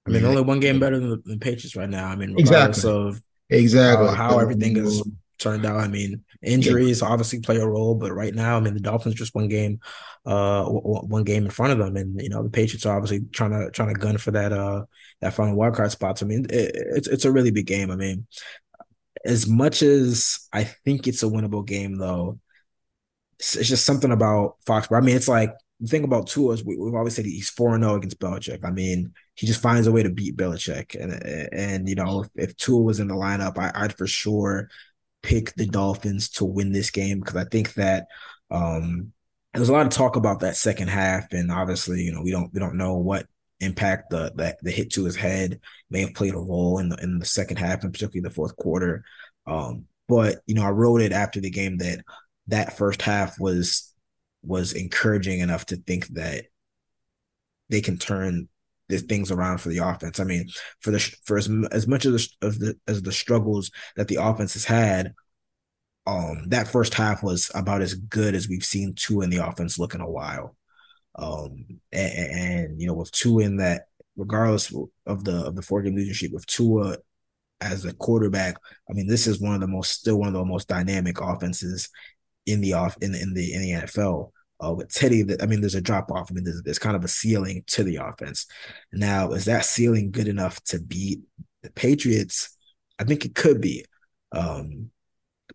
I 0.06 0.10
mean, 0.12 0.24
only 0.24 0.42
one 0.42 0.60
game 0.60 0.78
better 0.78 1.00
than 1.00 1.10
the, 1.10 1.22
the 1.24 1.36
Patriots 1.36 1.74
right 1.74 1.88
now. 1.88 2.06
I 2.06 2.14
mean, 2.14 2.34
regardless 2.34 2.78
exactly. 2.78 3.08
of 3.08 3.16
uh, 3.16 3.20
exactly 3.50 4.06
how, 4.06 4.14
how 4.14 4.38
everything 4.38 4.76
is 4.76 5.02
turned 5.38 5.64
out. 5.64 5.76
I 5.76 5.88
mean, 5.88 6.24
injuries 6.42 7.02
obviously 7.02 7.40
play 7.40 7.56
a 7.56 7.66
role, 7.66 7.94
but 7.94 8.12
right 8.12 8.34
now, 8.34 8.56
I 8.56 8.60
mean, 8.60 8.74
the 8.74 8.80
Dolphins 8.80 9.14
just 9.14 9.34
one 9.34 9.48
game, 9.48 9.80
uh, 10.24 10.64
one 10.64 11.24
game 11.24 11.44
in 11.44 11.50
front 11.50 11.72
of 11.72 11.78
them, 11.78 11.96
and 11.96 12.20
you 12.20 12.28
know 12.28 12.42
the 12.42 12.50
Patriots 12.50 12.86
are 12.86 12.96
obviously 12.96 13.26
trying 13.32 13.52
to 13.52 13.70
trying 13.70 13.94
to 13.94 14.00
gun 14.00 14.18
for 14.18 14.30
that 14.32 14.52
uh 14.52 14.84
that 15.20 15.34
final 15.34 15.56
wild 15.56 15.74
card 15.74 15.90
spot. 15.90 16.18
So 16.18 16.26
I 16.26 16.28
mean, 16.28 16.46
it, 16.50 16.72
it's 16.74 17.08
it's 17.08 17.24
a 17.24 17.32
really 17.32 17.50
big 17.50 17.66
game. 17.66 17.90
I 17.90 17.96
mean, 17.96 18.26
as 19.24 19.46
much 19.46 19.82
as 19.82 20.48
I 20.52 20.64
think 20.64 21.06
it's 21.06 21.22
a 21.22 21.26
winnable 21.26 21.66
game, 21.66 21.96
though, 21.96 22.38
it's, 23.38 23.56
it's 23.56 23.68
just 23.68 23.84
something 23.84 24.12
about 24.12 24.56
Foxborough. 24.66 24.98
I 24.98 25.00
mean, 25.00 25.16
it's 25.16 25.28
like 25.28 25.52
the 25.80 25.88
thing 25.88 26.04
about 26.04 26.26
Tua 26.26 26.54
is 26.54 26.64
we, 26.64 26.74
have 26.74 26.94
always 26.94 27.14
said 27.14 27.26
he's 27.26 27.50
4 27.50 27.78
0 27.78 27.94
against 27.96 28.18
Belichick. 28.18 28.64
I 28.64 28.70
mean, 28.70 29.12
he 29.34 29.46
just 29.46 29.60
finds 29.60 29.86
a 29.86 29.92
way 29.92 30.02
to 30.02 30.10
beat 30.10 30.36
Belichick. 30.36 30.94
And, 31.00 31.12
and 31.52 31.88
you 31.88 31.94
know, 31.94 32.22
if, 32.22 32.50
if 32.50 32.56
Tua 32.56 32.80
was 32.80 33.00
in 33.00 33.08
the 33.08 33.14
lineup, 33.14 33.58
I, 33.58 33.82
would 33.82 33.96
for 33.96 34.06
sure 34.06 34.68
pick 35.26 35.52
the 35.54 35.66
Dolphins 35.66 36.28
to 36.30 36.44
win 36.44 36.70
this 36.70 36.92
game 36.92 37.18
because 37.18 37.34
I 37.34 37.44
think 37.44 37.74
that 37.74 38.06
um, 38.48 39.12
there's 39.52 39.68
a 39.68 39.72
lot 39.72 39.84
of 39.84 39.92
talk 39.92 40.14
about 40.14 40.40
that 40.40 40.56
second 40.56 40.88
half, 40.88 41.32
and 41.32 41.50
obviously, 41.50 42.02
you 42.02 42.12
know, 42.12 42.22
we 42.22 42.30
don't 42.30 42.52
we 42.54 42.60
don't 42.60 42.76
know 42.76 42.94
what 42.94 43.26
impact 43.60 44.10
the 44.10 44.32
the, 44.36 44.56
the 44.62 44.70
hit 44.70 44.92
to 44.92 45.04
his 45.04 45.16
head 45.16 45.60
may 45.90 46.02
have 46.02 46.14
played 46.14 46.34
a 46.34 46.38
role 46.38 46.78
in 46.78 46.88
the 46.88 46.96
in 47.02 47.18
the 47.18 47.26
second 47.26 47.58
half 47.58 47.82
and 47.82 47.92
particularly 47.92 48.20
the 48.20 48.34
fourth 48.34 48.54
quarter. 48.56 49.04
Um, 49.46 49.86
but 50.08 50.42
you 50.46 50.54
know, 50.54 50.62
I 50.62 50.70
wrote 50.70 51.00
it 51.00 51.12
after 51.12 51.40
the 51.40 51.50
game 51.50 51.78
that 51.78 52.04
that 52.46 52.78
first 52.78 53.02
half 53.02 53.40
was 53.40 53.92
was 54.44 54.74
encouraging 54.74 55.40
enough 55.40 55.66
to 55.66 55.76
think 55.76 56.06
that 56.08 56.44
they 57.68 57.80
can 57.80 57.98
turn 57.98 58.48
the 58.88 58.98
things 58.98 59.30
around 59.30 59.58
for 59.58 59.68
the 59.68 59.78
offense. 59.78 60.20
I 60.20 60.24
mean, 60.24 60.48
for 60.80 60.90
the 60.90 61.00
for 61.24 61.36
as 61.36 61.48
as 61.72 61.86
much 61.86 62.06
as 62.06 62.28
the, 62.40 62.46
of 62.46 62.58
the 62.58 62.76
as 62.86 63.02
the 63.02 63.12
struggles 63.12 63.70
that 63.96 64.08
the 64.08 64.16
offense 64.16 64.54
has 64.54 64.64
had, 64.64 65.14
um, 66.06 66.48
that 66.48 66.68
first 66.68 66.94
half 66.94 67.22
was 67.22 67.50
about 67.54 67.82
as 67.82 67.94
good 67.94 68.34
as 68.34 68.48
we've 68.48 68.64
seen 68.64 68.94
Tua 68.94 69.24
in 69.24 69.30
the 69.30 69.46
offense 69.46 69.78
look 69.78 69.94
in 69.94 70.00
a 70.00 70.10
while. 70.10 70.56
Um, 71.16 71.80
and, 71.92 72.12
and 72.12 72.80
you 72.80 72.86
know, 72.86 72.94
with 72.94 73.10
Tua 73.10 73.42
in 73.44 73.56
that 73.56 73.86
regardless 74.16 74.72
of 75.06 75.24
the 75.24 75.44
of 75.44 75.56
the 75.56 75.62
four 75.62 75.82
game 75.82 75.98
streak 76.14 76.32
with 76.32 76.46
Tua 76.46 76.96
as 77.60 77.84
a 77.84 77.94
quarterback, 77.94 78.56
I 78.88 78.92
mean, 78.92 79.06
this 79.06 79.26
is 79.26 79.40
one 79.40 79.54
of 79.54 79.60
the 79.60 79.66
most 79.66 79.92
still 79.92 80.18
one 80.18 80.28
of 80.28 80.34
the 80.34 80.44
most 80.44 80.68
dynamic 80.68 81.20
offenses 81.20 81.88
in 82.46 82.60
the 82.60 82.74
off 82.74 82.96
in, 83.00 83.14
in 83.14 83.34
the 83.34 83.52
in 83.52 83.62
the 83.62 83.70
NFL. 83.72 84.30
Uh, 84.64 84.72
with 84.72 84.92
Teddy, 84.92 85.22
that 85.22 85.42
I 85.42 85.46
mean, 85.46 85.60
there's 85.60 85.74
a 85.74 85.80
drop 85.80 86.10
off. 86.10 86.28
I 86.30 86.34
mean, 86.34 86.44
there's, 86.44 86.62
there's 86.62 86.78
kind 86.78 86.96
of 86.96 87.04
a 87.04 87.08
ceiling 87.08 87.62
to 87.68 87.84
the 87.84 87.96
offense. 87.96 88.46
Now, 88.92 89.32
is 89.32 89.44
that 89.44 89.66
ceiling 89.66 90.10
good 90.10 90.28
enough 90.28 90.62
to 90.64 90.80
beat 90.80 91.20
the 91.62 91.70
Patriots? 91.70 92.56
I 92.98 93.04
think 93.04 93.24
it 93.24 93.34
could 93.34 93.60
be. 93.60 93.84
Um, 94.32 94.90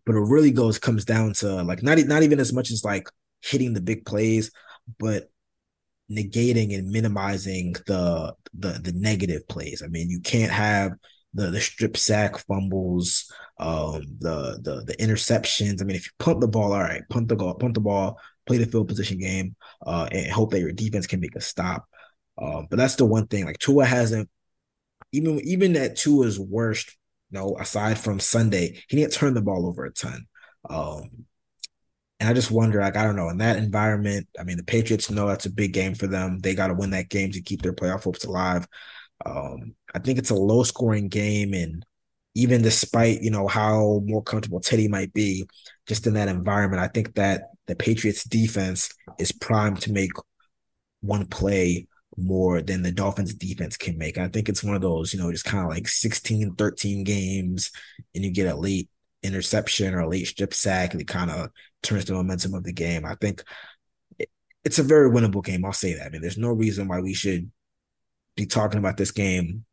but 0.05 0.15
it 0.15 0.19
really 0.19 0.51
goes 0.51 0.79
comes 0.79 1.05
down 1.05 1.33
to 1.33 1.63
like 1.63 1.83
not 1.83 1.97
not 1.99 2.23
even 2.23 2.39
as 2.39 2.53
much 2.53 2.71
as 2.71 2.83
like 2.83 3.07
hitting 3.41 3.73
the 3.73 3.81
big 3.81 4.05
plays, 4.05 4.51
but 4.99 5.29
negating 6.11 6.77
and 6.77 6.91
minimizing 6.91 7.73
the 7.87 8.35
the 8.53 8.79
the 8.83 8.93
negative 8.93 9.47
plays. 9.47 9.81
I 9.83 9.87
mean, 9.87 10.09
you 10.09 10.19
can't 10.19 10.51
have 10.51 10.93
the 11.33 11.47
the 11.47 11.61
strip 11.61 11.97
sack 11.97 12.37
fumbles, 12.39 13.31
um, 13.59 14.03
the 14.19 14.59
the 14.61 14.83
the 14.85 14.95
interceptions. 14.97 15.81
I 15.81 15.85
mean, 15.85 15.95
if 15.95 16.05
you 16.05 16.11
punt 16.19 16.41
the 16.41 16.47
ball, 16.47 16.73
all 16.73 16.81
right, 16.81 17.03
punt 17.09 17.29
the 17.29 17.35
ball, 17.35 17.55
punt 17.55 17.75
the 17.75 17.81
ball, 17.81 18.19
play 18.51 18.63
the 18.63 18.71
field 18.71 18.87
position 18.87 19.17
game, 19.17 19.55
uh, 19.85 20.07
and 20.11 20.31
hope 20.31 20.51
that 20.51 20.59
your 20.59 20.71
defense 20.71 21.07
can 21.07 21.19
make 21.19 21.35
a 21.35 21.41
stop. 21.41 21.85
Um, 22.37 22.67
but 22.69 22.77
that's 22.77 22.95
the 22.95 23.05
one 23.05 23.27
thing. 23.27 23.45
Like 23.45 23.59
Tua 23.59 23.85
hasn't 23.85 24.29
even 25.11 25.39
even 25.41 25.75
at 25.75 25.95
Tua's 25.95 26.39
worst, 26.39 26.97
you 27.29 27.39
know, 27.39 27.57
aside 27.59 27.99
from 27.99 28.19
Sunday, 28.19 28.81
he 28.87 28.97
didn't 28.97 29.13
turn 29.13 29.33
the 29.33 29.41
ball 29.41 29.67
over 29.67 29.85
a 29.85 29.93
ton. 29.93 30.25
Um, 30.69 31.25
and 32.19 32.29
I 32.29 32.33
just 32.33 32.51
wonder, 32.51 32.79
like, 32.79 32.95
I 32.95 33.03
don't 33.03 33.15
know, 33.15 33.29
in 33.29 33.39
that 33.39 33.57
environment, 33.57 34.27
I 34.39 34.43
mean, 34.43 34.57
the 34.57 34.63
Patriots 34.63 35.09
know 35.09 35.27
that's 35.27 35.47
a 35.47 35.51
big 35.51 35.73
game 35.73 35.95
for 35.95 36.07
them. 36.07 36.39
They 36.39 36.53
got 36.53 36.67
to 36.67 36.75
win 36.75 36.91
that 36.91 37.09
game 37.09 37.31
to 37.31 37.41
keep 37.41 37.63
their 37.63 37.73
playoff 37.73 38.03
hopes 38.03 38.25
alive. 38.25 38.67
Um, 39.25 39.75
I 39.93 39.99
think 39.99 40.19
it's 40.19 40.29
a 40.29 40.35
low 40.35 40.63
scoring 40.63 41.09
game. 41.09 41.53
And 41.53 41.83
even 42.35 42.61
despite, 42.61 43.21
you 43.21 43.31
know, 43.31 43.47
how 43.47 44.01
more 44.05 44.21
comfortable 44.23 44.59
Teddy 44.59 44.87
might 44.87 45.13
be 45.13 45.47
just 45.87 46.05
in 46.05 46.13
that 46.13 46.29
environment, 46.29 46.81
I 46.81 46.87
think 46.87 47.15
that 47.15 47.50
the 47.67 47.75
Patriots 47.75 48.23
defense 48.23 48.89
is 49.19 49.31
primed 49.31 49.81
to 49.81 49.91
make 49.91 50.11
one 51.01 51.25
play 51.25 51.87
more 52.17 52.61
than 52.61 52.81
the 52.81 52.91
Dolphins 52.91 53.33
defense 53.33 53.77
can 53.77 53.97
make. 53.97 54.17
I 54.17 54.27
think 54.27 54.49
it's 54.49 54.63
one 54.63 54.75
of 54.75 54.81
those, 54.81 55.13
you 55.13 55.19
know, 55.19 55.31
just 55.31 55.45
kind 55.45 55.63
of 55.63 55.69
like 55.69 55.87
16, 55.87 56.55
13 56.55 57.03
games 57.03 57.71
and 58.13 58.23
you 58.23 58.31
get 58.31 58.53
a 58.53 58.55
late 58.55 58.89
interception 59.23 59.93
or 59.93 59.99
a 60.01 60.09
late 60.09 60.27
strip 60.27 60.53
sack 60.53 60.91
and 60.91 61.01
it 61.01 61.07
kind 61.07 61.31
of 61.31 61.49
turns 61.83 62.05
the 62.05 62.13
momentum 62.13 62.53
of 62.53 62.63
the 62.63 62.73
game. 62.73 63.05
I 63.05 63.15
think 63.15 63.43
it's 64.63 64.79
a 64.79 64.83
very 64.83 65.09
winnable 65.09 65.43
game. 65.43 65.65
I'll 65.65 65.73
say 65.73 65.93
that. 65.93 66.07
I 66.07 66.09
mean, 66.09 66.21
there's 66.21 66.37
no 66.37 66.49
reason 66.49 66.87
why 66.87 66.99
we 66.99 67.13
should 67.13 67.49
be 68.35 68.45
talking 68.45 68.79
about 68.79 68.97
this 68.97 69.11
game 69.11 69.65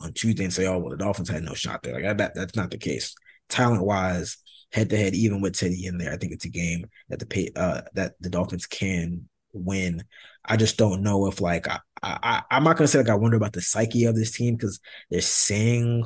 on 0.00 0.12
Tuesday 0.12 0.44
and 0.44 0.52
say, 0.52 0.66
"Oh, 0.66 0.78
well, 0.78 0.90
the 0.90 0.96
Dolphins 0.96 1.28
had 1.28 1.42
no 1.42 1.54
shot 1.54 1.82
there." 1.82 1.94
Like 1.94 2.18
that, 2.18 2.34
that's 2.34 2.56
not 2.56 2.70
the 2.70 2.78
case. 2.78 3.14
Talent 3.48 3.84
wise, 3.84 4.38
head 4.74 4.90
to 4.90 4.96
head, 4.96 5.14
even 5.14 5.40
with 5.40 5.56
Teddy 5.56 5.86
in 5.86 5.98
there, 5.98 6.12
I 6.12 6.16
think 6.16 6.32
it's 6.32 6.44
a 6.44 6.50
game 6.50 6.86
that 7.08 7.20
the 7.20 7.52
uh, 7.54 7.82
that 7.94 8.14
the 8.20 8.28
Dolphins 8.28 8.66
can 8.66 9.28
win. 9.52 10.02
I 10.44 10.56
just 10.56 10.76
don't 10.76 11.02
know 11.02 11.26
if 11.28 11.40
like 11.40 11.68
I, 11.68 11.78
I 12.02 12.42
I'm 12.50 12.64
not 12.64 12.76
gonna 12.76 12.88
say 12.88 12.98
like 12.98 13.08
I 13.08 13.14
wonder 13.14 13.36
about 13.36 13.52
the 13.52 13.62
psyche 13.62 14.04
of 14.06 14.16
this 14.16 14.32
team 14.32 14.56
because 14.56 14.80
they're 15.10 15.20
saying 15.20 16.04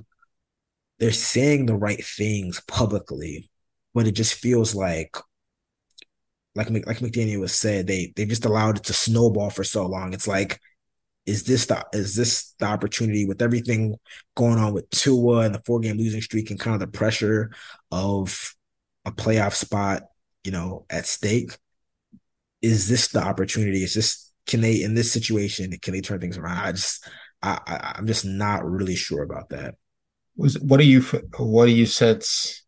they're 0.98 1.12
saying 1.12 1.64
the 1.64 1.76
right 1.76 2.04
things 2.04 2.60
publicly, 2.68 3.50
but 3.94 4.06
it 4.06 4.12
just 4.12 4.34
feels 4.34 4.74
like 4.74 5.16
like 6.54 6.68
like 6.70 6.98
McDaniel 6.98 7.40
was 7.40 7.54
said, 7.54 7.86
they 7.86 8.12
they 8.16 8.26
just 8.26 8.44
allowed 8.44 8.76
it 8.76 8.84
to 8.84 8.92
snowball 8.92 9.48
for 9.48 9.64
so 9.64 9.86
long. 9.86 10.12
It's 10.12 10.28
like 10.28 10.60
is 11.24 11.44
this 11.44 11.66
the 11.66 11.86
is 11.94 12.16
this 12.16 12.54
the 12.58 12.66
opportunity 12.66 13.26
with 13.26 13.40
everything 13.40 13.96
going 14.34 14.58
on 14.58 14.74
with 14.74 14.88
Tua 14.90 15.40
and 15.40 15.54
the 15.54 15.62
four 15.64 15.80
game 15.80 15.96
losing 15.96 16.20
streak 16.20 16.50
and 16.50 16.60
kind 16.60 16.74
of 16.74 16.80
the 16.80 16.86
pressure 16.86 17.50
of 17.90 18.54
a 19.08 19.12
playoff 19.12 19.54
spot, 19.54 20.02
you 20.44 20.52
know, 20.52 20.86
at 20.90 21.06
stake? 21.06 21.56
Is 22.62 22.88
this 22.88 23.08
the 23.08 23.20
opportunity? 23.20 23.82
Is 23.82 23.94
this 23.94 24.32
can 24.46 24.60
they 24.60 24.82
in 24.82 24.94
this 24.94 25.12
situation 25.12 25.76
can 25.82 25.92
they 25.92 26.00
turn 26.00 26.20
things 26.20 26.38
around? 26.38 26.58
I 26.58 26.72
just 26.72 27.08
I, 27.42 27.60
I 27.66 27.92
I'm 27.96 28.06
just 28.06 28.24
not 28.24 28.64
really 28.64 28.96
sure 28.96 29.22
about 29.22 29.50
that. 29.50 29.74
Was 30.36 30.58
what 30.58 30.78
do 30.78 30.86
you 30.86 31.02
what 31.36 31.66
do 31.66 31.72
you 31.72 31.86
sense 31.86 32.64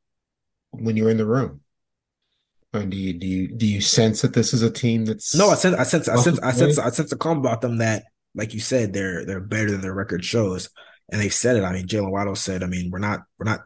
when 0.70 0.96
you're 0.96 1.10
in 1.10 1.16
the 1.16 1.26
room? 1.26 1.60
Or 2.72 2.84
do 2.84 2.96
you 2.96 3.12
do 3.12 3.26
you 3.26 3.48
do 3.48 3.66
you 3.66 3.80
sense 3.80 4.22
that 4.22 4.34
this 4.34 4.54
is 4.54 4.62
a 4.62 4.70
team 4.70 5.04
that's 5.04 5.34
no? 5.34 5.48
I 5.50 5.54
sense 5.54 5.76
I 5.76 5.82
sense 5.82 6.08
I 6.08 6.16
sense 6.16 6.38
I 6.40 6.52
sense 6.52 6.78
I 6.78 6.90
sense 6.90 7.10
a 7.10 7.16
calm 7.16 7.38
about 7.38 7.60
them 7.60 7.78
that 7.78 8.04
like 8.34 8.54
you 8.54 8.60
said, 8.60 8.92
they're 8.92 9.24
they're 9.24 9.40
better 9.40 9.70
than 9.70 9.80
their 9.80 9.94
record 9.94 10.24
shows, 10.24 10.70
and 11.10 11.20
they've 11.20 11.34
said 11.34 11.56
it. 11.56 11.64
I 11.64 11.72
mean, 11.72 11.86
Jaylen 11.86 12.10
Waddle 12.10 12.36
said, 12.36 12.62
I 12.62 12.66
mean, 12.66 12.90
we're 12.90 12.98
not 12.98 13.20
we're 13.38 13.50
not 13.50 13.60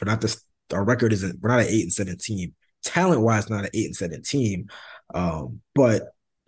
we're 0.00 0.10
not 0.10 0.20
this. 0.20 0.43
Our 0.72 0.84
record 0.84 1.12
isn't 1.12 1.40
we're 1.40 1.50
not 1.50 1.60
an 1.60 1.66
eight 1.68 1.82
and 1.82 1.92
seven 1.92 2.16
team. 2.18 2.54
Talent 2.82 3.22
wise, 3.22 3.48
not 3.48 3.64
an 3.64 3.70
eight 3.74 3.86
and 3.86 3.96
seven 3.96 4.22
team. 4.22 4.68
Um, 5.14 5.60
but 5.74 6.02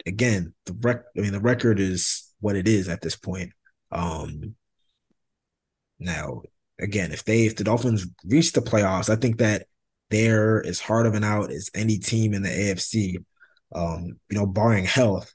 again, 0.07 0.55
the 0.67 0.75
rec 0.81 1.03
I 1.17 1.21
mean, 1.21 1.33
the 1.33 1.41
record 1.41 1.81
is 1.81 2.33
what 2.41 2.57
it 2.57 2.69
is 2.69 2.89
at 2.89 3.01
this 3.01 3.17
point. 3.17 3.53
Um, 3.93 4.55
now, 5.99 6.43
again, 6.81 7.13
if 7.13 7.25
they 7.25 7.47
if 7.47 7.57
the 7.57 7.65
Dolphins 7.65 8.07
reach 8.25 8.53
the 8.53 8.61
playoffs, 8.61 9.11
I 9.11 9.17
think 9.17 9.39
that 9.39 9.67
they're 10.11 10.65
as 10.65 10.81
hard 10.81 11.07
of 11.07 11.15
an 11.15 11.25
out 11.25 11.51
as 11.51 11.71
any 11.75 11.99
team 11.99 12.35
in 12.35 12.43
the 12.43 12.49
AFC. 12.49 13.17
Um, 13.75 14.19
you 14.31 14.39
know, 14.39 14.47
barring 14.47 14.85
health. 14.85 15.35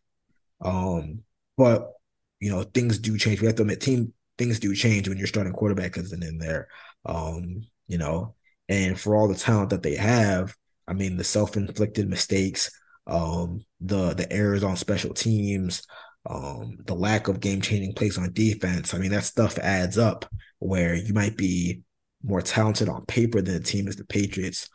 Um, 0.61 1.23
but 1.57 1.91
you 2.39 2.49
know, 2.49 2.63
things 2.63 2.97
do 2.97 3.17
change. 3.17 3.41
We 3.41 3.47
have 3.47 3.55
to 3.57 3.63
admit, 3.63 3.81
team 3.81 4.13
things 4.37 4.59
do 4.59 4.73
change 4.73 5.07
when 5.07 5.17
you're 5.17 5.27
starting 5.27 5.53
quarterback 5.53 5.97
isn't 5.97 6.23
in 6.23 6.37
there. 6.37 6.67
Um, 7.05 7.61
you 7.87 7.97
know, 7.97 8.35
and 8.71 8.97
for 8.97 9.17
all 9.17 9.27
the 9.27 9.35
talent 9.35 9.71
that 9.71 9.83
they 9.83 9.95
have, 9.95 10.55
I 10.87 10.93
mean, 10.93 11.17
the 11.17 11.25
self-inflicted 11.25 12.09
mistakes, 12.09 12.71
um, 13.05 13.65
the 13.81 14.13
the 14.13 14.31
errors 14.31 14.63
on 14.63 14.77
special 14.77 15.13
teams, 15.13 15.83
um, 16.25 16.77
the 16.85 16.95
lack 16.95 17.27
of 17.27 17.41
game-changing 17.41 17.95
plays 17.95 18.17
on 18.17 18.31
defense. 18.31 18.93
I 18.93 18.97
mean, 18.97 19.11
that 19.11 19.25
stuff 19.25 19.57
adds 19.57 19.97
up 19.97 20.25
where 20.59 20.95
you 20.95 21.13
might 21.13 21.35
be 21.35 21.81
more 22.23 22.41
talented 22.41 22.87
on 22.87 23.05
paper 23.07 23.41
than 23.41 23.55
the 23.55 23.59
team 23.59 23.89
is 23.89 23.97
the 23.97 24.05
Patriots. 24.05 24.69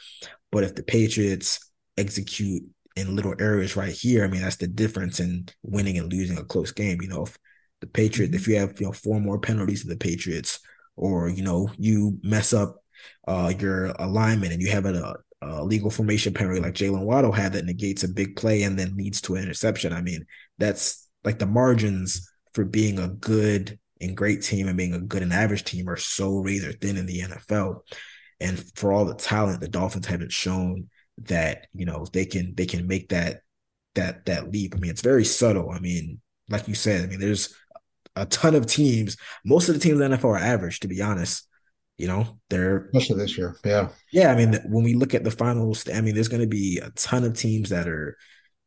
But 0.52 0.62
if 0.64 0.74
the 0.74 0.82
Patriots 0.82 1.58
execute 1.96 2.64
in 2.96 3.16
little 3.16 3.34
areas 3.38 3.76
right 3.76 3.92
here, 3.92 4.24
I 4.24 4.28
mean, 4.28 4.42
that's 4.42 4.56
the 4.56 4.68
difference 4.68 5.20
in 5.20 5.48
winning 5.62 5.96
and 5.96 6.12
losing 6.12 6.36
a 6.36 6.44
close 6.44 6.70
game. 6.70 7.00
You 7.00 7.08
know, 7.08 7.22
if 7.22 7.38
the 7.80 7.86
Patriots, 7.86 8.36
if 8.36 8.46
you 8.46 8.56
have 8.56 8.78
you 8.78 8.88
know 8.88 8.92
four 8.92 9.20
more 9.20 9.38
penalties 9.38 9.82
to 9.82 9.88
the 9.88 9.96
Patriots, 9.96 10.60
or 10.96 11.30
you 11.30 11.42
know 11.42 11.70
you 11.78 12.18
mess 12.22 12.52
up 12.52 12.82
uh, 13.26 13.52
your 13.58 13.86
alignment 13.98 14.52
and 14.52 14.62
you 14.62 14.70
have 14.70 14.86
a, 14.86 15.14
illegal 15.42 15.90
formation 15.90 16.34
penalty 16.34 16.60
like 16.60 16.74
Jaylen 16.74 17.04
Waddle 17.04 17.30
had 17.30 17.52
that 17.52 17.64
negates 17.64 18.02
a 18.02 18.08
big 18.08 18.34
play 18.34 18.62
and 18.64 18.76
then 18.76 18.96
leads 18.96 19.20
to 19.22 19.36
an 19.36 19.44
interception. 19.44 19.92
I 19.92 20.02
mean, 20.02 20.26
that's 20.58 21.08
like 21.24 21.38
the 21.38 21.46
margins 21.46 22.28
for 22.52 22.64
being 22.64 22.98
a 22.98 23.08
good 23.08 23.78
and 24.00 24.16
great 24.16 24.42
team 24.42 24.66
and 24.66 24.76
being 24.76 24.94
a 24.94 25.00
good 25.00 25.22
and 25.22 25.32
average 25.32 25.64
team 25.64 25.88
are 25.88 25.96
so 25.96 26.38
razor 26.38 26.72
thin 26.72 26.96
in 26.96 27.06
the 27.06 27.20
NFL. 27.20 27.80
And 28.40 28.62
for 28.74 28.92
all 28.92 29.04
the 29.04 29.14
talent, 29.14 29.60
the 29.60 29.68
Dolphins 29.68 30.06
haven't 30.06 30.32
shown 30.32 30.88
that 31.18 31.66
you 31.74 31.86
know 31.86 32.06
they 32.12 32.26
can 32.26 32.54
they 32.54 32.66
can 32.66 32.86
make 32.86 33.08
that 33.08 33.40
that 33.94 34.26
that 34.26 34.50
leap. 34.50 34.74
I 34.74 34.78
mean, 34.78 34.90
it's 34.90 35.00
very 35.00 35.24
subtle. 35.24 35.70
I 35.70 35.78
mean, 35.78 36.20
like 36.48 36.68
you 36.68 36.74
said, 36.74 37.04
I 37.04 37.06
mean, 37.06 37.20
there's 37.20 37.54
a 38.14 38.26
ton 38.26 38.54
of 38.54 38.66
teams. 38.66 39.16
Most 39.44 39.68
of 39.68 39.74
the 39.74 39.80
teams 39.80 40.00
in 40.00 40.10
the 40.10 40.16
NFL 40.16 40.30
are 40.30 40.38
average, 40.38 40.80
to 40.80 40.88
be 40.88 41.02
honest. 41.02 41.48
You 41.98 42.08
know, 42.08 42.38
they're 42.50 42.90
especially 42.94 43.18
this 43.18 43.38
year. 43.38 43.56
Yeah. 43.64 43.88
Yeah. 44.12 44.30
I 44.30 44.36
mean, 44.36 44.60
when 44.66 44.84
we 44.84 44.94
look 44.94 45.14
at 45.14 45.24
the 45.24 45.30
finals, 45.30 45.88
I 45.92 46.00
mean, 46.00 46.14
there's 46.14 46.28
going 46.28 46.42
to 46.42 46.48
be 46.48 46.78
a 46.78 46.90
ton 46.90 47.24
of 47.24 47.36
teams 47.36 47.70
that 47.70 47.88
are 47.88 48.16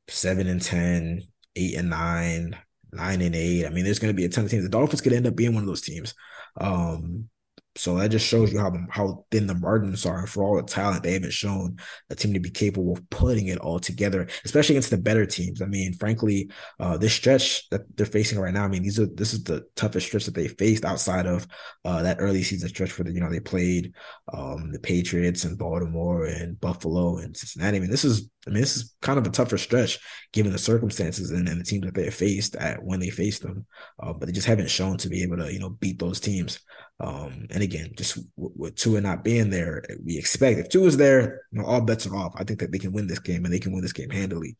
seven 0.07 0.47
and 0.47 0.61
10, 0.61 1.21
eight 1.55 1.75
and 1.75 1.89
nine, 1.89 2.57
nine 2.91 3.21
and 3.21 3.35
eight. 3.35 3.65
I 3.65 3.69
mean, 3.69 3.85
there's 3.85 3.99
going 3.99 4.13
to 4.13 4.17
be 4.17 4.25
a 4.25 4.29
ton 4.29 4.45
of 4.45 4.51
teams. 4.51 4.63
The 4.63 4.69
Dolphins 4.69 5.01
could 5.01 5.13
end 5.13 5.27
up 5.27 5.35
being 5.35 5.53
one 5.53 5.63
of 5.63 5.67
those 5.67 5.81
teams. 5.81 6.15
Um, 6.59 7.29
so 7.75 7.95
that 7.95 8.09
just 8.09 8.27
shows 8.27 8.51
you 8.51 8.59
how 8.59 8.73
how 8.89 9.25
thin 9.31 9.47
the 9.47 9.55
margins 9.55 10.05
are. 10.05 10.25
For 10.27 10.43
all 10.43 10.57
the 10.57 10.63
talent, 10.63 11.03
they 11.03 11.13
haven't 11.13 11.31
shown 11.31 11.77
a 12.09 12.15
team 12.15 12.33
to 12.33 12.39
be 12.39 12.49
capable 12.49 12.93
of 12.93 13.09
putting 13.09 13.47
it 13.47 13.59
all 13.59 13.79
together, 13.79 14.27
especially 14.43 14.75
against 14.75 14.89
the 14.89 14.97
better 14.97 15.25
teams. 15.25 15.61
I 15.61 15.65
mean, 15.65 15.93
frankly, 15.93 16.49
uh, 16.79 16.97
this 16.97 17.13
stretch 17.13 17.69
that 17.69 17.81
they're 17.95 18.05
facing 18.05 18.39
right 18.39 18.53
now, 18.53 18.65
I 18.65 18.67
mean, 18.67 18.83
these 18.83 18.99
are 18.99 19.05
this 19.05 19.33
is 19.33 19.43
the 19.43 19.65
toughest 19.75 20.07
stretch 20.07 20.25
that 20.25 20.35
they 20.35 20.47
faced 20.47 20.83
outside 20.83 21.25
of 21.25 21.47
uh, 21.85 22.01
that 22.03 22.17
early 22.19 22.43
season 22.43 22.69
stretch 22.69 22.91
for 22.91 23.03
the 23.03 23.11
you 23.11 23.21
know 23.21 23.29
they 23.29 23.39
played 23.39 23.93
um, 24.33 24.71
the 24.71 24.79
Patriots 24.79 25.43
and 25.43 25.57
Baltimore 25.57 26.25
and 26.25 26.59
Buffalo 26.59 27.17
and 27.17 27.37
Cincinnati. 27.37 27.77
I 27.77 27.79
mean, 27.79 27.91
this 27.91 28.05
is 28.05 28.29
I 28.49 28.53
mean, 28.53 28.61
this 28.61 28.75
is 28.75 28.95
kind 29.01 29.19
of 29.19 29.27
a 29.27 29.29
tougher 29.29 29.57
stretch 29.57 29.99
given 30.33 30.51
the 30.51 30.57
circumstances 30.57 31.31
and, 31.31 31.47
and 31.47 31.59
the 31.59 31.65
teams 31.65 31.85
that 31.85 31.93
they 31.93 32.09
faced 32.09 32.55
at 32.55 32.83
when 32.83 32.99
they 32.99 33.09
faced 33.09 33.43
them, 33.43 33.65
uh, 34.01 34.13
but 34.13 34.25
they 34.25 34.31
just 34.31 34.47
haven't 34.47 34.69
shown 34.69 34.97
to 34.97 35.09
be 35.09 35.23
able 35.23 35.37
to 35.37 35.53
you 35.53 35.59
know 35.59 35.69
beat 35.69 35.99
those 35.99 36.19
teams. 36.19 36.59
Um, 37.01 37.47
and 37.51 37.63
again, 37.63 37.91
just 37.95 38.15
w- 38.35 38.53
with 38.57 38.75
Tua 38.75 38.99
not 39.01 39.23
being 39.23 39.49
there, 39.49 39.83
we 40.03 40.17
expect 40.17 40.59
if 40.59 40.69
Tua 40.69 40.87
is 40.87 40.97
there, 40.97 41.43
you 41.51 41.61
know, 41.61 41.65
all 41.65 41.81
bets 41.81 42.05
are 42.05 42.15
off. 42.15 42.33
I 42.35 42.43
think 42.43 42.59
that 42.59 42.71
they 42.71 42.79
can 42.79 42.91
win 42.91 43.07
this 43.07 43.19
game 43.19 43.45
and 43.45 43.53
they 43.53 43.59
can 43.59 43.71
win 43.71 43.81
this 43.81 43.93
game 43.93 44.09
handily. 44.09 44.57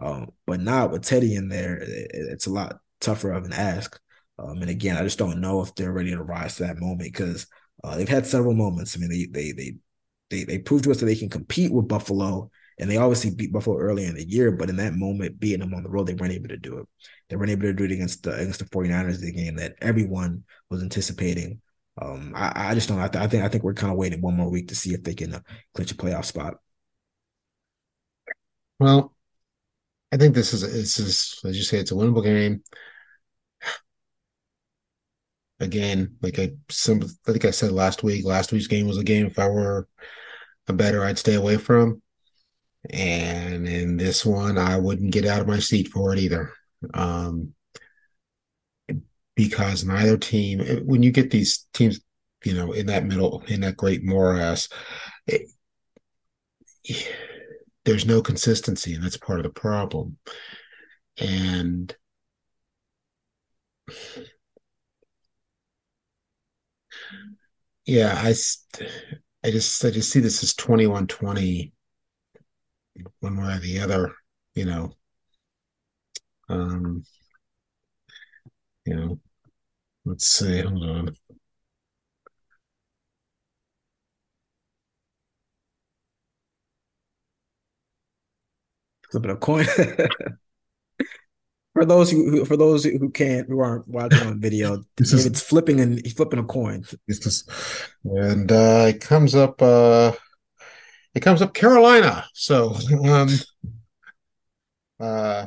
Um, 0.00 0.28
but 0.46 0.60
not 0.60 0.90
with 0.90 1.02
Teddy 1.02 1.34
in 1.34 1.48
there, 1.48 1.76
it, 1.76 2.10
it's 2.12 2.46
a 2.46 2.52
lot 2.52 2.78
tougher 3.00 3.32
of 3.32 3.44
an 3.44 3.52
ask. 3.52 4.00
Um, 4.38 4.62
and 4.62 4.70
again, 4.70 4.96
I 4.96 5.02
just 5.02 5.18
don't 5.18 5.40
know 5.40 5.60
if 5.60 5.74
they're 5.74 5.92
ready 5.92 6.10
to 6.10 6.22
rise 6.22 6.56
to 6.56 6.64
that 6.64 6.80
moment 6.80 7.02
because 7.02 7.46
uh, 7.84 7.96
they've 7.96 8.08
had 8.08 8.26
several 8.26 8.54
moments. 8.54 8.96
I 8.96 9.00
mean, 9.00 9.10
they 9.10 9.26
they 9.26 9.52
they 9.52 9.76
they 10.30 10.44
they 10.44 10.58
proved 10.58 10.84
to 10.84 10.90
us 10.90 11.00
that 11.00 11.06
they 11.06 11.14
can 11.14 11.28
compete 11.28 11.72
with 11.72 11.88
Buffalo, 11.88 12.50
and 12.78 12.90
they 12.90 12.96
obviously 12.96 13.30
beat 13.30 13.52
Buffalo 13.52 13.78
early 13.78 14.04
in 14.04 14.14
the 14.14 14.28
year. 14.28 14.50
But 14.50 14.68
in 14.68 14.76
that 14.76 14.94
moment, 14.94 15.38
beating 15.38 15.60
them 15.60 15.74
on 15.74 15.82
the 15.82 15.88
road, 15.88 16.06
they 16.06 16.14
weren't 16.14 16.32
able 16.32 16.48
to 16.48 16.56
do 16.56 16.78
it. 16.78 16.88
They 17.28 17.36
weren't 17.36 17.50
able 17.50 17.62
to 17.62 17.72
do 17.72 17.84
it 17.84 17.92
against 17.92 18.22
the 18.24 18.34
against 18.34 18.58
the 18.58 18.66
49ers, 18.66 19.20
the 19.20 19.32
game 19.32 19.56
that 19.56 19.76
everyone 19.80 20.44
was 20.70 20.82
anticipating. 20.82 21.60
Um, 22.00 22.32
I, 22.34 22.70
I 22.70 22.74
just 22.74 22.88
don't. 22.88 22.98
I, 22.98 23.08
th- 23.08 23.22
I, 23.22 23.28
think 23.28 23.44
I 23.44 23.48
think 23.48 23.62
we're 23.62 23.74
kind 23.74 23.92
of 23.92 23.98
waiting 23.98 24.20
one 24.20 24.36
more 24.36 24.50
week 24.50 24.68
to 24.68 24.74
see 24.74 24.94
if 24.94 25.04
they 25.04 25.14
can 25.14 25.34
uh, 25.34 25.40
clinch 25.74 25.92
a 25.92 25.94
playoff 25.94 26.24
spot. 26.24 26.56
Well, 28.80 29.14
I 30.12 30.16
think 30.16 30.34
this 30.34 30.52
is 30.52 30.62
this 30.62 30.98
is 30.98 31.40
as 31.44 31.56
you 31.56 31.62
say, 31.62 31.78
it's 31.78 31.92
a 31.92 31.94
winnable 31.94 32.24
game. 32.24 32.62
Again, 35.60 36.16
like 36.20 36.38
I 36.38 36.52
some 36.68 37.00
think 37.00 37.44
I 37.44 37.50
said 37.50 37.72
last 37.72 38.02
week, 38.02 38.24
last 38.24 38.52
week's 38.52 38.66
game 38.66 38.88
was 38.88 38.98
a 38.98 39.04
game 39.04 39.26
if 39.26 39.38
I 39.38 39.48
were 39.48 39.88
a 40.66 40.72
bettor, 40.72 41.04
I'd 41.04 41.18
stay 41.18 41.34
away 41.34 41.56
from. 41.56 42.02
And 42.90 43.66
in 43.66 43.96
this 43.96 44.24
one, 44.26 44.58
I 44.58 44.78
wouldn't 44.78 45.12
get 45.12 45.24
out 45.26 45.40
of 45.40 45.48
my 45.48 45.58
seat 45.58 45.88
for 45.88 46.12
it 46.12 46.18
either. 46.18 46.52
Um, 46.92 47.54
because 49.36 49.84
neither 49.84 50.16
team, 50.16 50.60
when 50.86 51.02
you 51.02 51.10
get 51.10 51.30
these 51.30 51.66
teams, 51.72 52.00
you 52.44 52.54
know, 52.54 52.72
in 52.72 52.86
that 52.86 53.04
middle, 53.04 53.42
in 53.48 53.60
that 53.62 53.76
great 53.76 54.04
morass, 54.04 54.68
it, 55.26 55.48
there's 57.84 58.06
no 58.06 58.22
consistency, 58.22 58.94
and 58.94 59.02
that's 59.02 59.16
part 59.16 59.38
of 59.38 59.44
the 59.44 59.50
problem. 59.50 60.18
And 61.18 61.94
yeah, 67.86 68.14
I, 68.16 68.34
I 69.44 69.50
just 69.50 69.84
I 69.84 69.90
just 69.90 70.10
see 70.10 70.20
this 70.20 70.42
as 70.42 70.54
21-20 70.54 71.73
one 73.20 73.36
way 73.36 73.54
or 73.54 73.58
the 73.58 73.80
other, 73.80 74.14
you 74.54 74.64
know. 74.64 74.92
Um 76.48 77.04
you 78.86 78.94
know, 78.94 79.20
let's 80.04 80.26
see, 80.28 80.60
hold 80.60 80.82
on. 80.84 81.16
Flipping 89.10 89.30
a 89.30 89.36
coin. 89.36 89.66
for 91.74 91.84
those 91.84 92.10
who 92.10 92.44
for 92.44 92.56
those 92.56 92.84
who 92.84 93.10
can't 93.10 93.48
who 93.48 93.60
aren't 93.60 93.86
watching 93.88 94.26
on 94.26 94.40
video, 94.40 94.82
it's 94.98 95.42
flipping 95.42 95.80
and 95.80 96.00
he's 96.04 96.14
flipping 96.14 96.38
a 96.38 96.44
coin. 96.44 96.84
Just, 97.08 97.50
and 98.04 98.50
uh, 98.50 98.86
it 98.88 99.00
comes 99.00 99.34
up. 99.34 99.60
Uh, 99.60 100.12
it 101.14 101.20
comes 101.20 101.42
up 101.42 101.54
Carolina. 101.54 102.26
So, 102.32 102.76
um, 103.04 103.28
uh, 105.00 105.46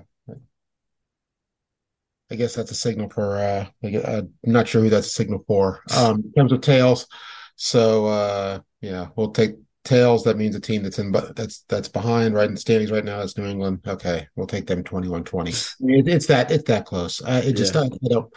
I 2.30 2.36
guess 2.36 2.55
that's 2.55 2.72
a 2.72 2.76
signal 2.76 3.09
for. 3.09 3.38
Uh, 3.38 3.65
I'm 3.84 4.34
not 4.43 4.68
sure 4.68 4.82
who 4.82 4.89
that's 4.89 5.07
a 5.07 5.11
signal 5.11 5.43
for. 5.47 5.82
Um, 5.95 6.18
in 6.26 6.34
terms 6.34 6.51
of 6.51 6.61
tails, 6.61 7.07
so 7.55 8.07
uh, 8.07 8.59
yeah, 8.82 9.07
we'll 9.15 9.32
take 9.32 9.55
tails. 9.86 10.24
That 10.24 10.38
means 10.38 10.55
a 10.55 10.59
team 10.59 10.84
that's 10.84 10.99
in, 10.99 11.11
but 11.11 11.36
that's 11.36 11.61
that's 11.70 11.88
behind 11.88 12.36
right 12.36 12.49
in 12.49 12.57
standings 12.57 12.91
right 12.91 13.05
now. 13.05 13.22
It's 13.22 13.38
New 13.38 13.45
England. 13.45 13.82
Okay, 13.88 14.28
we'll 14.36 14.47
take 14.47 14.68
them 14.68 14.84
21-20. 14.84 15.76
It, 15.80 16.07
it's 16.07 16.28
that 16.28 16.51
it's 16.51 16.65
that 16.65 16.86
close. 16.86 17.22
Uh, 17.22 17.41
it 17.43 17.53
just 17.53 17.76
yeah. 17.76 17.82
I, 17.82 17.86
I 17.86 18.09
don't. 18.09 18.34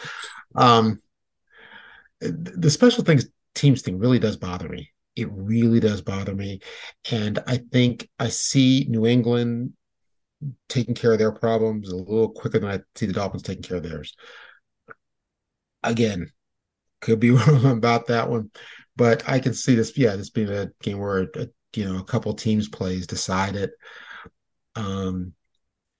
Um, 0.55 1.01
the 2.21 2.69
special 2.69 3.03
things 3.03 3.27
teams 3.55 3.81
thing 3.81 3.99
really 3.99 4.19
does 4.19 4.37
bother 4.37 4.69
me. 4.69 4.89
It 5.15 5.29
really 5.31 5.79
does 5.79 6.01
bother 6.01 6.33
me, 6.33 6.61
and 7.11 7.39
I 7.45 7.57
think 7.71 8.09
I 8.17 8.29
see 8.29 8.85
New 8.89 9.05
England 9.05 9.73
taking 10.69 10.95
care 10.95 11.13
of 11.13 11.19
their 11.19 11.31
problems 11.31 11.89
a 11.89 11.95
little 11.95 12.29
quicker 12.29 12.59
than 12.59 12.69
I 12.69 12.79
see 12.95 13.05
the 13.05 13.13
Dolphins 13.13 13.43
taking 13.43 13.63
care 13.63 13.77
of 13.77 13.83
theirs. 13.83 14.15
Again, 15.83 16.31
could 17.01 17.19
be 17.19 17.31
wrong 17.31 17.65
about 17.65 18.07
that 18.07 18.29
one, 18.29 18.51
but 18.95 19.27
I 19.29 19.39
can 19.39 19.53
see 19.53 19.75
this. 19.75 19.97
Yeah, 19.97 20.15
this 20.15 20.29
being 20.29 20.49
a 20.49 20.71
game 20.81 20.99
where 20.99 21.27
a, 21.35 21.47
you 21.75 21.85
know 21.85 21.99
a 21.99 22.03
couple 22.03 22.33
teams 22.33 22.69
plays 22.69 23.07
decide 23.07 23.55
it. 23.55 23.71
Um, 24.75 25.33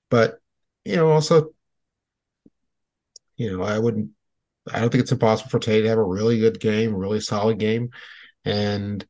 but 0.10 0.40
you 0.86 0.96
know, 0.98 1.10
also, 1.12 1.52
you 3.38 3.52
know, 3.58 3.64
I 3.64 3.80
wouldn't. 3.80 4.12
I 4.72 4.80
don't 4.80 4.92
think 4.92 5.02
it's 5.02 5.12
impossible 5.12 5.50
for 5.50 5.60
Tay 5.60 5.82
to 5.82 5.90
have 5.90 5.98
a 5.98 6.04
really 6.04 6.40
good 6.40 6.60
game, 6.60 6.94
really 6.96 7.20
solid 7.20 7.58
game, 7.58 7.90
and 8.46 9.06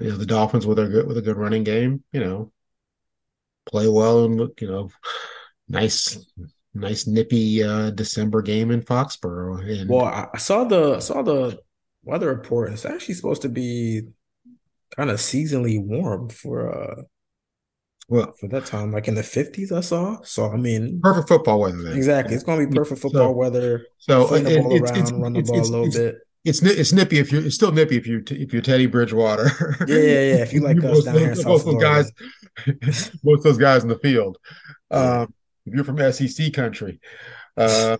you 0.00 0.10
know 0.10 0.16
the 0.16 0.26
Dolphins 0.26 0.66
with 0.66 0.78
a 0.78 0.86
good 0.86 1.06
with 1.06 1.16
a 1.16 1.22
good 1.22 1.36
running 1.36 1.64
game. 1.64 2.04
You 2.12 2.20
know, 2.20 2.52
play 3.66 3.88
well 3.88 4.24
and 4.24 4.36
look, 4.36 4.60
you 4.60 4.68
know, 4.68 4.90
nice, 5.68 6.18
nice 6.74 7.06
nippy 7.06 7.62
uh, 7.62 7.90
December 7.90 8.42
game 8.42 8.70
in 8.70 8.82
Foxborough. 8.82 9.80
And, 9.80 9.90
well, 9.90 10.30
I 10.32 10.38
saw 10.38 10.64
the 10.64 11.00
saw 11.00 11.22
the 11.22 11.58
weather 12.04 12.28
report. 12.28 12.72
It's 12.72 12.86
actually 12.86 13.14
supposed 13.14 13.42
to 13.42 13.48
be 13.48 14.02
kind 14.96 15.10
of 15.10 15.18
seasonally 15.18 15.82
warm 15.82 16.28
for 16.28 16.72
uh 16.72 17.02
well 18.08 18.32
for 18.38 18.48
that 18.48 18.66
time, 18.66 18.92
like 18.92 19.08
in 19.08 19.14
the 19.14 19.22
fifties. 19.22 19.72
I 19.72 19.80
saw. 19.80 20.22
So 20.22 20.50
I 20.50 20.56
mean, 20.56 21.00
perfect 21.02 21.28
football 21.28 21.60
weather. 21.60 21.82
Then. 21.82 21.96
Exactly, 21.96 22.34
it's 22.34 22.44
going 22.44 22.60
to 22.60 22.68
be 22.68 22.76
perfect 22.76 23.00
football 23.00 23.30
so, 23.30 23.32
weather. 23.32 23.86
So 23.98 24.28
ball 24.28 24.36
it's, 24.36 24.90
around, 24.90 24.96
it's, 24.96 25.12
run 25.12 25.32
the 25.32 25.42
ball 25.42 25.60
a 25.60 25.62
little 25.62 25.90
bit 25.90 26.16
it's 26.46 26.62
it's 26.62 26.92
nippy 26.92 27.18
if 27.18 27.32
you're 27.32 27.44
it's 27.44 27.56
still 27.56 27.72
nippy 27.72 27.96
if 27.96 28.06
you 28.06 28.22
if 28.30 28.52
you're 28.52 28.62
Teddy 28.62 28.86
Bridgewater. 28.86 29.50
Yeah, 29.88 29.96
yeah, 29.96 30.02
yeah. 30.02 30.42
If 30.42 30.52
you 30.52 30.60
like 30.62 30.82
us 30.82 31.04
down 31.04 31.18
here 31.18 31.34
those 31.34 31.64
guys, 31.82 32.12
most 33.24 33.42
those 33.42 33.58
guys 33.58 33.82
in 33.82 33.88
the 33.88 33.98
field. 33.98 34.38
Um, 34.90 35.34
if 35.66 35.74
you're 35.74 35.84
from 35.84 36.12
SEC 36.12 36.52
country, 36.52 37.00
uh, 37.56 37.96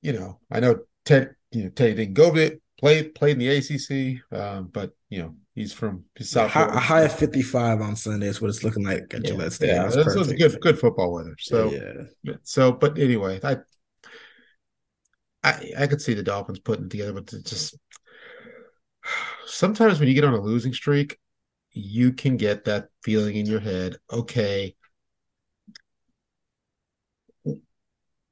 you 0.00 0.14
know 0.14 0.40
I 0.50 0.60
know 0.60 0.80
Ted. 1.04 1.36
You 1.52 1.64
know 1.64 1.70
Teddy 1.70 1.94
didn't 1.94 2.14
go 2.14 2.32
to 2.32 2.40
it, 2.40 2.62
played 2.78 3.14
played 3.14 3.32
in 3.32 3.38
the 3.40 3.48
ACC, 3.48 4.22
um, 4.36 4.70
but 4.72 4.92
you 5.10 5.20
know 5.20 5.34
he's 5.54 5.74
from 5.74 6.04
he's 6.14 6.30
South. 6.30 6.50
High, 6.50 6.66
a 6.66 6.78
high 6.78 7.02
of 7.02 7.14
55 7.14 7.82
on 7.82 7.96
Sunday 7.96 8.28
is 8.28 8.40
what 8.40 8.48
it's 8.48 8.64
looking 8.64 8.84
like 8.84 9.12
at 9.12 9.24
yeah, 9.24 9.30
Gillette 9.30 9.52
Stadium. 9.52 9.76
Yeah, 9.76 9.88
that's, 9.90 10.14
that's 10.14 10.32
good 10.32 10.60
good 10.60 10.78
football 10.78 11.12
weather. 11.12 11.36
So 11.38 11.70
yeah. 11.70 12.34
So, 12.44 12.72
but 12.72 12.98
anyway, 12.98 13.40
I 13.44 13.56
I 15.42 15.72
I 15.78 15.86
could 15.86 16.02
see 16.02 16.14
the 16.14 16.22
Dolphins 16.22 16.58
putting 16.60 16.86
it 16.86 16.90
together, 16.90 17.12
but 17.12 17.26
just 17.26 17.76
sometimes 19.46 19.98
when 19.98 20.08
you 20.08 20.14
get 20.14 20.24
on 20.24 20.34
a 20.34 20.40
losing 20.40 20.72
streak, 20.72 21.18
you 21.72 22.12
can 22.12 22.36
get 22.36 22.64
that 22.64 22.88
feeling 23.02 23.36
in 23.36 23.46
your 23.46 23.60
head. 23.60 23.96
Okay, 24.12 24.74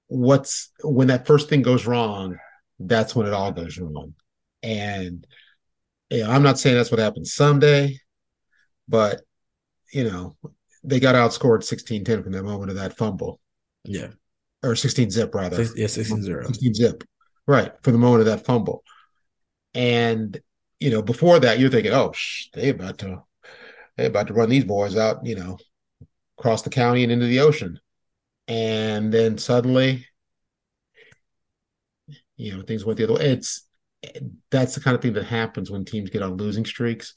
what's 0.09 0.71
when 0.83 1.09
that 1.09 1.27
first 1.27 1.49
thing 1.49 1.63
goes 1.63 1.87
wrong? 1.87 2.37
That's 2.79 3.15
when 3.15 3.27
it 3.27 3.33
all 3.33 3.53
goes 3.53 3.79
wrong. 3.79 4.15
And 4.63 5.27
you 6.11 6.25
know, 6.25 6.31
I'm 6.31 6.43
not 6.43 6.59
saying 6.59 6.77
that's 6.77 6.91
what 6.91 7.01
happened 7.01 7.27
someday, 7.27 7.99
but 8.87 9.23
you 9.93 10.05
know, 10.05 10.37
they 10.85 11.01
got 11.01 11.15
outscored 11.15 11.65
16-10 11.65 12.23
from 12.23 12.33
that 12.33 12.43
moment 12.43 12.71
of 12.71 12.77
that 12.77 12.97
fumble. 12.97 13.41
Yeah 13.85 14.09
or 14.63 14.75
16 14.75 15.11
zip 15.11 15.35
rather. 15.35 15.63
Yeah, 15.77 15.87
16 15.87 16.23
0. 16.23 16.47
16 16.47 16.75
zip. 16.75 17.05
Right. 17.47 17.73
For 17.83 17.93
the 17.93 17.99
moment 17.99 18.21
of 18.21 18.27
that 18.27 18.45
fumble. 18.45 18.83
And, 19.75 20.39
you 20.81 20.91
know, 20.91 21.03
before 21.03 21.39
that, 21.41 21.59
you're 21.59 21.71
thinking, 21.71 21.93
oh, 21.93 22.13
shh, 22.13 22.49
they 22.53 22.71
about 22.71 22.99
to 22.99 23.23
they 23.97 24.07
about 24.07 24.29
to 24.29 24.35
run 24.35 24.49
these 24.49 24.65
boys 24.65 24.97
out, 24.97 25.27
you 25.27 25.35
know, 25.35 25.59
across 26.39 26.63
the 26.63 26.71
county 26.71 27.03
and 27.03 27.13
into 27.13 27.27
the 27.27 27.41
ocean. 27.41 27.81
And 28.47 29.13
then 29.13 29.39
suddenly, 29.39 30.07
you 32.37 32.57
know, 32.57 32.63
things 32.63 32.85
went 32.85 32.97
the 32.97 33.05
other 33.05 33.15
way. 33.15 33.33
It's 33.33 33.67
that's 34.51 34.75
the 34.75 34.81
kind 34.81 34.95
of 34.95 35.03
thing 35.03 35.15
that 35.15 35.25
happens 35.25 35.71
when 35.71 35.85
teams 35.85 36.11
get 36.11 36.23
on 36.23 36.37
losing 36.37 36.65
streaks. 36.65 37.15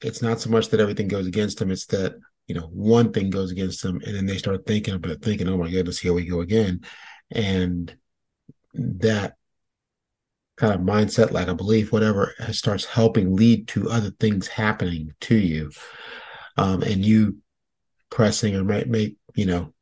It's 0.00 0.20
not 0.20 0.40
so 0.40 0.50
much 0.50 0.68
that 0.68 0.80
everything 0.80 1.08
goes 1.08 1.26
against 1.26 1.58
them, 1.58 1.70
it's 1.70 1.86
that 1.86 2.16
you 2.46 2.54
know, 2.54 2.68
one 2.72 3.12
thing 3.12 3.30
goes 3.30 3.50
against 3.50 3.82
them, 3.82 4.00
and 4.06 4.14
then 4.14 4.26
they 4.26 4.38
start 4.38 4.66
thinking 4.66 4.94
about 4.94 5.22
thinking, 5.22 5.48
"Oh 5.48 5.56
my 5.56 5.70
goodness, 5.70 5.98
here 5.98 6.12
we 6.12 6.24
go 6.24 6.40
again," 6.40 6.82
and 7.30 7.94
that 8.74 9.34
kind 10.56 10.74
of 10.74 10.80
mindset, 10.80 11.32
like 11.32 11.48
a 11.48 11.54
belief, 11.54 11.92
whatever, 11.92 12.34
starts 12.52 12.84
helping 12.84 13.36
lead 13.36 13.68
to 13.68 13.90
other 13.90 14.10
things 14.10 14.46
happening 14.46 15.14
to 15.20 15.34
you, 15.34 15.70
um, 16.56 16.82
and 16.82 17.04
you 17.04 17.38
pressing 18.10 18.54
or 18.54 18.64
make, 18.64 18.86
make 18.86 19.16
you 19.34 19.46
know, 19.46 19.72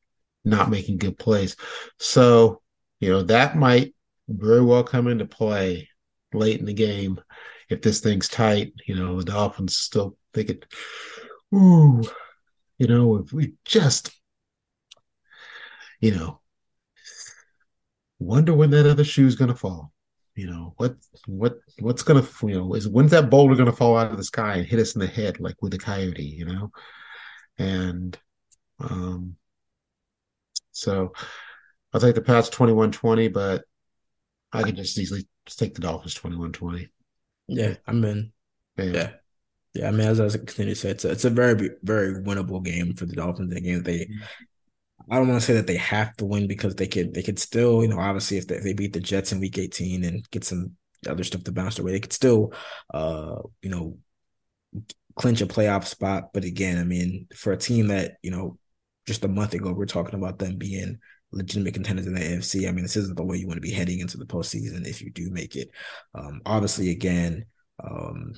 not 0.45 0.71
making 0.71 0.99
good 0.99 1.19
plays. 1.19 1.57
So, 1.99 2.61
you 3.01 3.09
know, 3.09 3.23
that 3.25 3.57
might 3.57 3.95
very 4.29 4.63
well 4.63 4.83
come 4.83 5.07
into 5.07 5.27
play 5.27 5.89
late 6.33 6.59
in 6.59 6.67
the 6.67 6.75
game 6.75 7.21
if 7.69 7.83
this 7.83 8.01
thing's 8.01 8.29
tight. 8.29 8.73
You 8.87 8.97
know, 8.97 9.19
the 9.19 9.25
Dolphins 9.25 9.77
still 9.77 10.17
think 10.33 10.51
it. 10.51 10.67
Ooh, 11.55 12.03
you 12.79 12.87
know, 12.87 13.17
if 13.17 13.33
we 13.33 13.55
just, 13.65 14.11
you 16.01 16.15
know, 16.15 16.41
wonder 18.19 18.55
when 18.55 18.71
that 18.71 18.87
other 18.87 19.05
shoe 19.05 19.27
is 19.27 19.37
going 19.37 19.51
to 19.51 19.57
fall. 19.57 19.93
you 20.37 20.49
know 20.51 20.75
what 20.79 20.97
what 21.27 21.55
what's 21.79 22.03
gonna 22.03 22.27
you 22.43 22.59
know 22.59 22.75
is 22.75 22.89
when's 22.89 23.13
that 23.13 23.31
boulder 23.31 23.55
gonna 23.55 23.73
fall 23.73 23.97
out 23.97 24.11
of 24.11 24.17
the 24.17 24.25
sky 24.25 24.57
and 24.57 24.67
hit 24.67 24.81
us 24.81 24.95
in 24.95 25.01
the 25.01 25.07
head 25.07 25.39
like 25.39 25.55
with 25.63 25.73
a 25.75 25.79
coyote 25.79 26.23
you 26.25 26.45
know 26.45 26.71
and 27.59 28.19
um 28.81 29.37
so 30.73 31.13
i'll 31.93 32.01
take 32.01 32.17
the 32.17 32.21
pats 32.21 32.51
21-20 32.51 33.33
but 33.33 33.63
i 34.53 34.63
could 34.63 34.75
just 34.77 34.99
easily 34.99 35.25
just 35.47 35.59
take 35.61 35.75
the 35.75 35.81
dolphins 35.81 36.19
21-20 36.19 36.89
yeah 37.47 37.75
i'm 37.87 38.05
in 38.05 38.33
yeah. 38.77 38.85
yeah. 38.85 39.11
Yeah, 39.75 39.89
I 39.89 39.91
mean, 39.91 40.07
as 40.07 40.21
I 40.21 40.29
continue 40.39 40.75
to 40.75 40.81
say, 40.81 40.91
it's 40.91 41.05
a, 41.05 41.11
it's 41.11 41.25
a 41.25 41.31
very, 41.31 41.71
very 41.83 42.15
winnable 42.23 42.65
game 42.65 42.95
for 42.95 43.07
the 43.07 43.15
Dolphins. 43.15 43.53
The 43.53 43.61
game 43.61 43.83
they. 43.83 44.09
I 45.11 45.17
don't 45.17 45.29
want 45.29 45.41
to 45.41 45.47
say 45.47 45.55
that 45.55 45.67
they 45.67 45.77
have 45.77 46.17
to 46.17 46.25
win 46.25 46.47
because 46.47 46.77
they 46.77 46.87
could 46.87 47.13
they 47.13 47.23
could 47.23 47.39
still, 47.39 47.83
you 47.83 47.89
know, 47.89 47.99
obviously 47.99 48.39
if 48.39 48.47
they, 48.47 48.57
if 48.57 48.63
they 48.63 48.73
beat 48.73 48.93
the 48.93 49.01
Jets 49.01 49.33
in 49.33 49.41
week 49.41 49.59
18 49.59 50.05
and 50.05 50.29
get 50.31 50.45
some 50.45 50.77
other 51.09 51.25
stuff 51.25 51.45
to 51.45 51.53
bounce 51.53 51.79
away, 51.79 51.93
they 51.93 52.01
could 52.01 52.13
still 52.13 52.55
uh, 52.95 53.37
you 53.61 53.69
know, 53.69 53.99
clinch 55.17 55.41
a 55.41 55.47
playoff 55.47 55.85
spot. 55.85 56.33
But 56.33 56.45
again, 56.45 56.79
I 56.79 56.85
mean, 56.85 57.27
for 57.35 57.53
a 57.53 57.57
team 57.57 57.89
that, 57.89 58.17
you 58.23 58.31
know, 58.31 58.59
just 59.07 59.25
a 59.25 59.29
month 59.29 59.55
ago 59.55 59.73
we 59.73 59.83
are 59.83 59.87
talking 59.87 60.15
about 60.19 60.39
them 60.39 60.57
being 60.57 60.99
legitimate 61.33 61.75
contenders 61.75 62.07
in 62.07 62.15
the 62.15 62.21
AFC. 62.21 62.69
I 62.69 62.73
mean, 62.73 62.85
this 62.85 62.97
isn't 62.97 63.17
the 63.17 63.25
way 63.25 63.37
you 63.37 63.47
want 63.47 63.57
to 63.57 63.69
be 63.69 63.73
heading 63.73 63.99
into 64.01 64.17
the 64.17 64.25
postseason 64.25 64.87
if 64.87 65.03
you 65.03 65.11
do 65.11 65.31
make 65.31 65.57
it. 65.57 65.69
Um, 66.15 66.41
obviously, 66.47 66.91
again, 66.91 67.45
um, 67.83 68.33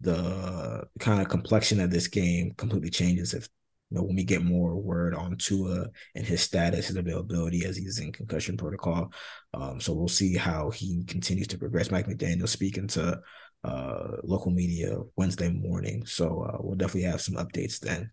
the 0.00 0.84
kind 0.98 1.20
of 1.20 1.28
complexion 1.28 1.80
of 1.80 1.90
this 1.90 2.08
game 2.08 2.52
completely 2.56 2.90
changes 2.90 3.34
if 3.34 3.48
you 3.90 3.98
know, 3.98 4.04
when 4.04 4.16
we 4.16 4.24
get 4.24 4.42
more 4.42 4.74
word 4.74 5.14
on 5.14 5.36
Tua 5.36 5.86
and 6.14 6.26
his 6.26 6.40
status, 6.40 6.86
his 6.86 6.96
availability 6.96 7.66
as 7.66 7.76
he's 7.76 7.98
in 7.98 8.10
concussion 8.10 8.56
protocol. 8.56 9.12
Um, 9.52 9.80
so 9.80 9.92
we'll 9.92 10.08
see 10.08 10.34
how 10.34 10.70
he 10.70 11.04
continues 11.04 11.48
to 11.48 11.58
progress. 11.58 11.90
Mike 11.90 12.06
McDaniel 12.06 12.48
speaking 12.48 12.86
to 12.88 13.20
uh, 13.64 14.08
local 14.24 14.50
media 14.50 14.96
Wednesday 15.16 15.50
morning. 15.50 16.06
So 16.06 16.42
uh, 16.42 16.56
we'll 16.60 16.76
definitely 16.76 17.10
have 17.10 17.20
some 17.20 17.34
updates 17.34 17.80
then. 17.80 18.10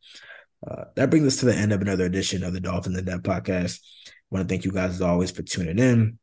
Uh, 0.69 0.83
that 0.95 1.09
brings 1.09 1.27
us 1.27 1.37
to 1.37 1.45
the 1.45 1.55
end 1.55 1.71
of 1.71 1.81
another 1.81 2.03
edition 2.03 2.43
of 2.43 2.51
the 2.51 2.59
Dolphins 2.59 2.97
in 2.97 3.05
Depth 3.05 3.23
podcast. 3.23 3.79
I 4.05 4.11
want 4.31 4.47
to 4.47 4.51
thank 4.51 4.65
you 4.65 4.73
guys 4.73 4.95
as 4.95 5.01
always 5.01 5.31
for 5.31 5.43
tuning 5.43 5.79
in. 5.79 6.19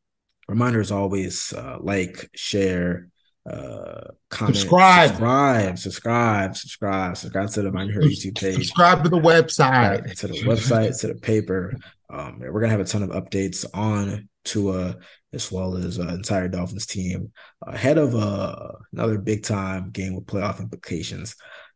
Reminder 0.47 0.79
as 0.79 0.91
always, 0.91 1.51
uh, 1.51 1.77
like, 1.81 2.29
share, 2.35 3.09
uh, 3.49 4.11
comment, 4.29 4.57
subscribe, 4.57 5.09
subscribe, 5.09 5.77
subscribe, 5.77 6.57
subscribe, 6.57 7.17
subscribe 7.17 7.49
to 7.49 7.61
the 7.61 7.71
Mind 7.71 7.91
Her 7.91 8.01
YouTube 8.01 8.39
page. 8.39 8.55
Subscribe 8.55 9.03
to 9.03 9.09
the 9.09 9.19
website, 9.19 10.19
to 10.19 10.27
the 10.27 10.41
website, 10.43 10.99
to 11.01 11.07
the 11.07 11.15
paper. 11.15 11.73
Um, 12.09 12.39
we're 12.39 12.59
gonna 12.59 12.71
have 12.71 12.79
a 12.79 12.85
ton 12.85 13.03
of 13.03 13.09
updates 13.11 13.65
on 13.73 14.27
Tua 14.43 14.97
as 15.33 15.51
well 15.51 15.75
as 15.75 15.99
uh, 15.99 16.07
entire 16.07 16.47
Dolphins 16.47 16.85
team 16.85 17.31
ahead 17.65 17.97
of 17.97 18.15
uh, 18.15 18.71
another 18.93 19.17
big 19.17 19.43
time 19.43 19.91
game 19.91 20.15
with 20.15 20.25
playoff 20.25 20.59
implications. 20.59 21.35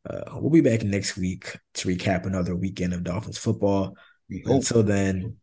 Uh, 0.10 0.22
we'll 0.34 0.50
be 0.50 0.62
back 0.62 0.84
next 0.84 1.18
week 1.18 1.56
to 1.76 1.88
recap 1.88 2.26
another 2.26 2.56
weekend 2.56 2.94
of 2.94 3.04
Dolphins 3.04 3.38
football. 3.38 3.96
Until 4.46 4.84
then, 4.84 5.38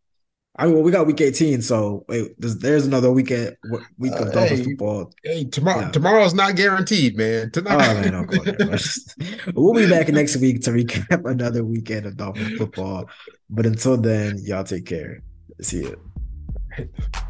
I 0.55 0.65
mean, 0.65 0.73
well, 0.73 0.83
we 0.83 0.91
got 0.91 1.07
week 1.07 1.21
18, 1.21 1.61
so 1.61 2.05
wait, 2.09 2.39
there's, 2.39 2.57
there's 2.57 2.85
another 2.85 3.11
weekend 3.11 3.55
week 3.97 4.13
of 4.13 4.27
uh, 4.27 4.31
Dolphins 4.31 4.59
hey, 4.59 4.65
football. 4.65 5.13
Hey, 5.23 5.43
tomorrow 5.45 5.81
yeah. 5.81 5.91
tomorrow's 5.91 6.33
not 6.33 6.55
guaranteed, 6.55 7.15
man. 7.15 7.51
Tonight. 7.51 7.75
Oh 7.75 7.93
man, 8.01 8.11
no, 8.11 9.53
we'll 9.55 9.73
be 9.73 9.89
back 9.89 10.09
next 10.09 10.35
week 10.37 10.61
to 10.63 10.71
recap 10.71 11.23
another 11.29 11.63
weekend 11.63 12.07
of 12.07 12.17
Dolphins 12.17 12.57
football. 12.57 13.09
But 13.49 13.67
until 13.67 13.95
then, 13.97 14.37
y'all 14.39 14.63
take 14.63 14.85
care. 14.85 15.21
See 15.61 15.83
you. 15.83 15.99